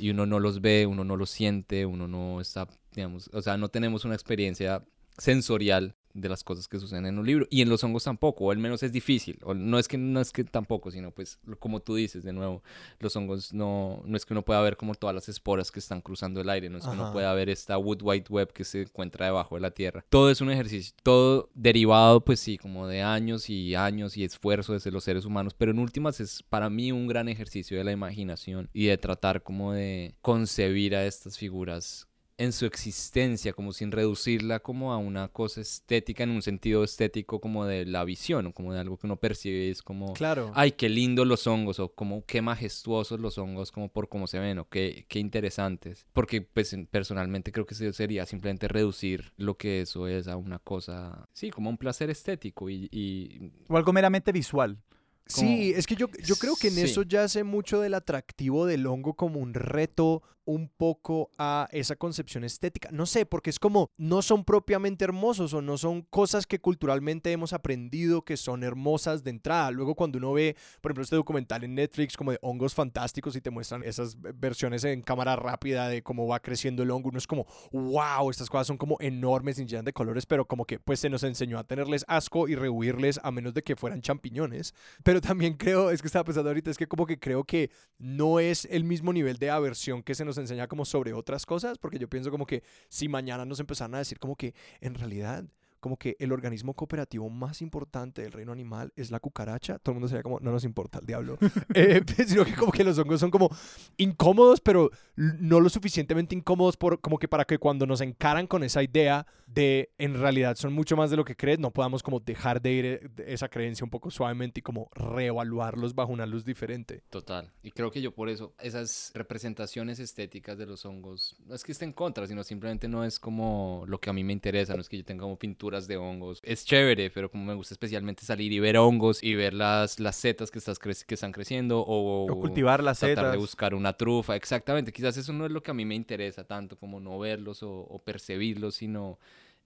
Y 0.00 0.10
uno 0.10 0.26
no 0.26 0.40
los 0.40 0.60
ve, 0.60 0.86
uno 0.86 1.04
no 1.04 1.16
los 1.16 1.30
siente, 1.30 1.86
uno 1.86 2.08
no 2.08 2.40
está, 2.40 2.66
digamos, 2.92 3.30
o 3.32 3.42
sea, 3.42 3.56
no 3.56 3.68
tenemos 3.68 4.04
una 4.04 4.14
experiencia 4.14 4.84
sensorial 5.18 5.94
de 6.20 6.28
las 6.28 6.44
cosas 6.44 6.68
que 6.68 6.78
suceden 6.78 7.06
en 7.06 7.18
un 7.18 7.26
libro 7.26 7.46
y 7.50 7.62
en 7.62 7.68
los 7.68 7.82
hongos 7.84 8.04
tampoco, 8.04 8.46
o 8.46 8.50
al 8.50 8.58
menos 8.58 8.82
es 8.82 8.92
difícil, 8.92 9.38
o 9.42 9.54
no 9.54 9.78
es 9.78 9.88
que 9.88 9.98
no 9.98 10.20
es 10.20 10.32
que 10.32 10.44
tampoco, 10.44 10.90
sino 10.90 11.10
pues 11.10 11.38
como 11.58 11.80
tú 11.80 11.94
dices 11.94 12.24
de 12.24 12.32
nuevo, 12.32 12.62
los 12.98 13.14
hongos 13.16 13.52
no 13.52 14.02
no 14.04 14.16
es 14.16 14.24
que 14.24 14.34
uno 14.34 14.44
pueda 14.44 14.60
ver 14.60 14.76
como 14.76 14.94
todas 14.94 15.14
las 15.14 15.28
esporas 15.28 15.70
que 15.70 15.80
están 15.80 16.00
cruzando 16.00 16.40
el 16.40 16.48
aire, 16.48 16.68
no 16.68 16.78
es 16.78 16.84
que 16.84 16.90
uno 16.90 17.12
pueda 17.12 17.32
ver 17.34 17.48
esta 17.48 17.78
wood 17.78 18.02
white 18.02 18.32
web 18.32 18.52
que 18.52 18.64
se 18.64 18.82
encuentra 18.82 19.26
debajo 19.26 19.54
de 19.54 19.60
la 19.60 19.70
tierra. 19.70 20.04
Todo 20.08 20.30
es 20.30 20.40
un 20.40 20.50
ejercicio, 20.50 20.94
todo 21.02 21.50
derivado 21.54 22.24
pues 22.24 22.40
sí, 22.40 22.58
como 22.58 22.86
de 22.86 23.02
años 23.02 23.48
y 23.50 23.74
años 23.74 24.16
y 24.16 24.24
esfuerzo 24.24 24.72
desde 24.72 24.90
los 24.90 25.04
seres 25.04 25.24
humanos, 25.24 25.54
pero 25.54 25.70
en 25.70 25.78
últimas 25.78 26.20
es 26.20 26.42
para 26.42 26.70
mí 26.70 26.92
un 26.92 27.06
gran 27.06 27.28
ejercicio 27.28 27.78
de 27.78 27.84
la 27.84 27.92
imaginación 27.92 28.68
y 28.72 28.86
de 28.86 28.98
tratar 28.98 29.42
como 29.42 29.72
de 29.72 30.14
concebir 30.20 30.94
a 30.94 31.06
estas 31.06 31.38
figuras 31.38 32.07
en 32.38 32.52
su 32.52 32.66
existencia, 32.66 33.52
como 33.52 33.72
sin 33.72 33.90
reducirla 33.90 34.60
como 34.60 34.92
a 34.92 34.96
una 34.96 35.26
cosa 35.28 35.60
estética 35.60 36.22
en 36.22 36.30
un 36.30 36.40
sentido 36.40 36.84
estético 36.84 37.40
como 37.40 37.66
de 37.66 37.84
la 37.84 38.04
visión, 38.04 38.46
o 38.46 38.52
como 38.52 38.72
de 38.72 38.78
algo 38.78 38.96
que 38.96 39.08
uno 39.08 39.16
percibe 39.16 39.68
es 39.68 39.82
como, 39.82 40.12
claro. 40.14 40.52
ay, 40.54 40.72
qué 40.72 40.88
lindos 40.88 41.26
los 41.26 41.48
hongos, 41.48 41.80
o 41.80 41.88
como 41.92 42.24
qué 42.24 42.40
majestuosos 42.40 43.18
los 43.18 43.36
hongos, 43.38 43.72
como 43.72 43.88
por 43.88 44.08
cómo 44.08 44.28
se 44.28 44.38
ven, 44.38 44.60
o 44.60 44.68
qué, 44.68 45.04
qué 45.08 45.18
interesantes. 45.18 46.06
Porque 46.12 46.40
pues 46.40 46.76
personalmente 46.90 47.50
creo 47.50 47.66
que 47.66 47.74
sería 47.74 48.24
simplemente 48.24 48.68
reducir 48.68 49.32
lo 49.36 49.56
que 49.56 49.80
eso 49.80 50.06
es 50.06 50.28
a 50.28 50.36
una 50.36 50.60
cosa, 50.60 51.28
sí, 51.32 51.50
como 51.50 51.70
un 51.70 51.76
placer 51.76 52.08
estético 52.08 52.70
y... 52.70 52.88
y... 52.92 53.50
O 53.68 53.76
algo 53.76 53.92
meramente 53.92 54.30
visual. 54.30 54.78
Sí, 55.26 55.72
es 55.76 55.86
que 55.86 55.94
yo, 55.94 56.06
yo 56.24 56.36
creo 56.36 56.54
que 56.56 56.68
en 56.68 56.78
eso 56.78 57.02
ya 57.02 57.24
hace 57.24 57.44
mucho 57.44 57.80
del 57.80 57.94
atractivo 57.94 58.64
del 58.64 58.86
hongo 58.86 59.14
como 59.14 59.40
un 59.40 59.52
reto 59.52 60.22
un 60.48 60.70
poco 60.70 61.30
a 61.36 61.68
esa 61.72 61.94
concepción 61.96 62.42
estética. 62.42 62.88
No 62.90 63.04
sé, 63.04 63.26
porque 63.26 63.50
es 63.50 63.58
como 63.58 63.90
no 63.98 64.22
son 64.22 64.44
propiamente 64.44 65.04
hermosos 65.04 65.52
o 65.52 65.60
no 65.60 65.76
son 65.76 66.00
cosas 66.00 66.46
que 66.46 66.58
culturalmente 66.58 67.30
hemos 67.30 67.52
aprendido 67.52 68.24
que 68.24 68.38
son 68.38 68.64
hermosas 68.64 69.22
de 69.22 69.30
entrada. 69.30 69.70
Luego 69.70 69.94
cuando 69.94 70.16
uno 70.16 70.32
ve, 70.32 70.56
por 70.80 70.90
ejemplo, 70.90 71.04
este 71.04 71.16
documental 71.16 71.64
en 71.64 71.74
Netflix 71.74 72.16
como 72.16 72.30
de 72.32 72.38
hongos 72.40 72.74
fantásticos 72.74 73.36
y 73.36 73.42
te 73.42 73.50
muestran 73.50 73.82
esas 73.82 74.16
versiones 74.18 74.84
en 74.84 75.02
cámara 75.02 75.36
rápida 75.36 75.86
de 75.86 76.02
cómo 76.02 76.26
va 76.26 76.40
creciendo 76.40 76.82
el 76.82 76.90
hongo, 76.92 77.10
uno 77.10 77.18
es 77.18 77.26
como, 77.26 77.44
wow, 77.70 78.30
estas 78.30 78.48
cosas 78.48 78.68
son 78.68 78.78
como 78.78 78.96
enormes 79.00 79.58
y 79.58 79.66
llenas 79.66 79.84
de 79.84 79.92
colores, 79.92 80.24
pero 80.24 80.48
como 80.48 80.64
que 80.64 80.80
pues 80.80 80.98
se 80.98 81.10
nos 81.10 81.24
enseñó 81.24 81.58
a 81.58 81.64
tenerles 81.64 82.06
asco 82.08 82.48
y 82.48 82.54
rehuirles 82.54 83.20
a 83.22 83.30
menos 83.30 83.52
de 83.52 83.62
que 83.62 83.76
fueran 83.76 84.00
champiñones. 84.00 84.72
Pero 85.02 85.20
también 85.20 85.58
creo, 85.58 85.90
es 85.90 86.00
que 86.00 86.08
estaba 86.08 86.24
pensando 86.24 86.48
ahorita, 86.48 86.70
es 86.70 86.78
que 86.78 86.86
como 86.86 87.04
que 87.04 87.18
creo 87.18 87.44
que 87.44 87.70
no 87.98 88.40
es 88.40 88.64
el 88.70 88.84
mismo 88.84 89.12
nivel 89.12 89.36
de 89.36 89.50
aversión 89.50 90.02
que 90.02 90.14
se 90.14 90.24
nos 90.24 90.37
enseña 90.40 90.68
como 90.68 90.84
sobre 90.84 91.12
otras 91.12 91.46
cosas, 91.46 91.78
porque 91.78 91.98
yo 91.98 92.08
pienso 92.08 92.30
como 92.30 92.46
que 92.46 92.62
si 92.88 93.08
mañana 93.08 93.44
nos 93.44 93.60
empezaran 93.60 93.94
a 93.94 93.98
decir 93.98 94.18
como 94.18 94.36
que 94.36 94.54
en 94.80 94.94
realidad 94.94 95.44
como 95.80 95.96
que 95.96 96.16
el 96.18 96.32
organismo 96.32 96.74
cooperativo 96.74 97.28
más 97.30 97.62
importante 97.62 98.22
del 98.22 98.32
reino 98.32 98.52
animal 98.52 98.92
es 98.96 99.10
la 99.10 99.20
cucaracha, 99.20 99.78
todo 99.78 99.92
el 99.92 99.94
mundo 99.96 100.08
sería 100.08 100.22
como, 100.22 100.40
no 100.40 100.50
nos 100.52 100.64
importa 100.64 100.98
el 100.98 101.06
diablo. 101.06 101.38
eh, 101.74 102.02
sino 102.26 102.44
que 102.44 102.54
como 102.54 102.72
que 102.72 102.84
los 102.84 102.98
hongos 102.98 103.20
son 103.20 103.30
como 103.30 103.50
incómodos, 103.96 104.60
pero 104.60 104.90
no 105.16 105.60
lo 105.60 105.68
suficientemente 105.68 106.34
incómodos 106.34 106.76
por, 106.76 107.00
como 107.00 107.18
que 107.18 107.28
para 107.28 107.44
que 107.44 107.58
cuando 107.58 107.86
nos 107.86 108.00
encaran 108.00 108.46
con 108.46 108.62
esa 108.64 108.82
idea 108.82 109.26
de 109.46 109.90
en 109.98 110.20
realidad 110.20 110.56
son 110.56 110.72
mucho 110.72 110.96
más 110.96 111.10
de 111.10 111.16
lo 111.16 111.24
que 111.24 111.36
crees, 111.36 111.58
no 111.58 111.70
podamos 111.72 112.02
como 112.02 112.20
dejar 112.20 112.60
de 112.60 112.72
ir 112.72 112.84
eh, 112.84 113.10
esa 113.26 113.48
creencia 113.48 113.84
un 113.84 113.90
poco 113.90 114.10
suavemente 114.10 114.60
y 114.60 114.62
como 114.62 114.90
reevaluarlos 114.94 115.94
bajo 115.94 116.12
una 116.12 116.26
luz 116.26 116.44
diferente. 116.44 117.02
Total. 117.10 117.50
Y 117.62 117.70
creo 117.70 117.90
que 117.90 118.00
yo 118.00 118.12
por 118.12 118.28
eso, 118.28 118.54
esas 118.60 119.10
representaciones 119.14 119.98
estéticas 119.98 120.58
de 120.58 120.66
los 120.66 120.84
hongos, 120.84 121.36
no 121.46 121.54
es 121.54 121.64
que 121.64 121.72
esté 121.72 121.84
en 121.84 121.92
contra, 121.92 122.26
sino 122.26 122.44
simplemente 122.44 122.88
no 122.88 123.04
es 123.04 123.18
como 123.18 123.84
lo 123.86 123.98
que 124.00 124.10
a 124.10 124.12
mí 124.12 124.24
me 124.24 124.32
interesa, 124.32 124.74
no 124.74 124.80
es 124.80 124.88
que 124.88 124.98
yo 124.98 125.04
tenga 125.04 125.22
como 125.22 125.38
pintura 125.38 125.67
de 125.70 125.96
hongos. 125.96 126.40
Es 126.42 126.64
chévere, 126.64 127.10
pero 127.10 127.30
como 127.30 127.44
me 127.44 127.54
gusta 127.54 127.74
especialmente 127.74 128.24
salir 128.24 128.52
y 128.52 128.60
ver 128.60 128.76
hongos 128.78 129.22
y 129.22 129.34
ver 129.34 129.52
las, 129.54 130.00
las 130.00 130.16
setas 130.16 130.50
que, 130.50 130.58
estás 130.58 130.78
que 130.78 131.14
están 131.14 131.32
creciendo 131.32 131.80
o, 131.80 132.30
O 132.32 132.40
cultivar 132.40 132.82
las 132.82 133.00
tratar 133.00 133.16
setas. 133.16 133.32
de 133.32 133.38
buscar 133.38 133.74
una 133.74 133.92
trufa. 133.92 134.34
Exactamente, 134.36 134.92
quizás 134.92 135.16
eso 135.16 135.32
no 135.32 135.44
es 135.46 135.52
lo 135.52 135.62
que 135.62 135.70
a 135.70 135.74
mí 135.74 135.84
me 135.84 135.94
interesa 135.94 136.44
tanto 136.44 136.76
como 136.78 137.00
no 137.00 137.18
verlos 137.18 137.62
o, 137.62 137.70
o 137.80 137.98
percibirlos, 138.02 138.76
sino 138.76 139.18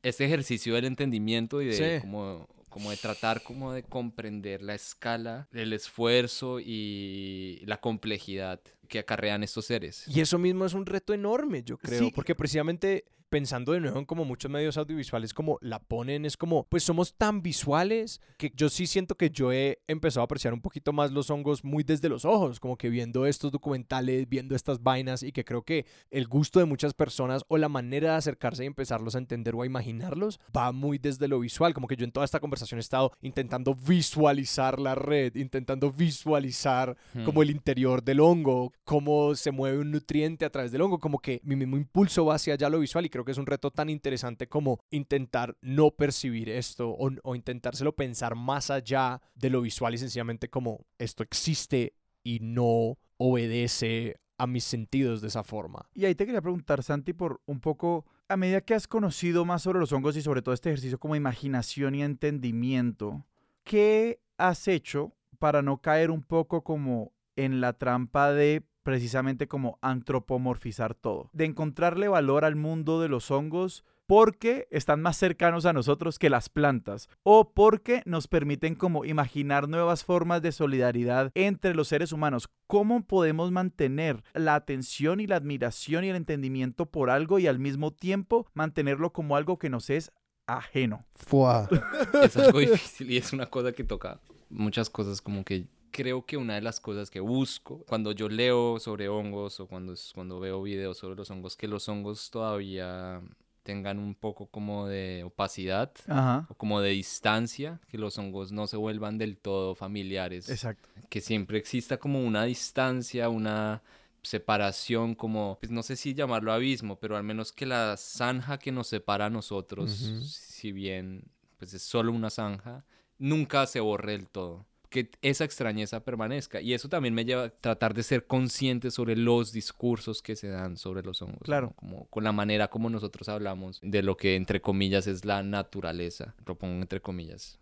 este 0.03 0.25
ejercicio 0.25 0.75
del 0.75 0.87
entendimiento 0.87 1.63
y 1.63 1.67
de 1.67 1.73
Sí. 1.75 2.01
como, 2.01 2.49
como 2.69 2.91
de 2.91 2.97
tratar 2.97 3.43
como 3.43 3.73
de 3.73 3.83
comprender 3.85 4.63
la 4.63 4.75
escala, 4.75 5.47
el 5.53 5.73
esfuerzo 5.73 6.59
y 6.61 7.63
la 7.67 7.77
complejidad 7.81 8.61
que 8.89 8.99
acarrean 8.99 9.43
estos 9.43 9.67
seres. 9.67 10.05
Y 10.09 10.21
eso 10.21 10.39
mismo 10.39 10.65
es 10.67 10.75
un 10.75 10.87
reto 10.87 11.15
enorme, 11.15 11.63
yo 11.63 11.79
creo, 11.79 11.99
Sí. 12.01 12.13
porque 12.15 12.35
precisamente 12.35 13.05
pensando 13.33 13.73
de 13.73 13.81
nuevo 13.81 13.99
en 13.99 14.05
como 14.05 14.27
muchos 14.27 14.51
medios 14.51 14.77
audiovisuales 14.77 15.33
como 15.33 15.57
la 15.63 15.79
ponen, 15.79 16.27
es 16.27 16.37
como, 16.37 16.65
pues 16.65 16.83
somos 16.83 17.15
tan 17.15 17.41
visuales 17.41 18.21
que 18.37 18.53
yo 18.55 18.69
sí 18.69 18.87
siento 18.87 19.15
que 19.15 19.31
yo 19.31 19.53
he 19.53 19.79
empezado 19.89 20.21
a 20.21 20.27
apreciar 20.27 20.53
un 20.53 20.61
poquito 20.61 20.93
más 20.93 21.13
los 21.13 21.31
hongos 21.31 21.65
muy 21.65 21.83
desde 21.83 22.11
los 22.11 22.27
ojos, 22.27 22.61
como 22.61 22.77
que 22.77 22.91
viendo 22.91 23.25
estos 23.25 23.51
documentales, 23.51 24.29
viendo 24.29 24.55
estas 24.55 24.83
vainas 24.83 25.23
y 25.23 25.33
que 25.33 25.47
creo 25.47 25.63
que 25.63 25.87
el 26.11 26.29
gusto 26.29 26.59
de 26.59 26.67
muchas 26.67 26.93
personas 26.93 27.43
o 27.49 27.57
la 27.57 27.71
manera 27.71 28.11
de 28.11 28.17
acercarse 28.19 28.65
y 28.65 28.67
empezarlos 28.67 29.15
a 29.15 29.19
entender 29.19 29.55
o 29.55 29.63
a 29.63 29.67
imaginarlos 29.67 30.39
va 30.55 30.71
muy 30.73 30.99
desde 30.99 31.27
lo 31.27 31.41
visual, 31.41 31.73
como 31.73 31.89
que 31.89 31.97
yo 31.97 32.05
en 32.05 32.13
toda 32.13 32.27
esta 32.27 32.39
conversación 32.39 32.79
he 32.79 32.83
estado 32.83 33.13
intentando 33.23 33.75
visualizar 33.75 34.79
la 34.79 34.95
red, 34.95 35.35
intentando 35.37 35.91
visualizar 35.91 36.97
Hmm. 37.15 37.25
como 37.25 37.43
el 37.43 37.51
interior 37.51 38.03
del 38.03 38.21
hongo, 38.21 38.73
cómo 38.85 39.35
se 39.35 39.51
mueve 39.51 39.79
un 39.79 39.91
nutriente 39.91 40.45
a 40.45 40.51
través 40.51 40.73
del 40.73 40.83
hongo, 40.83 40.99
como 40.99 41.19
que 41.19 41.41
mi 41.45 41.57
mismo 41.57 41.77
impulso 41.77 42.27
va 42.27 42.35
hacia 42.35 42.55
allá 42.55 42.69
lo 42.69 42.81
visual 42.81 43.07
y 43.07 43.11
creo 43.11 43.22
que 43.25 43.33
es 43.33 43.39
un 43.39 43.47
reto 43.47 43.71
tan 43.71 43.89
interesante 43.89 44.49
como 44.49 44.81
intentar 44.91 45.57
no 45.61 45.91
percibir 45.91 46.49
esto 46.49 46.91
o, 46.91 47.11
o 47.23 47.35
intentárselo 47.35 47.95
pensar 47.95 48.35
más 48.35 48.71
allá 48.71 49.21
de 49.35 49.51
lo 49.51 49.61
visual 49.61 49.95
y 49.95 49.99
sencillamente 49.99 50.49
como 50.49 50.87
esto 50.99 51.23
existe 51.23 51.95
y 52.23 52.39
no 52.41 52.99
obedece 53.17 54.17
a 54.39 54.47
mis 54.47 54.65
sentidos 54.65 55.21
de 55.21 55.29
esa 55.29 55.45
forma. 55.45 55.89
Y 55.95 56.05
ahí 56.05 56.15
te 56.15 56.27
quería 56.27 56.43
preguntar, 56.43 56.83
Santi, 56.83 57.13
por 57.13 57.41
un 57.47 57.61
poco, 57.61 58.07
a 58.29 58.37
medida 58.37 58.61
que 58.61 58.75
has 58.75 58.89
conocido 58.89 59.45
más 59.45 59.63
sobre 59.63 59.79
los 59.79 59.93
hongos 59.93 60.17
y 60.17 60.23
sobre 60.23 60.43
todo 60.43 60.53
este 60.55 60.71
ejercicio 60.71 60.99
como 60.99 61.15
imaginación 61.15 61.95
y 61.95 62.03
entendimiento, 62.03 63.25
¿qué 63.63 64.21
has 64.39 64.67
hecho 64.67 65.13
para 65.39 65.63
no 65.63 65.81
caer 65.81 66.11
un 66.11 66.23
poco 66.23 66.65
como 66.65 67.13
en 67.37 67.61
la 67.61 67.73
trampa 67.75 68.33
de 68.33 68.65
precisamente 68.83 69.49
como 69.49 69.79
antropomorfizar 69.83 70.95
todo? 70.95 71.31
De 71.33 71.45
encontrarle 71.45 72.09
valor 72.09 72.45
al 72.45 72.57
mundo 72.57 73.01
de 73.01 73.09
los 73.09 73.31
hongos 73.31 73.85
porque 74.07 74.69
están 74.71 75.01
más 75.01 75.17
cercanos 75.17 75.65
a 75.65 75.73
nosotros 75.73 76.19
que 76.19 76.29
las 76.29 76.49
plantas 76.49 77.09
o 77.23 77.53
porque 77.53 78.03
nos 78.05 78.29
permiten 78.29 78.75
como 78.75 79.05
imaginar 79.05 79.69
nuevas 79.69 80.05
formas 80.05 80.43
de 80.43 80.53
solidaridad 80.53 81.31
entre 81.35 81.75
los 81.75 81.89
seres 81.89 82.13
humanos. 82.13 82.51
¿Cómo 82.67 83.07
podemos 83.07 83.51
mantener 83.53 84.23
la 84.35 84.55
atención 84.55 85.21
y 85.21 85.27
la 85.27 85.37
admiración 85.37 86.05
y 86.05 86.11
el 86.11 86.17
entendimiento 86.17 86.87
por 86.87 87.11
algo 87.11 87.39
y 87.39 87.47
al 87.47 87.59
mismo 87.59 87.91
tiempo 87.91 88.47
mantenerlo 88.55 89.13
como 89.13 89.37
algo 89.37 89.59
que 89.59 89.71
nos 89.71 89.89
es 89.89 90.13
ajeno? 90.47 91.07
Fua. 91.15 91.69
es 92.23 92.37
algo 92.37 92.59
difícil 92.61 93.11
y 93.11 93.17
es 93.17 93.33
una 93.33 93.47
cosa 93.47 93.73
que 93.73 93.85
toca 93.85 94.21
muchas 94.51 94.91
cosas 94.91 95.23
como 95.23 95.45
que 95.45 95.69
creo 95.93 96.27
que 96.27 96.37
una 96.37 96.55
de 96.55 96.63
las 96.63 96.81
cosas 96.81 97.11
que 97.11 97.21
busco 97.21 97.85
cuando 97.87 98.11
yo 98.13 98.29
leo 98.29 98.81
sobre 98.81 99.09
hongos 99.09 99.61
o 99.61 99.69
cuando, 99.69 99.95
cuando 100.15 100.41
veo 100.41 100.63
videos 100.63 100.99
sobre 100.99 101.15
los 101.15 101.31
hongos, 101.31 101.57
que 101.57 101.69
los 101.69 101.89
hongos 101.89 102.31
todavía 102.31 103.23
tengan 103.63 103.99
un 103.99 104.15
poco 104.15 104.47
como 104.47 104.89
de 104.89 105.23
opacidad 105.25 105.93
Ajá. 106.09 106.47
o 106.49 106.55
como 106.55 106.81
de 106.81 106.91
distancia, 106.91 107.81
que 107.89 107.99
los 107.99 108.19
hongos 108.19 108.51
no 108.51 108.67
se 108.67 108.77
vuelvan 108.77 109.19
del 109.19 109.37
todo 109.37 109.75
familiares, 109.75 110.49
Exacto. 110.49 110.89
que 111.09 111.21
siempre 111.21 111.59
exista 111.59 111.99
como 111.99 112.25
una 112.25 112.45
distancia, 112.45 113.29
una 113.29 113.83
separación, 114.23 115.15
como, 115.15 115.59
pues 115.61 115.71
no 115.71 115.83
sé 115.83 115.97
si 115.97 116.15
llamarlo 116.15 116.53
abismo, 116.53 116.99
pero 116.99 117.17
al 117.17 117.25
menos 117.25 117.53
que 117.53 117.67
la 117.67 117.97
zanja 117.97 118.59
que 118.59 118.73
nos 118.73 118.89
separa 118.89 119.27
a 119.27 119.31
nosotros, 119.31 119.91
si 119.93 120.73
bien 120.73 121.25
pues 121.59 121.75
es 121.75 121.83
solo 121.83 122.11
una 122.13 122.31
zanja, 122.31 122.85
nunca 123.19 123.67
se 123.67 123.79
borre 123.79 124.13
del 124.13 124.29
todo. 124.29 124.67
Que 124.93 125.11
esa 125.23 125.45
extrañeza 125.45 126.05
permanezca. 126.05 126.61
Y 126.61 126.75
eso 126.75 126.89
también 126.89 127.15
me 127.15 127.25
lleva 127.25 127.45
a 127.45 127.49
tratar 127.49 127.95
de 127.95 128.03
ser 128.03 128.27
consciente 128.27 128.91
sobre 128.91 129.17
los 129.17 129.51
discursos 129.53 130.21
que 130.21 130.37
se 130.37 130.49
dan 130.49 130.77
sobre 130.77 131.03
los 131.03 131.23
hongos. 131.23 131.41
¿no? 131.41 131.45
Claro. 131.47 131.73
Como 131.77 132.05
con 132.11 132.23
la 132.25 132.33
manera 132.33 132.69
como 132.69 132.91
nosotros 132.91 133.29
hablamos 133.31 133.81
de 133.83 134.03
lo 134.03 134.17
que 134.19 134.37
entre 134.37 134.61
comillas 134.61 135.07
es 135.07 135.25
la 135.25 135.43
naturaleza. 135.43 136.35
Lo 136.47 136.57
pongo 136.57 136.83
entre 136.83 137.01
comillas. 137.01 137.59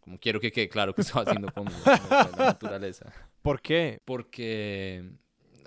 Como 0.00 0.18
quiero 0.18 0.40
que 0.40 0.50
quede 0.50 0.70
claro 0.70 0.94
que 0.94 1.02
estoy 1.02 1.22
haciendo 1.22 1.48
que 1.48 1.60
la 1.86 2.30
naturaleza 2.38 3.12
¿Por 3.42 3.60
qué? 3.60 4.00
porque 4.06 5.04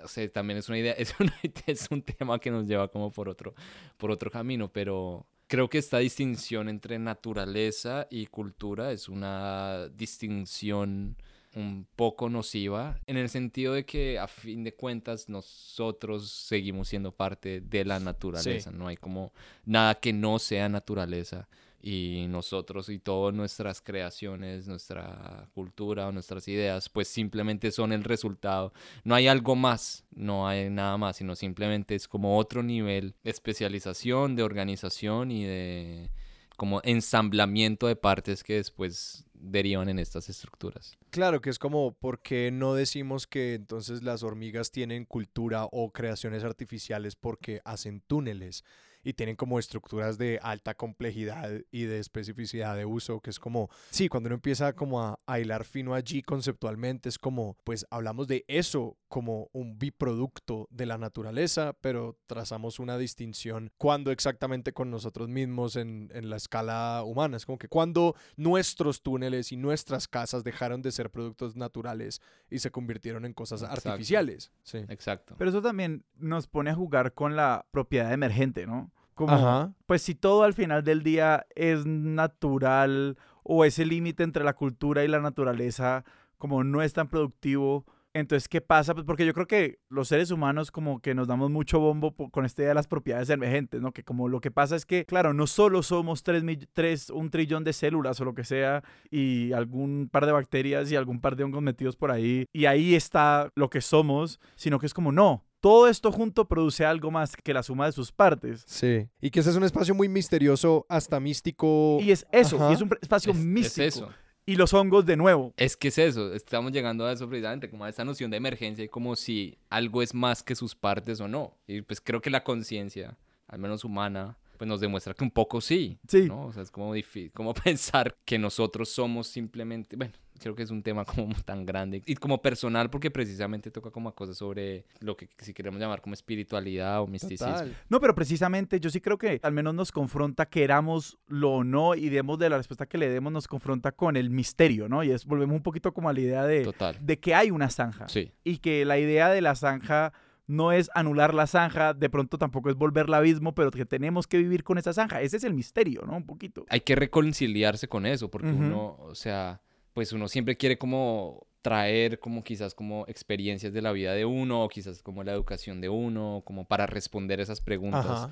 no 0.02 0.08
sé, 0.08 0.28
también 0.28 0.58
es 0.58 0.68
una 0.68 0.78
idea, 0.78 0.92
es, 0.98 1.14
una- 1.20 1.34
es 1.66 1.86
un 1.90 2.02
tema 2.02 2.38
que 2.40 2.50
nos 2.50 2.66
lleva 2.66 2.88
como 2.88 3.10
por 3.12 3.28
otro, 3.28 3.54
por 3.96 4.10
otro 4.10 4.30
camino, 4.30 4.70
pero 4.70 5.24
creo 5.46 5.68
que 5.68 5.78
esta 5.78 5.98
distinción 5.98 6.68
entre 6.68 6.98
naturaleza 6.98 8.06
y 8.10 8.26
cultura 8.26 8.92
es 8.92 9.08
una 9.08 9.88
distinción 9.88 11.16
un 11.54 11.86
poco 11.94 12.28
nociva 12.28 12.98
en 13.06 13.16
el 13.16 13.28
sentido 13.28 13.74
de 13.74 13.84
que 13.86 14.18
a 14.18 14.26
fin 14.26 14.64
de 14.64 14.74
cuentas 14.74 15.28
nosotros 15.28 16.28
seguimos 16.30 16.88
siendo 16.88 17.12
parte 17.12 17.60
de 17.60 17.84
la 17.84 18.00
naturaleza, 18.00 18.72
no 18.72 18.88
hay 18.88 18.96
como 18.96 19.32
nada 19.64 19.94
que 19.94 20.12
no 20.12 20.38
sea 20.38 20.68
naturaleza 20.68 21.48
y 21.86 22.28
nosotros 22.28 22.88
y 22.88 22.98
todas 22.98 23.34
nuestras 23.34 23.82
creaciones, 23.82 24.66
nuestra 24.66 25.50
cultura 25.52 26.08
o 26.08 26.12
nuestras 26.12 26.48
ideas, 26.48 26.88
pues 26.88 27.08
simplemente 27.08 27.70
son 27.70 27.92
el 27.92 28.04
resultado. 28.04 28.72
No 29.04 29.14
hay 29.14 29.28
algo 29.28 29.54
más, 29.54 30.06
no 30.10 30.48
hay 30.48 30.70
nada 30.70 30.96
más, 30.96 31.18
sino 31.18 31.36
simplemente 31.36 31.94
es 31.94 32.08
como 32.08 32.38
otro 32.38 32.62
nivel 32.62 33.14
de 33.22 33.30
especialización, 33.30 34.34
de 34.34 34.44
organización 34.44 35.30
y 35.30 35.44
de 35.44 36.10
como 36.56 36.80
ensamblamiento 36.84 37.86
de 37.86 37.96
partes 37.96 38.42
que 38.42 38.54
después 38.54 39.26
derivan 39.34 39.90
en 39.90 39.98
estas 39.98 40.30
estructuras. 40.30 40.96
Claro, 41.10 41.42
que 41.42 41.50
es 41.50 41.58
como, 41.58 41.92
¿por 41.92 42.22
qué 42.22 42.50
no 42.50 42.72
decimos 42.72 43.26
que 43.26 43.52
entonces 43.52 44.02
las 44.02 44.22
hormigas 44.22 44.70
tienen 44.70 45.04
cultura 45.04 45.66
o 45.70 45.92
creaciones 45.92 46.44
artificiales 46.44 47.14
porque 47.14 47.60
hacen 47.66 48.00
túneles 48.06 48.64
y 49.04 49.12
tienen 49.12 49.36
como 49.36 49.58
estructuras 49.58 50.18
de 50.18 50.40
alta 50.42 50.74
complejidad 50.74 51.50
y 51.70 51.84
de 51.84 51.98
especificidad 51.98 52.76
de 52.76 52.84
uso? 52.86 53.20
Que 53.20 53.30
es 53.30 53.38
como, 53.38 53.68
sí, 53.90 54.08
cuando 54.08 54.28
uno 54.28 54.34
empieza 54.34 54.72
como 54.72 55.02
a, 55.02 55.20
a 55.26 55.38
hilar 55.38 55.64
fino 55.64 55.94
allí 55.94 56.22
conceptualmente, 56.22 57.08
es 57.08 57.18
como, 57.18 57.56
pues 57.64 57.86
hablamos 57.90 58.26
de 58.26 58.44
eso 58.48 58.96
como 59.08 59.48
un 59.52 59.78
biproducto 59.78 60.66
de 60.70 60.86
la 60.86 60.98
naturaleza, 60.98 61.76
pero 61.80 62.18
trazamos 62.26 62.80
una 62.80 62.98
distinción 62.98 63.70
cuando 63.76 64.10
exactamente 64.10 64.72
con 64.72 64.90
nosotros 64.90 65.28
mismos 65.28 65.76
en, 65.76 66.10
en 66.12 66.30
la 66.30 66.36
escala 66.36 67.02
humana. 67.04 67.36
Es 67.36 67.46
como 67.46 67.58
que 67.58 67.68
cuando 67.68 68.16
nuestros 68.36 69.02
túneles 69.02 69.52
y 69.52 69.56
nuestras 69.56 70.08
casas 70.08 70.42
dejaron 70.42 70.82
de 70.82 70.90
ser 70.90 71.10
productos 71.10 71.54
naturales 71.54 72.20
y 72.50 72.58
se 72.58 72.70
convirtieron 72.70 73.24
en 73.24 73.34
cosas 73.34 73.62
Exacto. 73.62 73.90
artificiales. 73.90 74.52
Sí. 74.62 74.78
Exacto. 74.88 75.34
Pero 75.38 75.50
eso 75.50 75.62
también 75.62 76.04
nos 76.16 76.46
pone 76.46 76.70
a 76.70 76.74
jugar 76.74 77.14
con 77.14 77.36
la 77.36 77.66
propiedad 77.70 78.12
emergente, 78.12 78.66
¿no? 78.66 78.90
Como, 79.14 79.32
Ajá. 79.32 79.72
pues 79.86 80.02
si 80.02 80.14
todo 80.14 80.42
al 80.42 80.54
final 80.54 80.82
del 80.82 81.02
día 81.02 81.46
es 81.54 81.86
natural 81.86 83.16
o 83.42 83.64
ese 83.64 83.84
límite 83.84 84.22
entre 84.22 84.44
la 84.44 84.54
cultura 84.54 85.04
y 85.04 85.08
la 85.08 85.20
naturaleza 85.20 86.04
como 86.38 86.64
no 86.64 86.82
es 86.82 86.92
tan 86.92 87.08
productivo, 87.08 87.86
entonces 88.14 88.48
¿qué 88.48 88.60
pasa? 88.60 88.94
Pues 88.94 89.04
porque 89.04 89.26
yo 89.26 89.34
creo 89.34 89.46
que 89.46 89.80
los 89.88 90.08
seres 90.08 90.30
humanos 90.30 90.70
como 90.70 91.00
que 91.00 91.14
nos 91.14 91.26
damos 91.26 91.50
mucho 91.50 91.80
bombo 91.80 92.14
con 92.30 92.44
esta 92.44 92.62
idea 92.62 92.68
de 92.68 92.74
las 92.76 92.86
propiedades 92.86 93.28
emergentes, 93.28 93.80
¿no? 93.80 93.92
Que 93.92 94.04
como 94.04 94.28
lo 94.28 94.40
que 94.40 94.52
pasa 94.52 94.76
es 94.76 94.86
que, 94.86 95.04
claro, 95.04 95.34
no 95.34 95.48
solo 95.48 95.82
somos 95.82 96.22
tres, 96.22 96.44
tres, 96.72 97.10
un 97.10 97.30
trillón 97.30 97.64
de 97.64 97.72
células 97.72 98.20
o 98.20 98.24
lo 98.24 98.34
que 98.34 98.44
sea 98.44 98.84
y 99.10 99.52
algún 99.52 100.08
par 100.12 100.26
de 100.26 100.32
bacterias 100.32 100.92
y 100.92 100.96
algún 100.96 101.20
par 101.20 101.34
de 101.34 101.42
hongos 101.42 101.62
metidos 101.62 101.96
por 101.96 102.12
ahí 102.12 102.46
y 102.52 102.66
ahí 102.66 102.94
está 102.94 103.50
lo 103.56 103.68
que 103.68 103.80
somos, 103.80 104.40
sino 104.54 104.78
que 104.78 104.86
es 104.86 104.94
como 104.94 105.10
no. 105.10 105.44
Todo 105.64 105.88
esto 105.88 106.12
junto 106.12 106.46
produce 106.46 106.84
algo 106.84 107.10
más 107.10 107.34
que 107.36 107.54
la 107.54 107.62
suma 107.62 107.86
de 107.86 107.92
sus 107.92 108.12
partes. 108.12 108.64
Sí. 108.66 109.08
Y 109.22 109.30
que 109.30 109.40
ese 109.40 109.48
es 109.48 109.56
un 109.56 109.64
espacio 109.64 109.94
muy 109.94 110.10
misterioso, 110.10 110.84
hasta 110.90 111.18
místico. 111.20 111.96
Y 112.02 112.10
es 112.10 112.26
eso, 112.32 112.56
Ajá. 112.56 112.70
y 112.70 112.74
es 112.74 112.82
un 112.82 112.90
espacio 113.00 113.32
Es- 113.32 113.38
es 113.38 113.44
místico. 113.46 113.86
eso. 113.86 114.08
Y 114.44 114.56
los 114.56 114.74
hongos 114.74 115.06
de 115.06 115.16
nuevo. 115.16 115.54
Es 115.56 115.74
que 115.74 115.88
es 115.88 115.96
eso, 115.96 116.34
estamos 116.34 116.70
llegando 116.70 117.06
a 117.06 117.12
eso 117.12 117.26
precisamente, 117.26 117.70
como 117.70 117.86
a 117.86 117.88
esta 117.88 118.04
noción 118.04 118.30
de 118.30 118.36
emergencia 118.36 118.84
y 118.84 118.88
como 118.90 119.16
si 119.16 119.56
algo 119.70 120.02
es 120.02 120.12
más 120.12 120.42
que 120.42 120.54
sus 120.54 120.74
partes 120.74 121.18
o 121.20 121.28
no. 121.28 121.56
Y 121.66 121.80
pues 121.80 121.98
creo 122.02 122.20
que 122.20 122.28
la 122.28 122.44
conciencia, 122.44 123.16
al 123.48 123.58
menos 123.58 123.84
humana, 123.84 124.36
pues 124.58 124.68
nos 124.68 124.80
demuestra 124.80 125.14
que 125.14 125.24
un 125.24 125.30
poco 125.30 125.62
sí. 125.62 125.98
Sí. 126.06 126.26
¿no? 126.26 126.44
O 126.48 126.52
sea, 126.52 126.62
es 126.62 126.70
como, 126.70 126.94
difí- 126.94 127.32
como 127.32 127.54
pensar 127.64 128.14
que 128.26 128.38
nosotros 128.38 128.90
somos 128.90 129.28
simplemente, 129.28 129.96
bueno, 129.96 130.12
creo 130.40 130.54
que 130.54 130.62
es 130.62 130.70
un 130.70 130.82
tema 130.82 131.04
como 131.04 131.34
tan 131.44 131.64
grande 131.64 132.02
y 132.06 132.14
como 132.16 132.42
personal 132.42 132.90
porque 132.90 133.10
precisamente 133.10 133.70
toca 133.70 133.90
como 133.90 134.08
a 134.08 134.14
cosas 134.14 134.36
sobre 134.36 134.84
lo 135.00 135.16
que 135.16 135.28
si 135.38 135.54
queremos 135.54 135.80
llamar 135.80 136.00
como 136.00 136.14
espiritualidad 136.14 137.02
o 137.02 137.06
misticismo. 137.06 137.52
Total. 137.52 137.76
No, 137.88 138.00
pero 138.00 138.14
precisamente 138.14 138.80
yo 138.80 138.90
sí 138.90 139.00
creo 139.00 139.18
que 139.18 139.40
al 139.42 139.52
menos 139.52 139.74
nos 139.74 139.92
confronta, 139.92 140.46
querámoslo 140.46 141.50
o 141.50 141.64
no, 141.64 141.94
y 141.94 142.08
demos 142.08 142.38
de 142.38 142.50
la 142.50 142.56
respuesta 142.56 142.86
que 142.86 142.98
le 142.98 143.08
demos, 143.08 143.32
nos 143.32 143.48
confronta 143.48 143.92
con 143.92 144.16
el 144.16 144.30
misterio, 144.30 144.88
¿no? 144.88 145.02
Y 145.02 145.10
es, 145.10 145.24
volvemos 145.24 145.56
un 145.56 145.62
poquito 145.62 145.92
como 145.92 146.08
a 146.08 146.12
la 146.12 146.20
idea 146.20 146.44
de, 146.44 146.64
Total. 146.64 146.96
de 147.00 147.18
que 147.18 147.34
hay 147.34 147.50
una 147.50 147.70
zanja. 147.70 148.08
Sí, 148.08 148.32
Y 148.44 148.58
que 148.58 148.84
la 148.84 148.98
idea 148.98 149.30
de 149.30 149.40
la 149.40 149.54
zanja 149.54 150.12
no 150.46 150.72
es 150.72 150.90
anular 150.94 151.32
la 151.32 151.46
zanja, 151.46 151.94
de 151.94 152.10
pronto 152.10 152.38
tampoco 152.38 152.70
es 152.70 152.76
volverla 152.76 153.18
abismo, 153.18 153.54
pero 153.54 153.70
que 153.70 153.86
tenemos 153.86 154.26
que 154.26 154.38
vivir 154.38 154.62
con 154.62 154.78
esa 154.78 154.92
zanja. 154.92 155.22
Ese 155.22 155.38
es 155.38 155.44
el 155.44 155.54
misterio, 155.54 156.02
¿no? 156.06 156.16
Un 156.16 156.26
poquito. 156.26 156.66
hay 156.68 156.80
que 156.80 156.94
reconciliarse 156.94 157.88
con 157.88 158.06
eso 158.06 158.30
porque 158.30 158.48
uno, 158.48 158.96
o 158.98 159.14
sea, 159.14 159.62
pues 159.94 160.12
uno 160.12 160.28
siempre 160.28 160.56
quiere 160.56 160.76
como 160.76 161.46
traer 161.62 162.20
como 162.20 162.44
quizás 162.44 162.74
como 162.74 163.06
experiencias 163.08 163.72
de 163.72 163.80
la 163.80 163.92
vida 163.92 164.12
de 164.12 164.26
uno 164.26 164.62
o 164.62 164.68
quizás 164.68 165.02
como 165.02 165.24
la 165.24 165.32
educación 165.32 165.80
de 165.80 165.88
uno 165.88 166.42
como 166.44 166.66
para 166.66 166.86
responder 166.86 167.40
esas 167.40 167.62
preguntas. 167.62 168.04
Ajá. 168.04 168.30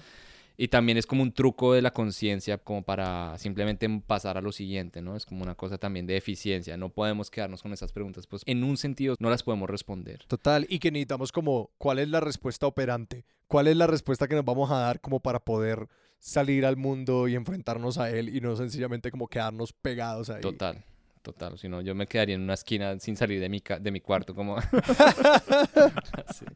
Y 0.57 0.69
también 0.69 0.99
es 0.99 1.07
como 1.07 1.23
un 1.23 1.33
truco 1.33 1.73
de 1.73 1.83
la 1.83 1.93
conciencia 1.93 2.59
como 2.59 2.83
para 2.83 3.37
simplemente 3.39 3.89
pasar 4.07 4.37
a 4.37 4.43
lo 4.43 4.53
siguiente, 4.53 5.01
¿no? 5.01 5.17
Es 5.17 5.25
como 5.25 5.43
una 5.43 5.55
cosa 5.55 5.79
también 5.79 6.07
de 6.07 6.17
eficiencia. 6.17 6.77
No 6.77 6.91
podemos 6.91 7.31
quedarnos 7.31 7.63
con 7.63 7.73
esas 7.73 7.93
preguntas, 7.93 8.27
pues 8.27 8.43
en 8.47 8.63
un 8.63 8.77
sentido 8.77 9.17
no 9.19 9.31
las 9.31 9.43
podemos 9.43 9.69
responder. 9.71 10.25
Total, 10.27 10.67
y 10.69 10.79
que 10.79 10.91
necesitamos 10.91 11.33
como, 11.33 11.71
¿cuál 11.79 11.99
es 11.99 12.09
la 12.09 12.21
respuesta 12.21 12.67
operante? 12.67 13.25
¿Cuál 13.49 13.69
es 13.69 13.77
la 13.77 13.87
respuesta 13.87 14.29
que 14.29 14.35
nos 14.35 14.45
vamos 14.45 14.71
a 14.71 14.77
dar 14.77 15.01
como 15.01 15.21
para 15.21 15.41
poder 15.41 15.89
salir 16.19 16.65
al 16.65 16.77
mundo 16.77 17.29
y 17.29 17.35
enfrentarnos 17.35 17.99
a 17.99 18.11
él 18.11 18.35
y 18.35 18.41
no 18.41 18.55
sencillamente 18.55 19.11
como 19.11 19.29
quedarnos 19.29 19.73
pegados 19.73 20.31
ahí? 20.31 20.43
Total, 20.43 20.85
total. 21.23 21.59
Si 21.59 21.69
no, 21.69 21.81
yo 21.81 21.95
me 21.95 22.07
quedaría 22.07 22.35
en 22.35 22.43
una 22.43 22.55
esquina 22.55 22.99
sin 22.99 23.17
salir 23.17 23.41
de 23.41 23.49
mi, 23.49 23.61
ca- 23.61 23.79
de 23.79 23.91
mi 23.91 24.01
cuarto 24.01 24.35
como... 24.35 24.61
Sí. 24.61 26.45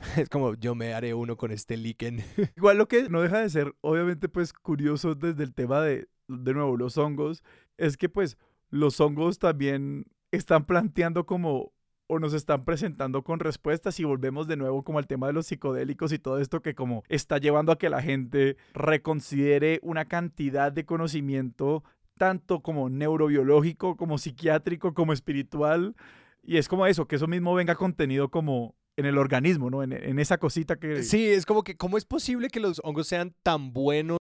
Es 0.16 0.28
como, 0.30 0.54
yo 0.54 0.74
me 0.74 0.94
haré 0.94 1.12
uno 1.12 1.36
con 1.36 1.50
este 1.50 1.76
líquen. 1.76 2.24
Igual 2.56 2.78
lo 2.78 2.88
que 2.88 3.08
no 3.10 3.20
deja 3.20 3.40
de 3.40 3.50
ser, 3.50 3.74
obviamente, 3.82 4.28
pues 4.30 4.52
curioso 4.52 5.14
desde 5.14 5.42
el 5.44 5.52
tema 5.54 5.82
de, 5.82 6.08
de 6.28 6.54
nuevo, 6.54 6.76
los 6.78 6.96
hongos, 6.96 7.42
es 7.76 7.96
que 7.98 8.08
pues 8.08 8.38
los 8.70 8.98
hongos 9.00 9.38
también 9.38 10.06
están 10.32 10.64
planteando 10.64 11.26
como 11.26 11.72
o 12.06 12.18
nos 12.18 12.32
están 12.34 12.64
presentando 12.64 13.22
con 13.22 13.38
respuestas 13.40 14.00
y 14.00 14.04
volvemos 14.04 14.48
de 14.48 14.56
nuevo 14.56 14.82
como 14.82 14.98
al 14.98 15.06
tema 15.06 15.26
de 15.28 15.32
los 15.32 15.46
psicodélicos 15.46 16.12
y 16.12 16.18
todo 16.18 16.40
esto 16.40 16.60
que 16.60 16.74
como 16.74 17.04
está 17.08 17.38
llevando 17.38 17.70
a 17.70 17.78
que 17.78 17.88
la 17.90 18.02
gente 18.02 18.56
reconsidere 18.74 19.78
una 19.82 20.06
cantidad 20.06 20.72
de 20.72 20.84
conocimiento 20.84 21.84
tanto 22.20 22.60
como 22.60 22.90
neurobiológico, 22.90 23.96
como 23.96 24.18
psiquiátrico, 24.18 24.92
como 24.92 25.14
espiritual. 25.14 25.96
Y 26.42 26.58
es 26.58 26.68
como 26.68 26.86
eso, 26.86 27.08
que 27.08 27.16
eso 27.16 27.26
mismo 27.26 27.54
venga 27.54 27.74
contenido 27.76 28.30
como 28.30 28.74
en 28.98 29.06
el 29.06 29.16
organismo, 29.16 29.70
¿no? 29.70 29.82
En, 29.82 29.94
en 29.94 30.18
esa 30.18 30.36
cosita 30.36 30.76
que... 30.78 31.02
Sí, 31.02 31.26
es 31.28 31.46
como 31.46 31.64
que, 31.64 31.78
¿cómo 31.78 31.96
es 31.96 32.04
posible 32.04 32.48
que 32.50 32.60
los 32.60 32.78
hongos 32.84 33.06
sean 33.06 33.34
tan 33.42 33.72
buenos? 33.72 34.18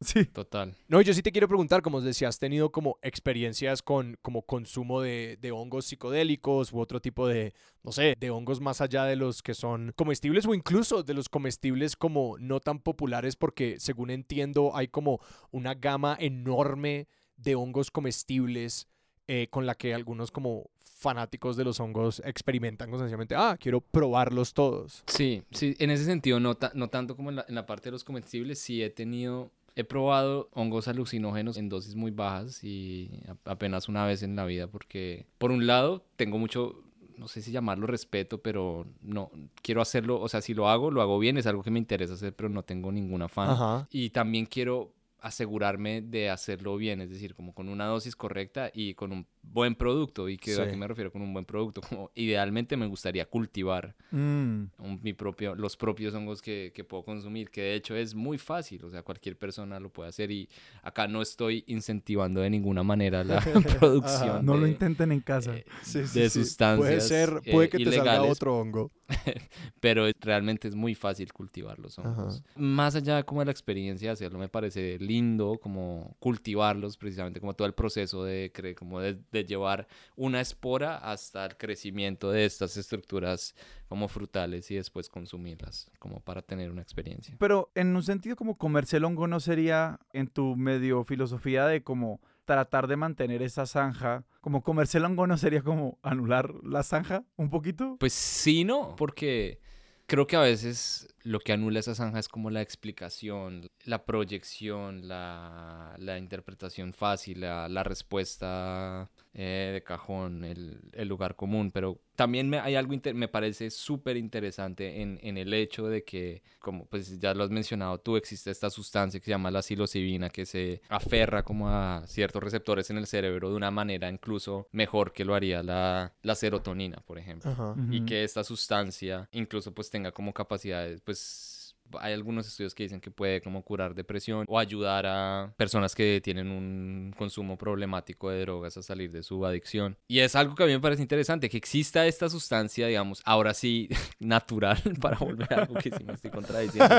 sí. 0.00 0.24
Total. 0.24 0.74
No, 0.88 1.02
yo 1.02 1.12
sí 1.12 1.20
te 1.20 1.30
quiero 1.30 1.46
preguntar, 1.46 1.82
como 1.82 1.98
os 1.98 2.04
decía, 2.04 2.28
¿has 2.28 2.38
tenido 2.38 2.72
como 2.72 2.98
experiencias 3.02 3.82
con 3.82 4.16
como 4.22 4.40
consumo 4.40 5.02
de, 5.02 5.36
de 5.38 5.52
hongos 5.52 5.84
psicodélicos 5.84 6.72
u 6.72 6.80
otro 6.80 7.00
tipo 7.00 7.28
de, 7.28 7.52
no 7.82 7.92
sé, 7.92 8.14
de 8.18 8.30
hongos 8.30 8.62
más 8.62 8.80
allá 8.80 9.04
de 9.04 9.16
los 9.16 9.42
que 9.42 9.52
son 9.52 9.92
comestibles 9.94 10.46
o 10.46 10.54
incluso 10.54 11.02
de 11.02 11.12
los 11.12 11.28
comestibles 11.28 11.96
como 11.96 12.38
no 12.38 12.60
tan 12.60 12.78
populares? 12.78 13.36
Porque 13.36 13.78
según 13.78 14.08
entiendo 14.08 14.74
hay 14.74 14.88
como 14.88 15.20
una 15.50 15.74
gama 15.74 16.16
enorme 16.18 17.08
de 17.36 17.54
hongos 17.54 17.90
comestibles 17.90 18.88
eh, 19.28 19.48
con 19.50 19.66
la 19.66 19.74
que 19.74 19.94
algunos 19.94 20.30
como 20.30 20.70
fanáticos 20.80 21.56
de 21.56 21.64
los 21.64 21.78
hongos 21.80 22.22
experimentan 22.24 22.88
constantemente. 22.90 23.34
Ah, 23.36 23.56
quiero 23.60 23.80
probarlos 23.80 24.54
todos. 24.54 25.02
Sí, 25.06 25.42
sí, 25.50 25.76
en 25.78 25.90
ese 25.90 26.04
sentido, 26.04 26.40
no, 26.40 26.54
ta- 26.54 26.72
no 26.74 26.88
tanto 26.88 27.16
como 27.16 27.30
en 27.30 27.36
la, 27.36 27.44
en 27.48 27.54
la 27.54 27.66
parte 27.66 27.86
de 27.86 27.92
los 27.92 28.02
comestibles, 28.04 28.58
sí 28.58 28.82
he 28.82 28.88
tenido, 28.88 29.50
he 29.74 29.84
probado 29.84 30.48
hongos 30.54 30.88
alucinógenos 30.88 31.58
en 31.58 31.68
dosis 31.68 31.94
muy 31.96 32.10
bajas 32.12 32.64
y 32.64 33.10
apenas 33.44 33.88
una 33.88 34.06
vez 34.06 34.22
en 34.22 34.36
la 34.36 34.46
vida 34.46 34.68
porque, 34.68 35.26
por 35.38 35.50
un 35.50 35.66
lado, 35.66 36.02
tengo 36.16 36.38
mucho, 36.38 36.82
no 37.18 37.28
sé 37.28 37.42
si 37.42 37.52
llamarlo 37.52 37.86
respeto, 37.86 38.40
pero 38.40 38.86
no, 39.02 39.30
quiero 39.62 39.82
hacerlo, 39.82 40.18
o 40.20 40.28
sea, 40.30 40.40
si 40.40 40.54
lo 40.54 40.68
hago, 40.68 40.90
lo 40.90 41.02
hago 41.02 41.18
bien, 41.18 41.36
es 41.36 41.46
algo 41.46 41.62
que 41.62 41.70
me 41.70 41.78
interesa 41.78 42.14
hacer, 42.14 42.34
pero 42.34 42.48
no 42.48 42.62
tengo 42.62 42.90
ningún 42.90 43.20
afán. 43.20 43.50
Ajá. 43.50 43.86
Y 43.90 44.10
también 44.10 44.46
quiero 44.46 44.92
asegurarme 45.20 46.02
de 46.02 46.30
hacerlo 46.30 46.76
bien, 46.76 47.00
es 47.00 47.10
decir, 47.10 47.34
como 47.34 47.52
con 47.54 47.68
una 47.68 47.86
dosis 47.86 48.14
correcta 48.14 48.70
y 48.72 48.94
con 48.94 49.12
un 49.12 49.26
buen 49.42 49.74
producto. 49.74 50.28
¿Y 50.28 50.36
que, 50.36 50.60
a 50.60 50.68
qué 50.68 50.76
me 50.76 50.86
refiero 50.86 51.10
con 51.10 51.22
un 51.22 51.32
buen 51.32 51.44
producto? 51.44 51.80
Como 51.80 52.10
idealmente 52.14 52.76
me 52.76 52.86
gustaría 52.86 53.24
cultivar 53.26 53.94
Mm. 54.10 54.64
un- 54.78 55.00
mi 55.02 55.12
propio, 55.12 55.54
los 55.54 55.76
propios 55.76 56.14
hongos 56.14 56.40
que, 56.42 56.70
que 56.74 56.84
puedo 56.84 57.02
consumir, 57.04 57.50
que 57.50 57.60
de 57.62 57.74
hecho 57.74 57.96
es 57.96 58.14
muy 58.14 58.38
fácil, 58.38 58.84
o 58.84 58.90
sea, 58.90 59.02
cualquier 59.02 59.36
persona 59.36 59.80
lo 59.80 59.90
puede 59.90 60.08
hacer 60.10 60.30
y 60.30 60.48
acá 60.82 61.08
no 61.08 61.22
estoy 61.22 61.64
incentivando 61.66 62.40
de 62.40 62.50
ninguna 62.50 62.82
manera 62.82 63.24
la 63.24 63.40
producción 63.80 64.44
No 64.44 64.56
lo 64.56 64.66
intenten 64.66 65.12
en 65.12 65.20
casa. 65.20 65.56
eh, 65.56 65.64
Sí, 65.82 66.00
de 66.00 66.30
sustancias 66.30 66.76
Puede 66.78 67.00
ser, 67.00 67.40
puede 67.50 67.66
eh, 67.66 67.70
que 67.70 67.78
te 67.78 67.92
salga 67.92 68.22
otro 68.22 68.58
hongo. 68.58 68.90
pero 69.80 70.06
realmente 70.20 70.68
es 70.68 70.74
muy 70.74 70.94
fácil 70.94 71.32
cultivar 71.32 71.78
los 71.78 71.98
Ajá. 71.98 72.08
hongos. 72.10 72.42
Más 72.56 72.94
allá 72.96 73.22
como 73.24 73.40
de 73.40 73.46
la 73.46 73.50
experiencia 73.52 74.08
de 74.08 74.12
hacerlo, 74.12 74.38
me 74.38 74.48
parece 74.48 74.98
lindo 74.98 75.58
como 75.60 76.16
cultivarlos, 76.18 76.96
precisamente 76.96 77.40
como 77.40 77.54
todo 77.54 77.66
el 77.66 77.74
proceso 77.74 78.24
de, 78.24 78.52
cre- 78.52 78.74
como 78.74 79.00
de, 79.00 79.18
de 79.32 79.44
llevar 79.44 79.86
una 80.16 80.40
espora 80.40 80.96
hasta 80.98 81.44
el 81.46 81.56
crecimiento 81.56 82.30
de 82.30 82.44
estas 82.44 82.76
estructuras 82.76 83.54
como 83.88 84.08
frutales 84.08 84.70
y 84.70 84.74
después 84.76 85.08
consumirlas, 85.08 85.90
como 85.98 86.20
para 86.20 86.42
tener 86.42 86.70
una 86.70 86.82
experiencia. 86.82 87.36
Pero 87.38 87.70
en 87.74 87.94
un 87.94 88.02
sentido 88.02 88.34
como 88.36 88.56
comerse 88.58 88.96
el 88.96 89.04
hongo 89.04 89.26
no 89.28 89.38
sería 89.40 90.00
en 90.12 90.26
tu 90.26 90.56
medio 90.56 91.04
filosofía 91.04 91.66
de 91.66 91.82
como 91.82 92.20
tratar 92.46 92.86
de 92.86 92.96
mantener 92.96 93.42
esa 93.42 93.66
zanja, 93.66 94.24
como 94.40 94.62
comerse 94.62 94.96
el 94.96 95.04
hongo 95.04 95.36
sería 95.36 95.62
como 95.62 95.98
anular 96.02 96.54
la 96.64 96.82
zanja 96.82 97.24
un 97.36 97.50
poquito. 97.50 97.96
Pues 98.00 98.14
sí, 98.14 98.64
no, 98.64 98.96
porque 98.96 99.60
creo 100.06 100.26
que 100.26 100.36
a 100.36 100.40
veces 100.40 101.14
lo 101.26 101.40
que 101.40 101.52
anula 101.52 101.80
esa 101.80 101.94
zanja 101.94 102.18
es 102.20 102.28
como 102.28 102.50
la 102.50 102.62
explicación, 102.62 103.68
la 103.84 104.04
proyección, 104.04 105.08
la, 105.08 105.94
la 105.98 106.18
interpretación 106.18 106.92
fácil, 106.92 107.40
la, 107.40 107.68
la 107.68 107.82
respuesta 107.82 109.10
eh, 109.34 109.70
de 109.74 109.82
cajón, 109.82 110.44
el, 110.44 110.80
el 110.92 111.08
lugar 111.08 111.36
común. 111.36 111.70
Pero 111.70 112.00
también 112.14 112.48
me, 112.48 112.58
hay 112.58 112.76
algo, 112.76 112.94
inter- 112.94 113.14
me 113.14 113.28
parece 113.28 113.70
súper 113.70 114.16
interesante 114.16 115.02
en, 115.02 115.18
en 115.22 115.36
el 115.36 115.52
hecho 115.52 115.88
de 115.88 116.04
que, 116.04 116.42
como 116.60 116.86
pues 116.86 117.18
ya 117.20 117.34
lo 117.34 117.44
has 117.44 117.50
mencionado 117.50 117.98
tú, 117.98 118.16
existe 118.16 118.50
esta 118.50 118.70
sustancia 118.70 119.20
que 119.20 119.24
se 119.26 119.30
llama 119.32 119.50
la 119.50 119.62
psilocibina 119.62 120.30
que 120.30 120.46
se 120.46 120.80
aferra 120.88 121.42
como 121.42 121.68
a 121.68 122.04
ciertos 122.06 122.42
receptores 122.42 122.88
en 122.90 122.98
el 122.98 123.06
cerebro 123.06 123.50
de 123.50 123.56
una 123.56 123.70
manera 123.70 124.08
incluso 124.08 124.68
mejor 124.72 125.12
que 125.12 125.24
lo 125.24 125.34
haría 125.34 125.62
la, 125.62 126.14
la 126.22 126.34
serotonina, 126.34 127.02
por 127.06 127.18
ejemplo 127.18 127.50
Ajá. 127.50 127.74
y 127.90 128.04
que 128.06 128.24
esta 128.24 128.44
sustancia 128.44 129.28
incluso 129.32 129.74
pues 129.74 129.90
tenga 129.90 130.12
como 130.12 130.32
capacidades 130.32 131.02
pues 131.02 131.15
was 131.16 131.55
hay 132.00 132.12
algunos 132.12 132.46
estudios 132.46 132.74
que 132.74 132.84
dicen 132.84 133.00
que 133.00 133.10
puede 133.10 133.40
como 133.40 133.62
curar 133.62 133.94
depresión 133.94 134.44
o 134.48 134.58
ayudar 134.58 135.06
a 135.06 135.54
personas 135.56 135.94
que 135.94 136.20
tienen 136.22 136.48
un 136.48 137.14
consumo 137.16 137.56
problemático 137.56 138.30
de 138.30 138.40
drogas 138.40 138.76
a 138.76 138.82
salir 138.82 139.10
de 139.10 139.22
su 139.22 139.44
adicción. 139.44 139.96
Y 140.08 140.20
es 140.20 140.36
algo 140.36 140.54
que 140.54 140.62
a 140.62 140.66
mí 140.66 140.72
me 140.72 140.80
parece 140.80 141.02
interesante, 141.02 141.48
que 141.48 141.56
exista 141.56 142.06
esta 142.06 142.28
sustancia, 142.28 142.86
digamos, 142.86 143.22
ahora 143.24 143.54
sí 143.54 143.88
natural, 144.18 144.80
para 145.00 145.18
volver 145.18 145.52
a 145.52 145.62
algo 145.62 145.74
que 145.74 145.90
sí 145.90 146.04
me 146.04 146.12
estoy 146.14 146.30
contradiciendo. 146.30 146.86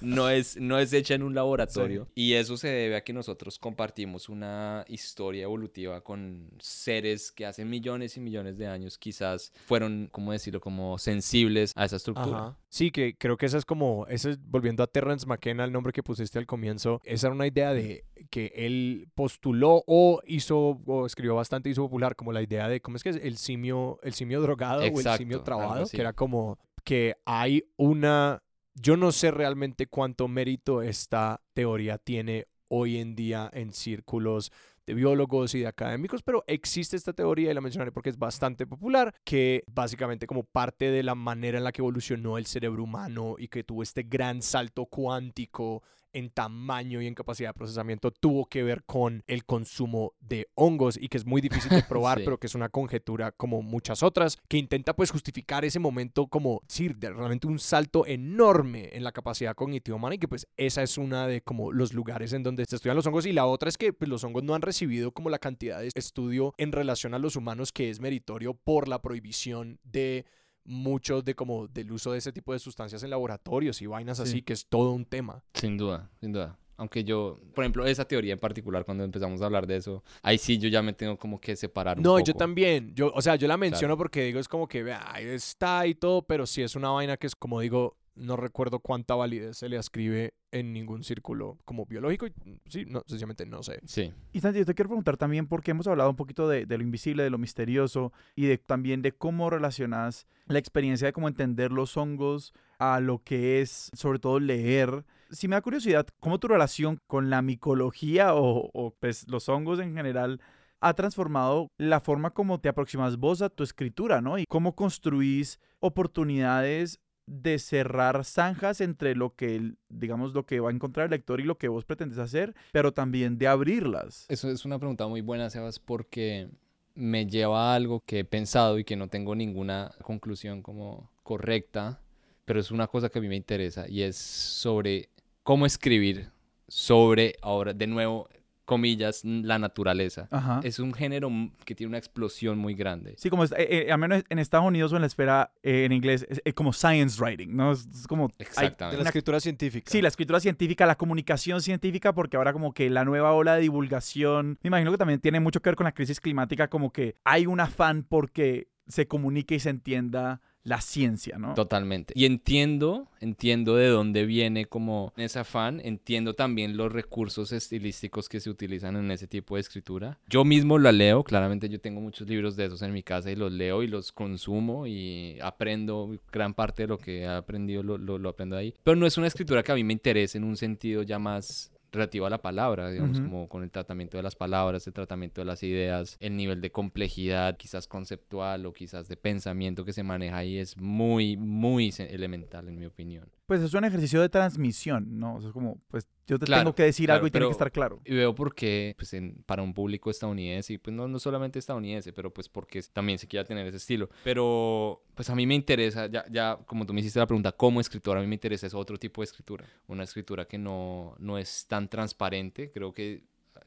No 0.00 0.28
es, 0.28 0.56
no 0.56 0.78
es 0.78 0.92
hecha 0.92 1.14
en 1.14 1.22
un 1.22 1.34
laboratorio. 1.34 2.08
Y 2.14 2.34
eso 2.34 2.56
se 2.56 2.68
debe 2.68 2.96
a 2.96 3.04
que 3.04 3.12
nosotros 3.12 3.58
compartimos 3.58 4.28
una 4.28 4.84
historia 4.88 5.44
evolutiva 5.44 6.02
con 6.02 6.50
seres 6.58 7.32
que 7.32 7.46
hace 7.46 7.64
millones 7.64 8.16
y 8.16 8.20
millones 8.20 8.58
de 8.58 8.66
años 8.66 8.98
quizás 8.98 9.52
fueron, 9.66 10.08
¿cómo 10.12 10.32
decirlo?, 10.32 10.60
como 10.60 10.98
sensibles 10.98 11.72
a 11.76 11.84
esa 11.84 11.96
estructura. 11.96 12.38
Ajá. 12.38 12.58
Sí, 12.68 12.90
que 12.90 13.16
creo 13.16 13.36
que 13.36 13.46
esa 13.46 13.58
es 13.58 13.64
como, 13.64 14.06
ese 14.14 14.30
es- 14.30 14.38
volviendo 14.42 14.82
a 14.82 14.86
Terrence 14.86 15.26
McKenna, 15.26 15.64
el 15.64 15.72
nombre 15.72 15.92
que 15.92 16.02
pusiste 16.02 16.38
al 16.38 16.46
comienzo, 16.46 17.00
esa 17.04 17.26
era 17.28 17.34
una 17.34 17.46
idea 17.46 17.72
de 17.74 18.04
que 18.30 18.52
él 18.54 19.08
postuló 19.14 19.82
o 19.86 20.20
hizo, 20.26 20.80
o 20.86 21.06
escribió 21.06 21.34
bastante, 21.34 21.68
hizo 21.70 21.82
popular, 21.82 22.16
como 22.16 22.32
la 22.32 22.42
idea 22.42 22.68
de, 22.68 22.80
¿cómo 22.80 22.96
es 22.96 23.02
que 23.02 23.10
es? 23.10 23.16
El 23.16 23.36
simio, 23.36 23.98
el 24.02 24.14
simio 24.14 24.40
drogado 24.40 24.82
o 24.82 24.84
el 24.86 25.18
simio 25.18 25.38
trabado, 25.44 25.82
que 25.90 26.00
era 26.00 26.12
como 26.12 26.58
que 26.84 27.16
hay 27.24 27.64
una, 27.76 28.42
yo 28.74 28.96
no 28.96 29.12
sé 29.12 29.30
realmente 29.30 29.86
cuánto 29.86 30.28
mérito 30.28 30.82
esta 30.82 31.40
teoría 31.52 31.98
tiene 31.98 32.46
hoy 32.68 32.98
en 32.98 33.14
día 33.14 33.50
en 33.52 33.72
círculos 33.72 34.50
de 34.86 34.94
biólogos 34.94 35.54
y 35.54 35.60
de 35.60 35.66
académicos, 35.66 36.22
pero 36.22 36.44
existe 36.46 36.96
esta 36.96 37.12
teoría 37.12 37.50
y 37.50 37.54
la 37.54 37.60
mencionaré 37.60 37.92
porque 37.92 38.10
es 38.10 38.18
bastante 38.18 38.66
popular, 38.66 39.14
que 39.24 39.64
básicamente 39.66 40.26
como 40.26 40.44
parte 40.44 40.90
de 40.90 41.02
la 41.02 41.14
manera 41.14 41.58
en 41.58 41.64
la 41.64 41.72
que 41.72 41.80
evolucionó 41.80 42.38
el 42.38 42.46
cerebro 42.46 42.84
humano 42.84 43.36
y 43.38 43.48
que 43.48 43.64
tuvo 43.64 43.82
este 43.82 44.02
gran 44.02 44.42
salto 44.42 44.86
cuántico 44.86 45.82
en 46.14 46.30
tamaño 46.30 47.02
y 47.02 47.06
en 47.06 47.14
capacidad 47.14 47.50
de 47.50 47.54
procesamiento 47.54 48.10
tuvo 48.10 48.46
que 48.46 48.62
ver 48.62 48.84
con 48.84 49.22
el 49.26 49.44
consumo 49.44 50.14
de 50.20 50.48
hongos 50.54 50.96
y 50.96 51.08
que 51.08 51.18
es 51.18 51.26
muy 51.26 51.40
difícil 51.42 51.70
de 51.70 51.82
probar, 51.88 52.18
Sí. 52.18 52.24
pero 52.24 52.38
que 52.38 52.46
es 52.46 52.54
una 52.54 52.68
conjetura 52.70 53.32
como 53.32 53.60
muchas 53.62 54.02
otras, 54.02 54.38
que 54.48 54.56
intenta 54.56 54.94
pues 54.96 55.10
justificar 55.10 55.64
ese 55.64 55.78
momento 55.78 56.26
como, 56.28 56.62
sí, 56.68 56.88
de 56.88 57.10
realmente 57.10 57.46
un 57.46 57.58
salto 57.58 58.06
enorme 58.06 58.90
en 58.92 59.04
la 59.04 59.12
capacidad 59.12 59.54
cognitiva 59.54 59.96
humana 59.96 60.14
y 60.14 60.18
que 60.18 60.28
pues 60.28 60.46
esa 60.56 60.82
es 60.82 60.96
una 60.96 61.26
de 61.26 61.42
como 61.42 61.72
los 61.72 61.92
lugares 61.92 62.32
en 62.32 62.42
donde 62.42 62.64
se 62.68 62.76
estudian 62.76 62.96
los 62.96 63.06
hongos 63.06 63.26
y 63.26 63.32
la 63.32 63.46
otra 63.46 63.68
es 63.68 63.76
que 63.76 63.92
pues, 63.92 64.08
los 64.08 64.24
hongos 64.24 64.42
no 64.44 64.54
han 64.54 64.62
recibido 64.62 65.12
como 65.12 65.30
la 65.30 65.38
cantidad 65.38 65.80
de 65.80 65.90
estudio 65.94 66.54
en 66.58 66.72
relación 66.72 67.14
a 67.14 67.18
los 67.18 67.36
humanos 67.36 67.72
que 67.72 67.90
es 67.90 68.00
meritorio 68.00 68.54
por 68.54 68.88
la 68.88 69.02
prohibición 69.02 69.78
de 69.82 70.24
muchos 70.64 71.24
de 71.24 71.34
como 71.34 71.68
del 71.68 71.92
uso 71.92 72.12
de 72.12 72.18
ese 72.18 72.32
tipo 72.32 72.52
de 72.52 72.58
sustancias 72.58 73.02
en 73.02 73.10
laboratorios 73.10 73.80
y 73.82 73.86
vainas 73.86 74.16
Sí. 74.18 74.22
así, 74.24 74.42
que 74.42 74.52
es 74.52 74.66
todo 74.66 74.92
un 74.92 75.04
tema. 75.04 75.42
Sin 75.54 75.76
duda, 75.76 76.10
sin 76.20 76.32
duda. 76.32 76.58
Aunque 76.76 77.04
yo, 77.04 77.38
por 77.54 77.62
ejemplo, 77.62 77.86
esa 77.86 78.04
teoría 78.04 78.32
en 78.32 78.40
particular, 78.40 78.84
cuando 78.84 79.04
empezamos 79.04 79.40
a 79.40 79.46
hablar 79.46 79.64
de 79.66 79.76
eso, 79.76 80.02
ahí 80.22 80.38
sí 80.38 80.58
yo 80.58 80.68
ya 80.68 80.82
me 80.82 80.92
tengo 80.92 81.16
como 81.16 81.40
que 81.40 81.54
separar 81.54 81.98
un 81.98 82.02
No, 82.02 82.14
poco. 82.14 82.24
yo 82.24 82.34
también. 82.34 82.92
Yo, 82.96 83.12
o 83.14 83.22
sea, 83.22 83.36
yo 83.36 83.46
la 83.46 83.56
menciono 83.56 83.88
Claro. 83.94 83.98
porque 83.98 84.24
digo, 84.24 84.40
es 84.40 84.48
como 84.48 84.66
que 84.66 84.82
vea, 84.82 85.00
ahí 85.12 85.24
está 85.26 85.86
y 85.86 85.94
todo, 85.94 86.22
pero 86.22 86.46
sí 86.46 86.62
es 86.62 86.74
una 86.74 86.90
vaina 86.90 87.16
que 87.16 87.28
es 87.28 87.36
como 87.36 87.60
digo, 87.60 87.96
no 88.14 88.36
recuerdo 88.36 88.78
cuánta 88.80 89.14
validez 89.14 89.58
se 89.58 89.68
le 89.68 89.78
ascribe 89.78 90.34
en 90.52 90.72
ningún 90.72 91.02
círculo 91.02 91.58
como 91.64 91.84
biológico. 91.86 92.26
y, 92.26 92.30
mm, 92.30 92.58
Sí, 92.68 92.84
no, 92.86 93.02
sencillamente 93.06 93.46
no 93.46 93.62
sé. 93.62 93.80
Sí. 93.84 94.12
Y 94.32 94.40
Santi, 94.40 94.60
yo 94.60 94.64
te 94.64 94.74
quiero 94.74 94.88
preguntar 94.88 95.16
también, 95.16 95.46
porque 95.46 95.72
hemos 95.72 95.86
hablado 95.86 96.10
un 96.10 96.16
poquito 96.16 96.48
de, 96.48 96.66
de 96.66 96.78
lo 96.78 96.84
invisible, 96.84 97.22
de 97.22 97.30
lo 97.30 97.38
misterioso, 97.38 98.12
y 98.36 98.46
de, 98.46 98.58
también 98.58 99.02
de 99.02 99.12
cómo 99.12 99.50
relacionas 99.50 100.26
la 100.46 100.58
experiencia 100.58 101.06
de 101.06 101.12
cómo 101.12 101.28
entender 101.28 101.72
los 101.72 101.96
hongos 101.96 102.52
a 102.78 103.00
lo 103.00 103.22
que 103.22 103.60
es, 103.60 103.90
sobre 103.94 104.18
todo, 104.18 104.40
leer. 104.40 105.04
Si 105.30 105.48
me 105.48 105.56
da 105.56 105.62
curiosidad, 105.62 106.06
¿cómo 106.20 106.38
tu 106.38 106.48
relación 106.48 106.98
con 107.06 107.30
la 107.30 107.42
micología 107.42 108.34
o, 108.34 108.70
o, 108.72 108.94
pues, 109.00 109.26
los 109.28 109.48
hongos 109.48 109.80
en 109.80 109.94
general 109.94 110.40
ha 110.80 110.92
transformado 110.92 111.68
la 111.78 112.00
forma 112.00 112.30
como 112.30 112.60
te 112.60 112.68
aproximas 112.68 113.16
vos 113.16 113.40
a 113.40 113.48
tu 113.48 113.64
escritura, 113.64 114.20
¿no? 114.20 114.38
Y 114.38 114.44
cómo 114.46 114.76
construís 114.76 115.58
oportunidades 115.80 117.00
de 117.26 117.58
cerrar 117.58 118.24
zanjas 118.24 118.80
entre 118.80 119.14
lo 119.14 119.34
que, 119.34 119.74
digamos, 119.88 120.34
lo 120.34 120.44
que 120.46 120.60
va 120.60 120.70
a 120.70 120.72
encontrar 120.72 121.06
el 121.06 121.10
lector 121.10 121.40
y 121.40 121.44
lo 121.44 121.58
que 121.58 121.68
vos 121.68 121.84
pretendes 121.84 122.18
hacer, 122.18 122.54
pero 122.72 122.92
también 122.92 123.38
de 123.38 123.48
abrirlas. 123.48 124.26
Eso 124.28 124.50
es 124.50 124.64
una 124.64 124.78
pregunta 124.78 125.06
muy 125.06 125.20
buena, 125.20 125.50
Sebas, 125.50 125.78
porque 125.78 126.48
me 126.94 127.26
lleva 127.26 127.72
a 127.72 127.74
algo 127.74 128.00
que 128.04 128.20
he 128.20 128.24
pensado 128.24 128.78
y 128.78 128.84
que 128.84 128.96
no 128.96 129.08
tengo 129.08 129.34
ninguna 129.34 129.92
conclusión 130.02 130.62
como 130.62 131.10
correcta, 131.22 132.00
pero 132.44 132.60
es 132.60 132.70
una 132.70 132.86
cosa 132.86 133.08
que 133.08 133.18
a 133.18 133.22
mí 133.22 133.28
me 133.28 133.36
interesa 133.36 133.88
y 133.88 134.02
es 134.02 134.16
sobre 134.16 135.08
cómo 135.42 135.66
escribir 135.66 136.30
sobre, 136.68 137.36
ahora, 137.42 137.72
de 137.72 137.86
nuevo, 137.86 138.28
comillas, 138.64 139.24
la 139.24 139.58
naturaleza. 139.58 140.28
Ajá. 140.30 140.60
Es 140.62 140.78
un 140.78 140.92
género 140.92 141.30
que 141.64 141.74
tiene 141.74 141.88
una 141.88 141.98
explosión 141.98 142.58
muy 142.58 142.74
grande. 142.74 143.14
Sí, 143.18 143.30
como 143.30 143.44
es, 143.44 143.52
eh, 143.52 143.86
eh, 143.88 143.92
al 143.92 143.98
menos 143.98 144.24
en 144.28 144.38
Estados 144.38 144.66
Unidos 144.66 144.92
o 144.92 144.96
en 144.96 145.02
la 145.02 145.06
esfera 145.06 145.52
eh, 145.62 145.84
en 145.84 145.92
inglés, 145.92 146.26
es, 146.28 146.40
es 146.44 146.54
como 146.54 146.72
science 146.72 147.20
writing, 147.22 147.54
¿no? 147.54 147.72
Es, 147.72 147.86
es 147.86 148.06
como... 148.06 148.30
Exactamente. 148.38 149.02
La 149.02 149.08
escritura 149.08 149.40
científica. 149.40 149.90
Sí, 149.90 150.00
la 150.00 150.08
escritura 150.08 150.40
científica, 150.40 150.86
la 150.86 150.96
comunicación 150.96 151.60
científica, 151.60 152.12
porque 152.14 152.36
ahora 152.36 152.52
como 152.52 152.72
que 152.72 152.90
la 152.90 153.04
nueva 153.04 153.32
ola 153.32 153.56
de 153.56 153.62
divulgación, 153.62 154.58
me 154.62 154.68
imagino 154.68 154.90
que 154.90 154.98
también 154.98 155.20
tiene 155.20 155.40
mucho 155.40 155.60
que 155.60 155.70
ver 155.70 155.76
con 155.76 155.84
la 155.84 155.92
crisis 155.92 156.20
climática, 156.20 156.68
como 156.68 156.92
que 156.92 157.16
hay 157.24 157.46
un 157.46 157.60
afán 157.60 158.04
porque 158.08 158.68
se 158.86 159.06
comunique 159.06 159.54
y 159.54 159.60
se 159.60 159.70
entienda 159.70 160.40
la 160.64 160.80
ciencia, 160.80 161.38
¿no? 161.38 161.54
Totalmente. 161.54 162.14
Y 162.16 162.24
entiendo, 162.24 163.06
entiendo 163.20 163.76
de 163.76 163.88
dónde 163.88 164.24
viene 164.24 164.64
como 164.64 165.12
ese 165.16 165.38
afán, 165.38 165.80
entiendo 165.84 166.34
también 166.34 166.76
los 166.76 166.90
recursos 166.90 167.52
estilísticos 167.52 168.30
que 168.30 168.40
se 168.40 168.48
utilizan 168.48 168.96
en 168.96 169.10
ese 169.10 169.26
tipo 169.26 169.56
de 169.56 169.60
escritura. 169.60 170.18
Yo 170.26 170.44
mismo 170.44 170.78
la 170.78 170.90
leo, 170.90 171.22
claramente 171.22 171.68
yo 171.68 171.80
tengo 171.80 172.00
muchos 172.00 172.28
libros 172.28 172.56
de 172.56 172.64
esos 172.64 172.80
en 172.80 172.94
mi 172.94 173.02
casa 173.02 173.30
y 173.30 173.36
los 173.36 173.52
leo 173.52 173.82
y 173.82 173.88
los 173.88 174.10
consumo 174.10 174.86
y 174.86 175.38
aprendo 175.42 176.18
gran 176.32 176.54
parte 176.54 176.84
de 176.84 176.88
lo 176.88 176.98
que 176.98 177.20
he 177.20 177.26
aprendido, 177.26 177.82
lo, 177.82 177.98
lo, 177.98 178.28
aprendo 178.28 178.56
ahí. 178.56 178.74
Pero 178.82 178.96
no 178.96 179.06
es 179.06 179.18
una 179.18 179.26
escritura 179.26 179.62
que 179.62 179.72
a 179.72 179.74
mí 179.74 179.84
me 179.84 179.92
interese 179.92 180.38
en 180.38 180.44
un 180.44 180.56
sentido 180.56 181.02
ya 181.02 181.18
más 181.18 181.73
relativo 181.94 182.26
a 182.26 182.30
la 182.30 182.42
palabra, 182.42 182.90
digamos, 182.90 183.20
como 183.20 183.48
con 183.48 183.62
el 183.62 183.70
tratamiento 183.70 184.16
de 184.16 184.22
las 184.22 184.36
palabras, 184.36 184.86
el 184.86 184.92
tratamiento 184.92 185.40
de 185.40 185.44
las 185.46 185.62
ideas, 185.62 186.16
el 186.20 186.36
nivel 186.36 186.60
de 186.60 186.70
complejidad, 186.70 187.56
quizás 187.56 187.86
conceptual 187.86 188.66
o 188.66 188.72
quizás 188.72 189.08
de 189.08 189.16
pensamiento 189.16 189.84
que 189.84 189.92
se 189.92 190.02
maneja 190.02 190.38
ahí 190.38 190.58
es 190.58 190.76
muy, 190.76 191.36
muy 191.36 191.92
elemental, 191.98 192.68
en 192.68 192.78
mi 192.78 192.86
opinión. 192.86 193.28
Pues 193.46 193.60
es 193.60 193.74
un 193.74 193.84
ejercicio 193.84 194.20
de 194.22 194.28
transmisión, 194.30 195.18
¿no? 195.18 195.34
O 195.36 195.40
sea, 195.40 195.48
es 195.48 195.52
como, 195.52 195.78
pues 195.88 196.06
yo 196.26 196.38
te 196.38 196.46
Claro, 196.46 196.62
tengo 196.62 196.74
que 196.74 196.84
decir 196.84 197.06
claro, 197.06 197.16
algo 197.16 197.26
y 197.26 197.30
tiene 197.30 197.46
que 197.46 197.52
estar 197.52 197.70
claro. 197.70 198.00
Y 198.04 198.14
veo 198.14 198.34
por 198.34 198.54
qué, 198.54 198.94
pues, 198.96 199.12
en- 199.12 199.42
para 199.44 199.62
un 199.62 199.74
público 199.74 200.10
estadounidense, 200.10 200.72
y 200.72 200.78
pues 200.78 200.96
no, 200.96 201.06
no 201.08 201.18
solamente 201.18 201.58
estadounidense, 201.58 202.12
pero 202.14 202.32
pues 202.32 202.48
porque 202.48 202.82
también 202.92 203.18
se 203.18 203.28
quiera 203.28 203.44
tener 203.44 203.66
ese 203.66 203.76
estilo. 203.76 204.08
Pero, 204.24 205.02
pues 205.14 205.28
a 205.28 205.34
mí 205.34 205.46
me 205.46 205.54
interesa, 205.54 206.06
ya, 206.06 206.24
ya 206.30 206.58
como 206.64 206.86
tú 206.86 206.94
me 206.94 207.00
hiciste 207.00 207.18
la 207.18 207.26
pregunta, 207.26 207.52
como 207.52 207.80
escritor, 207.80 208.16
a 208.16 208.20
mí 208.22 208.26
me 208.26 208.34
interesa 208.36 208.66
es 208.66 208.72
otro 208.72 208.96
tipo 208.98 209.20
de 209.20 209.24
escritura. 209.26 209.66
Una 209.88 210.04
escritura 210.04 210.46
que 210.46 210.56
no, 210.56 211.14
no 211.18 211.36
es 211.36 211.66
tan 211.68 211.88
transparente. 211.88 212.70
Creo 212.72 212.94
que 212.94 213.24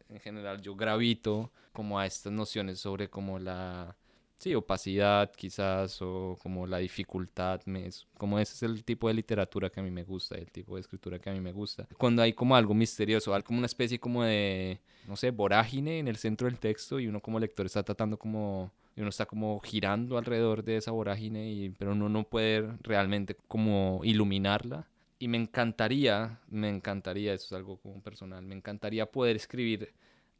en 0.09 0.19
general 0.19 0.59
yo 0.61 0.75
gravito 0.75 1.51
como 1.71 1.99
a 1.99 2.05
estas 2.07 2.33
nociones 2.33 2.79
sobre 2.79 3.09
como 3.11 3.37
la... 3.37 3.95
Sí, 4.37 4.53
opacidad 4.53 5.31
quizás 5.35 5.99
o 6.01 6.37
como 6.43 6.67
la 6.67 6.77
dificultad, 6.77 7.59
me, 7.65 7.87
es- 7.87 8.05
como 8.17 8.37
ese 8.39 8.53
es 8.53 8.63
el 8.63 8.83
tipo 8.83 9.07
de 9.07 9.15
literatura 9.15 9.69
que 9.71 9.79
a 9.79 9.83
mí 9.83 9.89
me 9.89 10.03
gusta, 10.03 10.35
el 10.35 10.51
tipo 10.51 10.75
de 10.75 10.81
escritura 10.81 11.17
que 11.19 11.29
a 11.31 11.33
mí 11.33 11.39
me 11.41 11.51
gusta. 11.51 11.87
Cuando 11.97 12.21
hay 12.21 12.33
como 12.33 12.55
algo 12.55 12.75
misterioso, 12.75 13.33
algo 13.33 13.47
como 13.47 13.57
una 13.59 13.65
especie 13.65 13.99
como 13.99 14.23
de, 14.23 14.79
no 15.07 15.15
sé, 15.15 15.31
vorágine 15.31 15.97
en 15.99 16.07
el 16.07 16.17
centro 16.17 16.47
del 16.47 16.59
texto 16.59 16.99
y 16.99 17.07
uno 17.07 17.19
como 17.19 17.39
lector 17.39 17.65
está 17.65 17.81
tratando 17.81 18.17
como, 18.19 18.71
y 18.95 19.01
uno 19.01 19.09
está 19.09 19.25
como 19.25 19.59
girando 19.61 20.19
alrededor 20.19 20.63
de 20.63 20.77
esa 20.77 20.91
vorágine, 20.91 21.49
y, 21.51 21.69
pero 21.71 21.93
uno 21.93 22.07
no 22.07 22.23
puede 22.23 22.61
realmente 22.83 23.35
como 23.47 24.01
iluminarla. 24.03 24.87
Y 25.19 25.29
me 25.29 25.37
encantaría, 25.37 26.39
me 26.47 26.69
encantaría, 26.69 27.33
eso 27.33 27.45
es 27.47 27.53
algo 27.53 27.77
como 27.77 28.03
personal, 28.03 28.43
me 28.45 28.53
encantaría 28.53 29.07
poder 29.11 29.35
escribir 29.35 29.91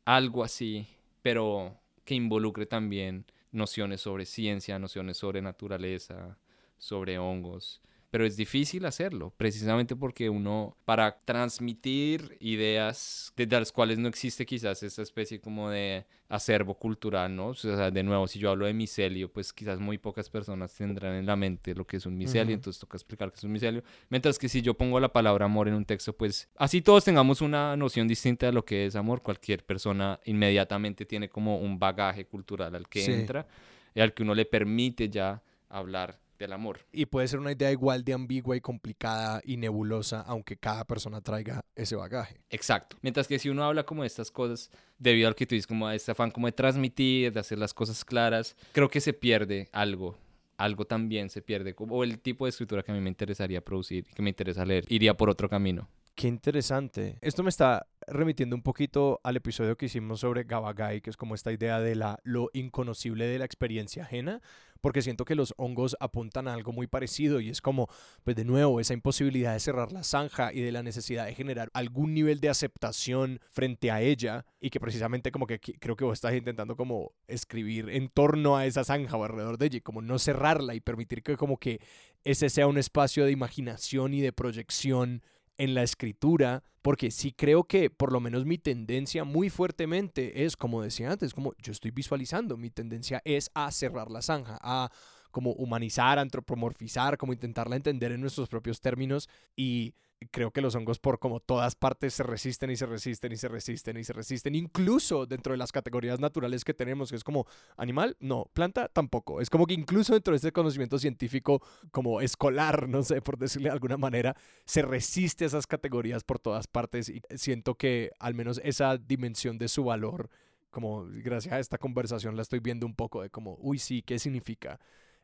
algo 0.06 0.44
así, 0.44 0.88
pero 1.24 1.76
que 2.06 2.14
involucre 2.16 2.66
también 2.66 3.26
nociones 3.52 4.02
sobre 4.02 4.26
ciencia, 4.26 4.80
nociones 4.80 5.18
sobre 5.18 5.42
naturaleza, 5.42 6.38
sobre 6.78 7.18
hongos. 7.18 7.82
Pero 8.10 8.26
es 8.26 8.38
difícil 8.38 8.86
hacerlo, 8.86 9.34
precisamente 9.36 9.94
porque 9.96 10.30
uno, 10.30 10.78
para 10.86 11.20
transmitir 11.26 12.38
ideas 12.40 13.34
desde 13.36 13.60
las 13.60 13.72
cuales 13.74 13.98
no 14.00 14.08
existe 14.08 14.46
quizás 14.46 14.82
esa 14.84 15.02
especie 15.02 15.42
como 15.42 15.70
de 15.70 16.06
acervo 16.30 16.76
cultural, 16.76 17.36
¿no? 17.36 17.48
O 17.48 17.54
sea, 17.54 17.92
de 17.92 18.04
nuevo, 18.04 18.28
si 18.28 18.40
yo 18.40 18.50
hablo 18.52 18.66
de 18.66 18.74
micelio, 18.74 19.32
pues 19.32 19.52
quizás 19.52 19.80
muy 19.80 19.98
pocas 19.98 20.30
personas 20.30 20.74
tendrán 20.74 21.16
en 21.16 21.26
la 21.26 21.36
mente 21.36 21.76
lo 21.76 21.86
que 21.86 21.98
es 21.98 22.06
un 22.06 22.18
micelio, 22.18 22.46
Ujú. 22.46 22.54
entonces 22.54 22.80
toca 22.80 22.96
explicar 22.96 23.30
qué 23.32 23.38
es 23.38 23.44
un 23.44 23.52
micelio. 23.52 23.84
Mientras 24.10 24.40
que 24.40 24.48
si 24.48 24.62
yo 24.62 24.74
pongo 24.74 25.00
la 25.02 25.12
palabra 25.12 25.46
amor 25.46 25.68
en 25.68 25.74
un 25.74 25.84
texto, 25.86 26.14
pues 26.16 26.50
así 26.56 26.82
todos 26.82 27.04
tengamos 27.04 27.42
una 27.42 27.76
noción 27.76 28.08
distinta 28.08 28.46
de 28.46 28.54
lo 28.54 28.64
que 28.64 28.86
es 28.86 28.96
amor, 28.96 29.22
cualquier 29.22 29.66
persona 29.66 30.20
inmediatamente 30.24 31.06
tiene 31.06 31.28
como 31.28 31.58
un 31.60 31.78
bagaje 31.78 32.26
cultural 32.26 32.74
al 32.74 32.88
que 32.88 33.02
Sí. 33.02 33.12
entra 33.12 33.48
y 33.94 34.00
al 34.00 34.14
que 34.14 34.24
uno 34.24 34.34
le 34.34 34.46
permite 34.46 35.10
ya 35.10 35.42
hablar 35.70 36.20
del 36.38 36.54
amor. 36.54 36.80
Y 36.92 37.06
puede 37.06 37.28
ser 37.28 37.40
una 37.40 37.52
idea 37.52 37.72
igual 37.72 38.04
de 38.04 38.14
ambigua 38.14 38.56
y 38.56 38.62
complicada 38.62 39.42
y 39.44 39.58
nebulosa, 39.58 40.22
aunque 40.22 40.58
cada 40.58 40.86
persona 40.86 41.22
traiga 41.22 41.64
ese 41.76 41.96
bagaje. 41.96 42.42
Exacto. 42.50 42.98
Mientras 43.02 43.28
que 43.28 43.40
si 43.40 43.50
uno 43.50 43.64
habla 43.64 43.86
como 43.86 44.04
de 44.04 44.08
estas 44.08 44.32
cosas, 44.32 44.72
debido 44.98 45.28
al 45.28 45.36
que 45.36 45.46
tú 45.46 45.56
dices, 45.56 45.68
como 45.68 45.88
a 45.88 45.96
este 45.96 46.12
afán 46.12 46.32
como 46.32 46.48
de 46.48 46.54
transmitir, 46.54 47.32
de 47.32 47.40
hacer 47.40 47.58
las 47.58 47.74
cosas 47.74 48.04
claras, 48.04 48.56
creo 48.72 48.90
que 48.90 49.02
se 49.02 49.14
pierde 49.14 49.70
algo. 49.72 50.18
Algo 50.58 50.86
también 50.86 51.30
se 51.30 51.42
pierde. 51.42 51.76
O 51.78 52.04
el 52.04 52.20
tipo 52.20 52.46
de 52.46 52.50
escritura 52.50 52.82
que 52.82 52.92
a 52.92 52.96
mí 52.96 53.02
me 53.02 53.10
interesaría 53.10 53.62
producir, 53.64 54.06
que 54.16 54.22
me 54.22 54.30
interesa 54.30 54.66
leer, 54.66 54.86
iría 54.90 55.16
por 55.16 55.30
otro 55.30 55.48
camino. 55.48 55.88
Qué 56.18 56.28
interesante. 56.28 57.20
Esto 57.22 57.44
me 57.44 57.50
está 57.50 57.86
remitiendo 58.08 58.56
un 58.56 58.64
poquito 58.64 59.20
al 59.24 59.36
episodio 59.36 59.78
que 59.78 59.86
hicimos 59.86 60.22
sobre 60.22 60.46
Gabagai, 60.46 61.00
que 61.02 61.12
es 61.12 61.16
como 61.16 61.36
esta 61.36 61.52
idea 61.52 61.80
de 61.80 61.94
la, 61.94 62.20
lo 62.24 62.50
inconocible 62.54 63.28
de 63.28 63.38
la 63.38 63.46
experiencia 63.46 64.02
ajena, 64.02 64.42
porque 64.82 65.02
siento 65.02 65.26
que 65.26 65.36
los 65.36 65.54
hongos 65.58 65.96
apuntan 66.00 66.48
a 66.48 66.54
algo 66.54 66.72
muy 66.72 66.88
parecido 66.88 67.40
y 67.40 67.50
es 67.50 67.62
como, 67.62 67.88
pues 68.24 68.36
de 68.36 68.46
nuevo, 68.46 68.80
esa 68.80 68.94
imposibilidad 68.94 69.54
de 69.54 69.60
cerrar 69.60 69.92
la 69.92 70.04
zanja 70.04 70.54
y 70.54 70.62
de 70.62 70.72
la 70.72 70.84
necesidad 70.84 71.26
de 71.26 71.36
generar 71.36 71.70
algún 71.74 72.14
nivel 72.14 72.40
de 72.40 72.50
aceptación 72.50 73.40
frente 73.50 73.92
a 73.92 74.02
ella 74.02 74.46
y 74.60 74.70
que 74.70 74.80
precisamente 74.80 75.32
como 75.32 75.48
que 75.48 75.60
creo 75.60 75.96
que 75.96 76.06
vos 76.06 76.14
estás 76.14 76.34
intentando 76.34 76.76
como 76.76 77.14
escribir 77.28 77.90
en 77.90 78.10
torno 78.10 78.58
a 78.58 78.66
esa 78.66 78.84
zanja 78.84 79.18
o 79.18 79.24
alrededor 79.24 79.58
de 79.58 79.68
ella, 79.68 79.82
como 79.82 80.02
no 80.02 80.20
cerrarla 80.20 80.76
y 80.76 80.80
permitir 80.80 81.24
que 81.24 81.38
como 81.38 81.58
que 81.58 81.82
ese 82.24 82.50
sea 82.50 82.68
un 82.68 82.78
espacio 82.78 83.26
de 83.26 83.32
imaginación 83.32 84.14
y 84.14 84.22
de 84.22 84.34
proyección 84.34 85.24
en 85.58 85.74
la 85.74 85.84
escritura, 85.84 86.64
porque 86.82 87.12
sí 87.12 87.32
creo 87.32 87.66
que 87.66 87.90
por 87.90 88.12
lo 88.12 88.20
menos 88.20 88.46
mi 88.46 88.58
tendencia 88.58 89.24
muy 89.24 89.50
fuertemente 89.50 90.46
es, 90.46 90.56
como 90.56 90.82
decía 90.82 91.12
antes, 91.12 91.34
como 91.34 91.54
yo 91.62 91.72
estoy 91.72 91.92
visualizando, 91.92 92.58
mi 92.58 92.70
tendencia 92.70 93.22
es 93.26 93.52
a 93.54 93.72
cerrar 93.72 94.10
la 94.10 94.22
zanja, 94.22 94.58
a 94.62 94.92
como 95.32 95.52
humanizar, 95.52 96.20
antropomorfizar, 96.20 97.18
como 97.18 97.34
intentarla 97.34 97.76
entender 97.76 98.12
en 98.12 98.22
nuestros 98.22 98.50
propios 98.50 98.82
términos 98.82 99.30
y 99.56 99.94
creo 100.32 100.52
que 100.52 100.62
los 100.62 100.76
hongos 100.76 101.00
por 101.00 101.20
como 101.20 101.40
todas 101.40 101.76
partes 101.76 102.14
se 102.14 102.24
resisten 102.24 102.72
y 102.72 102.76
se 102.76 102.86
resisten 102.86 103.32
y 103.32 103.38
se 103.38 103.48
resisten 103.48 103.98
y 103.98 104.04
se 104.04 104.14
resisten, 104.14 104.56
incluso 104.56 105.26
dentro 105.26 105.54
de 105.54 105.58
las 105.58 105.72
categorías 105.72 106.20
naturales 106.20 106.64
que 106.64 106.74
tenemos, 106.74 107.10
que 107.10 107.16
es 107.16 107.24
como 107.24 107.46
animal, 107.76 108.18
no, 108.20 108.50
planta 108.54 108.88
tampoco. 108.88 109.42
Es 109.42 109.50
como 109.50 109.66
que 109.66 109.74
incluso 109.74 110.14
dentro 110.14 110.32
de 110.32 110.38
este 110.38 110.52
conocimiento 110.52 110.98
científico 110.98 111.62
como 111.92 112.22
escolar, 112.22 112.90
no 112.90 113.04
sé, 113.04 113.22
por 113.22 113.38
decirle 113.38 113.70
de 113.70 113.74
alguna 113.74 113.98
manera, 113.98 114.36
se 114.66 114.82
resiste 114.82 115.44
a 115.44 115.48
esas 115.48 115.68
categorías 115.68 116.24
por 116.24 116.40
todas 116.40 116.68
partes 116.68 117.10
y 117.10 117.22
siento 117.36 117.76
que 117.76 118.12
al 118.20 118.34
menos 118.34 118.60
esa 118.64 118.98
dimensión 118.98 119.58
de 119.58 119.68
su 119.68 119.84
valor, 119.84 120.30
como 120.70 121.06
gracias 121.08 121.54
a 121.54 121.60
esta 121.60 121.78
conversación 121.78 122.36
la 122.36 122.42
estoy 122.42 122.60
viendo 122.60 122.86
un 122.86 122.96
poco 122.96 123.22
de 123.22 123.30
como, 123.30 123.58
uy, 123.60 123.80
sí, 123.80 124.02
¿qué 124.02 124.20
significa 124.20 124.80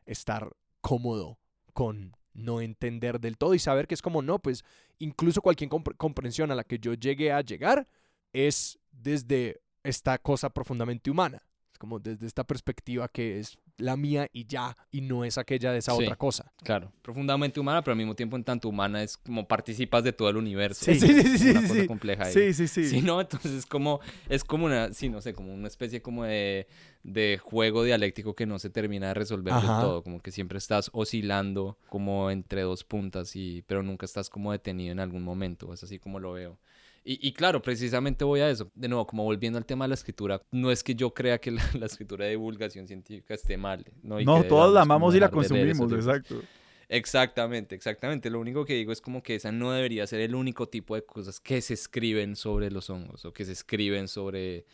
estar 0.06 0.50
cómodo 0.80 1.38
con 1.72 2.16
no 2.32 2.60
entender 2.60 3.20
del 3.20 3.38
todo 3.38 3.54
y 3.54 3.58
saber 3.58 3.86
que 3.86 3.94
es 3.94 4.02
como, 4.02 4.22
no, 4.22 4.38
pues 4.38 4.64
incluso 4.98 5.40
cualquier 5.40 5.70
comprensión 5.96 6.50
a 6.50 6.54
la 6.54 6.64
que 6.64 6.78
yo 6.78 6.94
llegue 6.94 7.32
a 7.32 7.40
llegar 7.40 7.86
es 8.32 8.78
desde 8.90 9.60
esta 9.82 10.18
cosa 10.18 10.50
profundamente 10.50 11.10
humana, 11.10 11.42
es 11.74 11.78
como 11.78 11.98
desde 11.98 12.26
esta 12.26 12.44
perspectiva 12.44 13.08
que 13.08 13.40
es 13.40 13.58
la 13.78 13.96
mía 13.96 14.28
y 14.32 14.46
ya, 14.46 14.76
y 14.92 15.00
no 15.00 15.24
es 15.24 15.38
aquella 15.38 15.72
de 15.72 15.78
esa 15.78 15.92
otra 15.92 16.14
cosa. 16.14 16.52
Claro, 16.62 16.92
profundamente 17.02 17.58
humana, 17.58 17.82
pero 17.82 17.92
al 17.94 17.98
mismo 17.98 18.14
tiempo 18.14 18.36
en 18.36 18.44
tanto 18.44 18.68
humana 18.68 19.02
es 19.02 19.16
como 19.16 19.48
participas 19.48 20.04
de 20.04 20.12
todo 20.12 20.28
el 20.28 20.36
universo. 20.36 20.84
Sí, 20.84 21.00
sí, 21.00 21.22
sí, 21.22 21.38
sí. 21.38 21.50
Una 21.50 21.66
cosa 21.66 21.86
compleja 21.88 22.24
ahí. 22.26 22.32
Sí, 22.32 22.54
sí, 22.54 22.68
sí. 22.68 22.88
Sí, 22.88 23.02
¿no? 23.02 23.20
Entonces 23.20 23.50
es 23.50 23.66
como, 23.66 23.98
es 24.28 24.44
como 24.44 24.66
una, 24.66 24.92
sí, 24.92 25.08
no 25.08 25.20
sé, 25.20 25.34
como 25.34 25.52
una 25.52 25.66
especie 25.66 26.00
como 26.00 26.22
de, 26.22 26.68
de 27.02 27.40
juego 27.42 27.82
dialéctico 27.82 28.36
que 28.36 28.46
no 28.46 28.60
se 28.60 28.70
termina 28.70 29.08
de 29.08 29.14
resolver 29.14 29.54
del 29.54 29.66
todo, 29.66 30.04
como 30.04 30.20
que 30.20 30.30
siempre 30.30 30.58
estás 30.58 30.90
oscilando 30.92 31.76
como 31.88 32.30
entre 32.30 32.62
dos 32.62 32.84
puntas, 32.84 33.34
y, 33.34 33.62
pero 33.62 33.82
nunca 33.82 34.06
estás 34.06 34.30
como 34.30 34.52
detenido 34.52 34.92
en 34.92 35.00
algún 35.00 35.24
momento, 35.24 35.74
es 35.74 35.82
así 35.82 35.98
como 35.98 36.20
lo 36.20 36.34
veo. 36.34 36.60
Y, 37.06 37.32
claro, 37.32 37.60
precisamente 37.60 38.24
voy 38.24 38.40
a 38.40 38.48
eso. 38.48 38.70
De 38.74 38.88
nuevo, 38.88 39.06
como 39.06 39.24
volviendo 39.24 39.58
al 39.58 39.66
tema 39.66 39.84
de 39.84 39.90
la 39.90 39.94
escritura, 39.94 40.40
no 40.50 40.70
es 40.70 40.82
que 40.82 40.94
yo 40.94 41.12
crea 41.12 41.38
que 41.38 41.50
la, 41.50 41.60
escritura 41.84 42.24
de 42.24 42.30
divulgación 42.30 42.86
científica 42.86 43.34
esté 43.34 43.58
mal. 43.58 43.84
No, 44.02 44.18
no 44.20 44.42
todos 44.44 44.72
la 44.72 44.82
amamos 44.82 45.14
y 45.14 45.20
la 45.20 45.30
consumimos, 45.30 45.92
exacto. 45.92 46.40
Exactamente, 46.88 47.74
exactamente. 47.74 48.30
Lo 48.30 48.40
único 48.40 48.64
que 48.64 48.74
digo 48.74 48.90
es 48.90 49.02
como 49.02 49.22
que 49.22 49.34
esa 49.34 49.52
no 49.52 49.72
debería 49.72 50.06
ser 50.06 50.20
el 50.20 50.34
único 50.34 50.68
tipo 50.68 50.94
de 50.94 51.04
cosas 51.04 51.40
que 51.40 51.60
se 51.60 51.74
escriben 51.74 52.36
sobre 52.36 52.70
los 52.70 52.88
hongos 52.88 53.26
o 53.26 53.34
que 53.34 53.44
se 53.44 53.52
escriben 53.52 54.08
sobre 54.08 54.64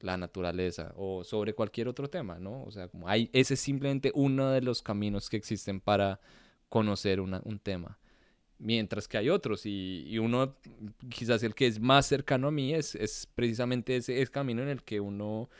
la 0.00 0.16
naturaleza 0.16 0.92
o 0.96 1.22
sobre 1.22 1.54
cualquier 1.54 1.86
otro 1.86 2.10
tema, 2.10 2.38
¿no? 2.40 2.64
O 2.64 2.72
sea, 2.72 2.88
como 2.88 3.08
hay, 3.08 3.30
ese 3.32 3.54
es 3.54 3.60
simplemente 3.60 4.10
uno 4.14 4.50
de 4.50 4.60
los 4.60 4.82
caminos 4.82 5.30
que 5.30 5.36
existen 5.36 5.80
para 5.80 6.20
conocer 6.68 7.20
un 7.20 7.60
tema 7.62 7.98
mientras 8.64 9.06
que 9.06 9.18
hay 9.18 9.28
otros 9.28 9.62
y, 9.66 10.18
uno 10.18 10.56
quizás 11.10 11.42
el 11.42 11.54
que 11.54 11.66
es 11.66 11.78
más 11.78 12.06
cercano 12.06 12.48
a 12.48 12.50
mí 12.50 12.74
es, 12.74 12.94
es 12.94 13.28
precisamente 13.34 13.96
ese, 13.96 14.26
camino 14.28 14.62
en 14.62 14.68
el 14.68 14.82
que 14.82 15.00
uno 15.00 15.50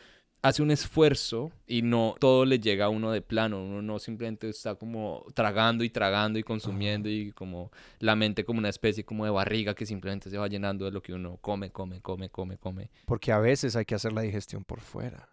hace 0.41 0.63
un 0.63 0.71
esfuerzo 0.71 1.53
y 1.67 1.83
no 1.83 2.17
todo 2.19 2.45
le 2.45 2.59
llega 2.59 2.87
a 2.87 2.89
uno 2.89 3.11
de 3.13 3.23
plano, 3.23 3.63
uno 3.63 3.83
no 3.83 3.99
simplemente 3.99 4.49
está 4.49 4.75
como 4.75 5.27
tragando 5.35 5.85
y 5.85 5.91
tragando 5.91 6.39
y 6.39 6.43
consumiendo 6.43 7.09
y 7.09 7.33
como 7.33 7.71
la 7.99 8.17
mente 8.17 8.45
como 8.45 8.59
una 8.59 8.69
especie 8.69 9.05
como 9.05 9.25
de 9.25 9.31
barriga 9.31 9.75
que 9.75 9.87
simplemente 9.87 10.31
se 10.31 10.39
va 10.39 10.49
llenando 10.49 10.87
de 10.87 10.91
lo 10.91 11.03
que 11.03 11.13
uno 11.13 11.39
come, 11.41 11.71
come, 11.71 12.01
come, 12.01 12.31
come, 12.31 12.57
come. 12.59 12.91
Porque 13.07 13.33
a 13.33 13.39
veces 13.39 13.77
hay 13.77 13.85
que 13.85 13.95
hacer 13.95 14.13
la 14.13 14.23
digestión 14.23 14.65
por 14.65 14.81
fuera. 14.81 15.29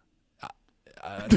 Ah, 1.04 1.26
sí 1.28 1.36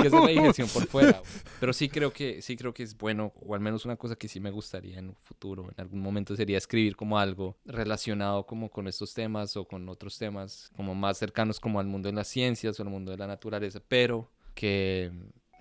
que 0.00 0.06
es 0.06 0.12
la 0.12 0.26
digestión 0.28 0.68
por 0.68 0.86
fuera. 0.86 1.20
Pero 1.58 1.72
sí 1.72 1.88
creo 1.88 2.12
que 2.12 2.40
sí 2.40 2.56
creo 2.56 2.72
que 2.72 2.84
es 2.84 2.96
bueno, 2.96 3.32
o 3.44 3.54
al 3.54 3.60
menos 3.60 3.84
una 3.84 3.96
cosa 3.96 4.14
que 4.14 4.28
sí 4.28 4.38
me 4.38 4.52
gustaría 4.52 4.98
en 4.98 5.08
un 5.08 5.16
futuro, 5.16 5.68
en 5.68 5.80
algún 5.80 6.00
momento 6.00 6.36
sería 6.36 6.56
escribir 6.56 6.94
como 6.94 7.18
algo 7.18 7.56
relacionado 7.64 8.46
como 8.46 8.70
con 8.70 8.86
estos 8.86 9.12
temas 9.12 9.56
o 9.56 9.64
con 9.64 9.88
otros 9.88 10.16
temas 10.18 10.70
como 10.76 10.94
más 10.94 11.18
cercanos 11.18 11.58
como 11.58 11.80
al 11.80 11.86
mundo 11.86 12.08
de 12.08 12.14
las 12.14 12.28
ciencias 12.28 12.78
o 12.78 12.82
al 12.84 12.90
mundo 12.90 13.10
de 13.10 13.18
la 13.18 13.26
naturaleza, 13.26 13.80
pero 13.86 14.30
que 14.54 15.10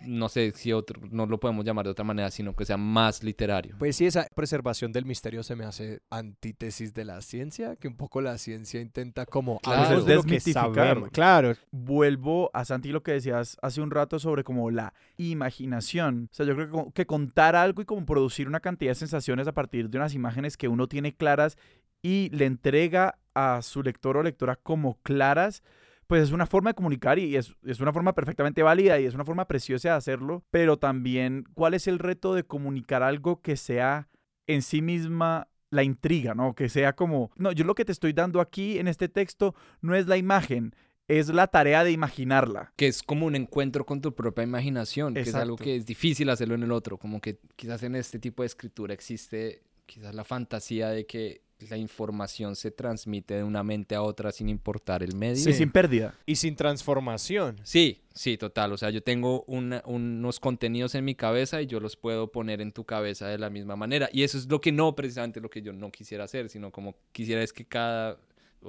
no 0.05 0.29
sé 0.29 0.51
si 0.55 0.73
otro, 0.73 1.01
no 1.09 1.25
lo 1.25 1.39
podemos 1.39 1.65
llamar 1.65 1.85
de 1.85 1.91
otra 1.91 2.05
manera, 2.05 2.31
sino 2.31 2.55
que 2.55 2.65
sea 2.65 2.77
más 2.77 3.23
literario. 3.23 3.75
Pues 3.79 3.95
sí, 3.95 4.05
esa 4.05 4.27
preservación 4.33 4.91
del 4.91 5.05
misterio 5.05 5.43
se 5.43 5.55
me 5.55 5.65
hace 5.65 6.01
antítesis 6.09 6.93
de 6.93 7.05
la 7.05 7.21
ciencia, 7.21 7.75
que 7.75 7.87
un 7.87 7.95
poco 7.95 8.21
la 8.21 8.37
ciencia 8.37 8.81
intenta 8.81 9.25
como 9.25 9.59
claro, 9.59 10.03
desmitificar. 10.03 11.09
Claro. 11.11 11.55
Vuelvo 11.71 12.49
a 12.53 12.65
Santi 12.65 12.89
lo 12.89 13.03
que 13.03 13.13
decías 13.13 13.57
hace 13.61 13.81
un 13.81 13.91
rato 13.91 14.19
sobre 14.19 14.43
como 14.43 14.71
la 14.71 14.93
imaginación. 15.17 16.29
O 16.31 16.35
sea, 16.35 16.45
yo 16.45 16.55
creo 16.55 16.71
que, 16.71 16.91
que 16.93 17.05
contar 17.05 17.55
algo 17.55 17.81
y 17.81 17.85
como 17.85 18.05
producir 18.05 18.47
una 18.47 18.59
cantidad 18.59 18.91
de 18.91 18.95
sensaciones 18.95 19.47
a 19.47 19.53
partir 19.53 19.89
de 19.89 19.97
unas 19.97 20.13
imágenes 20.13 20.57
que 20.57 20.67
uno 20.67 20.87
tiene 20.87 21.13
claras 21.13 21.57
y 22.01 22.29
le 22.31 22.45
entrega 22.45 23.19
a 23.33 23.61
su 23.61 23.83
lector 23.83 24.17
o 24.17 24.23
lectora 24.23 24.55
como 24.55 24.97
claras, 25.03 25.63
pues 26.12 26.24
es 26.24 26.32
una 26.34 26.45
forma 26.45 26.72
de 26.72 26.74
comunicar 26.74 27.20
y 27.20 27.38
es, 27.38 27.55
una 27.80 27.93
forma 27.93 28.14
perfectamente 28.14 28.64
válida 28.64 28.99
y 28.99 29.05
es 29.05 29.16
una 29.16 29.24
forma 29.24 29.47
preciosa 29.47 29.91
de 29.91 29.95
hacerlo, 29.95 30.43
pero 30.51 30.76
también 30.76 31.45
cuál 31.53 31.74
es 31.74 31.88
el 31.88 31.99
reto 31.99 32.36
de 32.36 32.43
comunicar 32.43 33.01
algo 33.01 33.41
que 33.41 33.55
sea 33.55 34.09
en 34.45 34.62
sí 34.62 34.82
misma 34.82 35.47
la 35.70 35.84
intriga, 35.84 36.36
¿no? 36.36 36.53
Que 36.53 36.68
sea 36.68 36.97
como, 36.97 37.32
no, 37.38 37.53
yo 37.53 37.64
lo 37.64 37.76
que 37.76 37.86
te 37.86 37.93
estoy 37.93 38.12
dando 38.12 38.41
aquí 38.41 38.78
en 38.78 38.89
este 38.89 39.07
texto 39.07 39.55
no 39.80 39.95
es 39.95 40.05
la 40.07 40.18
imagen, 40.18 40.76
es 41.07 41.30
la 41.30 41.47
tarea 41.47 41.86
de 41.86 41.93
imaginarla. 41.93 42.74
Que 42.76 42.88
es 42.88 43.03
como 43.03 43.26
un 43.26 43.38
encuentro 43.38 43.86
con 43.86 44.01
tu 44.01 44.14
propia 44.14 44.43
imaginación, 44.43 45.14
que 45.14 45.22
es 45.22 45.34
algo 45.34 45.55
que 45.55 45.78
es 45.78 45.86
difícil 45.86 46.30
hacerlo 46.30 46.55
en 46.55 46.64
el 46.64 46.74
otro, 46.74 46.97
como 46.97 47.22
que 47.22 47.39
quizás 47.55 47.84
en 47.84 47.95
este 47.95 48.20
tipo 48.20 48.43
de 48.43 48.47
escritura 48.47 48.93
existe 48.93 49.64
quizás 49.86 50.14
la 50.14 50.26
fantasía 50.26 50.89
de 50.89 51.05
que 51.05 51.43
la 51.70 51.78
información 51.78 52.55
se 52.55 52.72
transmite 52.72 53.36
de 53.36 53.43
una 53.43 53.64
mente 53.64 53.95
a 53.95 54.01
otra 54.01 54.32
sin 54.32 54.49
importar 54.49 55.03
el 55.03 55.16
medio. 55.16 55.43
Sí, 55.43 55.53
sin 55.53 55.72
pérdida. 55.72 56.16
Y 56.26 56.36
sin 56.36 56.55
transformación. 56.55 57.59
Sí, 57.64 58.01
sí, 58.14 58.38
total. 58.38 58.74
O 58.74 58.78
sea, 58.78 58.89
yo 58.89 59.01
tengo 59.03 59.43
unos 59.43 60.39
contenidos 60.39 60.95
en 60.95 61.05
mi 61.05 61.16
cabeza 61.16 61.62
y 61.62 61.68
yo 61.68 61.80
los 61.80 61.95
puedo 61.95 62.32
poner 62.32 62.62
en 62.62 62.72
tu 62.72 62.86
cabeza 62.86 63.28
de 63.28 63.38
la 63.38 63.49
misma 63.49 63.76
manera. 63.76 64.09
Y 64.12 64.24
eso 64.24 64.38
es 64.38 64.49
lo 64.49 64.62
que 64.62 64.72
no, 64.72 64.95
precisamente 64.95 65.41
lo 65.41 65.49
que 65.49 65.62
yo 65.62 65.74
no 65.74 65.91
quisiera 65.91 66.24
hacer, 66.24 66.49
sino 66.49 66.72
como 66.72 66.95
quisiera 67.12 67.43
es 67.43 67.53
que 67.53 67.66
cada 67.66 68.18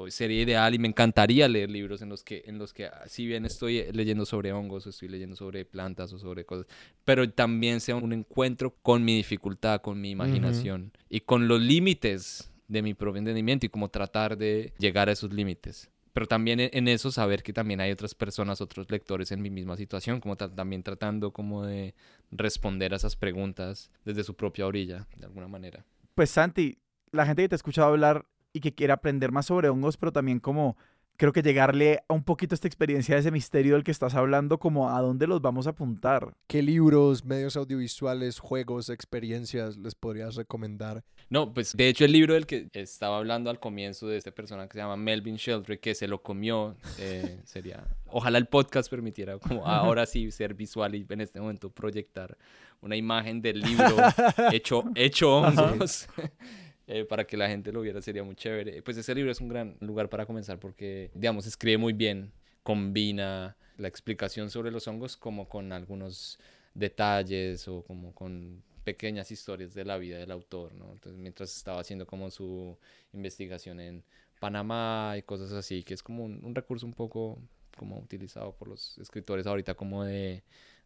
sería 0.08 0.42
ideal 0.42 0.74
y 0.74 0.78
me 0.78 0.88
encantaría 0.88 1.48
leer 1.48 1.70
libros 1.70 2.00
en 2.00 2.08
los 2.08 2.24
que 2.24 2.42
en 2.46 2.58
los 2.58 2.72
que 2.72 2.86
ah, 2.86 3.04
si 3.06 3.26
bien 3.26 3.44
estoy 3.44 3.92
leyendo 3.92 4.24
sobre 4.24 4.52
hongos 4.52 4.86
o 4.86 4.90
estoy 4.90 5.08
leyendo 5.08 5.36
sobre 5.36 5.64
plantas 5.64 6.12
o 6.12 6.18
sobre 6.18 6.44
cosas 6.46 6.66
pero 7.04 7.28
también 7.30 7.80
sea 7.80 7.96
un 7.96 8.12
encuentro 8.12 8.74
con 8.82 9.04
mi 9.04 9.16
dificultad 9.16 9.82
con 9.82 10.00
mi 10.00 10.10
imaginación 10.10 10.92
y 11.10 11.20
con 11.20 11.46
los 11.46 11.60
límites 11.60 12.51
de 12.72 12.82
mi 12.82 12.94
propio 12.94 13.18
entendimiento 13.18 13.66
y 13.66 13.68
como 13.68 13.88
tratar 13.88 14.36
de 14.36 14.72
llegar 14.78 15.08
a 15.08 15.12
esos 15.12 15.32
límites. 15.32 15.90
Pero 16.12 16.26
también 16.26 16.60
en 16.60 16.88
eso 16.88 17.10
saber 17.10 17.42
que 17.42 17.52
también 17.52 17.80
hay 17.80 17.90
otras 17.90 18.14
personas, 18.14 18.60
otros 18.60 18.90
lectores 18.90 19.32
en 19.32 19.40
mi 19.40 19.48
misma 19.48 19.76
situación, 19.76 20.20
como 20.20 20.36
también 20.36 20.82
tratando 20.82 21.32
como 21.32 21.64
de 21.64 21.94
responder 22.30 22.92
a 22.92 22.96
esas 22.96 23.16
preguntas 23.16 23.90
desde 24.04 24.24
su 24.24 24.34
propia 24.34 24.66
orilla, 24.66 25.06
de 25.16 25.24
alguna 25.24 25.48
manera. 25.48 25.84
Pues 26.14 26.30
Santi, 26.30 26.78
la 27.12 27.24
gente 27.24 27.42
que 27.42 27.48
te 27.48 27.54
ha 27.54 27.56
escuchado 27.56 27.88
hablar 27.88 28.26
y 28.52 28.60
que 28.60 28.74
quiere 28.74 28.92
aprender 28.92 29.32
más 29.32 29.46
sobre 29.46 29.70
hongos, 29.70 29.96
pero 29.96 30.12
también 30.12 30.38
como 30.38 30.76
creo 31.16 31.32
que 31.32 31.42
llegarle 31.42 32.02
a 32.08 32.14
un 32.14 32.24
poquito 32.24 32.54
esta 32.54 32.68
experiencia 32.68 33.14
de 33.14 33.20
ese 33.20 33.30
misterio 33.30 33.74
del 33.74 33.84
que 33.84 33.90
estás 33.90 34.14
hablando, 34.14 34.58
como 34.58 34.90
a 34.90 35.00
dónde 35.00 35.26
los 35.26 35.40
vamos 35.40 35.66
a 35.66 35.70
apuntar. 35.70 36.34
¿Qué 36.46 36.62
libros, 36.62 37.24
medios 37.24 37.56
audiovisuales, 37.56 38.38
juegos, 38.38 38.88
experiencias 38.88 39.76
les 39.76 39.94
podrías 39.94 40.34
recomendar? 40.34 41.04
No, 41.30 41.52
pues 41.54 41.76
de 41.76 41.88
hecho 41.88 42.04
el 42.04 42.12
libro 42.12 42.34
del 42.34 42.46
que 42.46 42.68
estaba 42.72 43.18
hablando 43.18 43.50
al 43.50 43.60
comienzo 43.60 44.06
de 44.06 44.16
esta 44.16 44.32
persona 44.32 44.66
que 44.66 44.74
se 44.74 44.78
llama 44.80 44.96
Melvin 44.96 45.36
Sheldrake, 45.36 45.80
que 45.80 45.94
se 45.94 46.08
lo 46.08 46.22
comió, 46.22 46.76
eh, 46.98 47.40
sería, 47.44 47.86
ojalá 48.06 48.38
el 48.38 48.46
podcast 48.46 48.90
permitiera 48.90 49.38
como 49.38 49.66
ahora 49.66 50.06
sí 50.06 50.30
ser 50.30 50.54
visual 50.54 50.94
y 50.94 51.06
en 51.08 51.20
este 51.20 51.40
momento 51.40 51.70
proyectar 51.70 52.36
una 52.80 52.96
imagen 52.96 53.40
del 53.40 53.60
libro 53.60 53.96
hecho, 54.52 54.84
hecho 54.94 55.36
hongos. 55.36 56.08
Eh, 56.94 57.06
para 57.06 57.26
que 57.26 57.38
la 57.38 57.48
gente 57.48 57.72
lo 57.72 57.80
viera 57.80 58.02
sería 58.02 58.22
muy 58.22 58.34
chévere. 58.34 58.82
Pues 58.82 58.98
ese 58.98 59.14
libro 59.14 59.32
es 59.32 59.40
un 59.40 59.48
gran 59.48 59.76
lugar 59.80 60.10
para 60.10 60.26
comenzar 60.26 60.58
porque, 60.58 61.10
digamos, 61.14 61.46
escribe 61.46 61.78
muy 61.78 61.94
bien, 61.94 62.32
combina 62.62 63.56
la 63.78 63.88
explicación 63.88 64.50
sobre 64.50 64.70
los 64.70 64.86
hongos 64.86 65.16
como 65.16 65.48
con 65.48 65.72
algunos 65.72 66.38
detalles 66.74 67.66
o 67.66 67.82
como 67.82 68.14
con 68.14 68.62
pequeñas 68.84 69.30
historias 69.30 69.72
de 69.72 69.86
la 69.86 69.96
vida 69.96 70.18
del 70.18 70.30
autor, 70.32 70.74
¿no? 70.74 70.92
Entonces, 70.92 71.18
mientras 71.18 71.56
estaba 71.56 71.80
haciendo 71.80 72.06
como 72.06 72.30
su 72.30 72.76
investigación 73.14 73.80
en 73.80 74.04
Panamá 74.38 75.14
y 75.16 75.22
cosas 75.22 75.52
así, 75.52 75.82
que 75.84 75.94
es 75.94 76.02
como 76.02 76.24
un 76.24 76.54
recurso 76.54 76.84
un 76.84 76.92
poco 76.92 77.38
como 77.78 77.98
utilizado 77.98 78.52
por 78.52 78.68
los 78.68 78.98
escritores 78.98 79.46
ahorita 79.46 79.74
como 79.74 80.04
de 80.04 80.42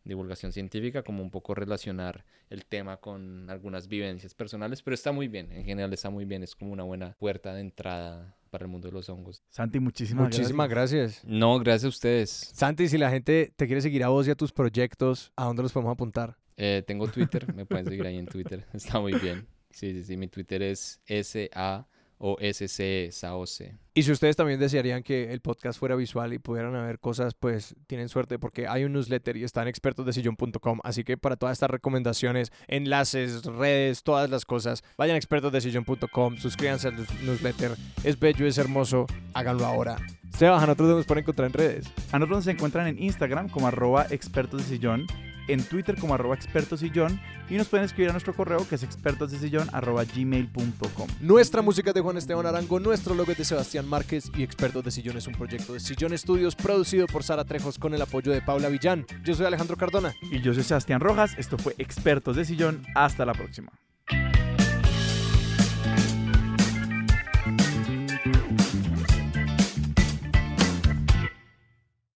divulgación 0.07 0.53
científica, 0.53 1.03
como 1.03 1.23
un 1.23 1.31
poco 1.31 1.55
relacionar 1.55 2.25
el 2.49 2.65
tema 2.65 2.99
con 2.99 3.51
algunas 3.51 3.89
vivencias 3.89 4.35
personales, 4.35 4.83
pero 4.83 4.95
está 4.95 5.13
muy 5.13 5.29
bien, 5.29 5.53
en 5.53 5.65
general 5.65 5.93
está 5.93 6.11
muy 6.11 6.25
bien, 6.25 6.43
es 6.43 6.55
como 6.55 6.73
una 6.73 6.85
buena 6.85 7.17
puerta 7.19 7.53
de 7.55 7.61
entrada 7.61 8.37
para 8.51 8.65
el 8.65 8.71
mundo 8.71 8.89
de 8.89 8.93
los 8.93 9.09
hongos. 9.09 9.43
Santi, 9.51 9.81
muchísimas, 9.81 10.25
muchísimas 10.25 10.69
gracias. 10.69 11.25
No, 11.25 11.59
gracias 11.59 11.85
a 11.85 11.89
ustedes. 11.89 12.31
Santi, 12.31 12.89
si 12.89 12.97
la 12.97 13.11
gente 13.11 13.53
te 13.57 13.67
quiere 13.67 13.83
seguir 13.83 14.05
a 14.05 14.09
vos 14.09 14.27
y 14.29 14.31
a 14.31 14.37
tus 14.37 14.53
proyectos, 14.53 15.33
¿a 15.37 15.45
dónde 15.45 15.63
los 15.63 15.73
podemos 15.73 15.93
apuntar? 15.93 16.37
Eh, 16.57 16.83
tengo 16.87 17.07
Twitter, 17.09 17.53
me 17.55 17.67
pueden 17.67 17.87
seguir 17.87 18.07
ahí 18.07 18.17
en 18.17 18.27
Twitter, 18.27 18.65
está 18.73 19.01
muy 19.01 19.15
bien. 19.15 19.47
Sí, 19.71 19.93
sí, 19.93 20.05
sí. 20.05 20.17
Mi 20.17 20.29
Twitter 20.29 20.63
es 20.63 21.03
S-A 21.05 21.87
o 22.19 22.37
SC 22.41 23.11
Saose. 23.13 23.79
Y 23.95 24.03
si 24.03 24.13
ustedes 24.13 24.37
también 24.37 24.61
desearían 24.61 25.03
que 25.03 25.33
el 25.33 25.41
podcast 25.41 25.79
fuera 25.79 25.97
visual 25.97 26.33
y 26.35 26.39
pudieran 26.39 26.73
ver 26.73 26.99
cosas, 26.99 27.35
pues 27.35 27.75
tienen 27.87 28.09
suerte 28.11 28.39
porque 28.39 28.69
hay 28.69 28.85
un 28.85 28.93
newsletter 28.93 29.37
y 29.39 29.45
está 29.45 29.63
en 29.63 29.69
expertosdesillón.com. 29.69 30.81
Así 30.85 31.03
que 31.03 31.17
para 31.17 31.37
todas 31.37 31.55
estas 31.55 31.71
recomendaciones, 31.71 32.53
enlaces, 32.69 33.45
redes, 33.45 34.03
todas 34.03 34.29
las 34.29 34.45
cosas, 34.45 34.85
vayan 34.99 35.15
a 35.15 35.19
expertosdesillón.com, 35.19 36.37
suscríbanse 36.37 36.89
al 36.89 36.97
newsletter. 37.25 37.73
Es 38.05 38.19
bello, 38.19 38.47
es 38.47 38.59
hermoso, 38.59 39.07
háganlo 39.33 39.65
ahora. 39.65 39.97
Sebas, 40.37 40.63
¿a 40.63 40.67
nosotros 40.67 40.89
nos 40.97 41.07
pueden 41.07 41.23
encontrar 41.23 41.47
en 41.47 41.55
redes? 41.55 41.87
A 42.13 42.19
nosotros 42.19 42.45
nos 42.45 42.55
encuentran 42.55 42.87
en 42.89 43.03
Instagram 43.03 43.49
como 43.49 43.69
arroba 43.69 44.07
expertos 44.11 44.61
de 44.61 44.77
sillón, 44.77 45.07
en 45.49 45.63
Twitter 45.63 45.97
como 45.99 46.15
arroba 46.15 46.35
expertos 46.35 46.81
sillón 46.81 47.21
y 47.49 47.55
nos 47.55 47.69
pueden 47.69 47.85
escribir 47.85 48.11
a 48.11 48.13
nuestro 48.13 48.35
correo 48.35 48.67
que 48.69 48.75
es 48.75 48.83
expertosdesillón 48.83 49.69
arroba 49.73 50.05
gmail.com. 50.05 51.09
Nuestra 51.21 51.63
música 51.63 51.91
es 51.91 51.95
de 51.95 52.01
Juan 52.01 52.17
Esteban 52.17 52.47
Arango, 52.47 52.81
nuestro 52.81 53.15
logo 53.15 53.33
es 53.33 53.39
de 53.39 53.45
Sebastián 53.45 53.89
Márquez 53.89 54.31
y 54.37 54.43
Expertos 54.43 54.85
de 54.85 54.91
Sillón 54.91 55.17
es 55.17 55.27
un 55.27 55.35
proyecto 55.35 55.73
de 55.73 55.81
Sillón 55.81 56.13
Estudios 56.13 56.57
producido 56.57 57.07
por 57.07 57.23
Sara 57.23 57.45
Trejos 57.45 57.79
con 57.79 57.95
el 57.95 58.03
apoyo 58.03 58.33
de 58.33 58.43
Paula 58.43 58.69
Villán. 58.69 59.07
Yo 59.25 59.35
soy 59.35 59.47
Alejandro 59.47 59.77
Cardona. 59.77 60.15
Y 60.31 60.41
yo 60.41 60.55
soy 60.55 60.63
Sebastián 60.63 61.01
Rojas, 61.01 61.35
esto 61.39 61.59
fue 61.59 61.75
Expertos 61.79 62.37
de 62.37 62.45
Sillón, 62.45 62.85
hasta 62.95 63.25
la 63.25 63.33
próxima. 63.33 63.73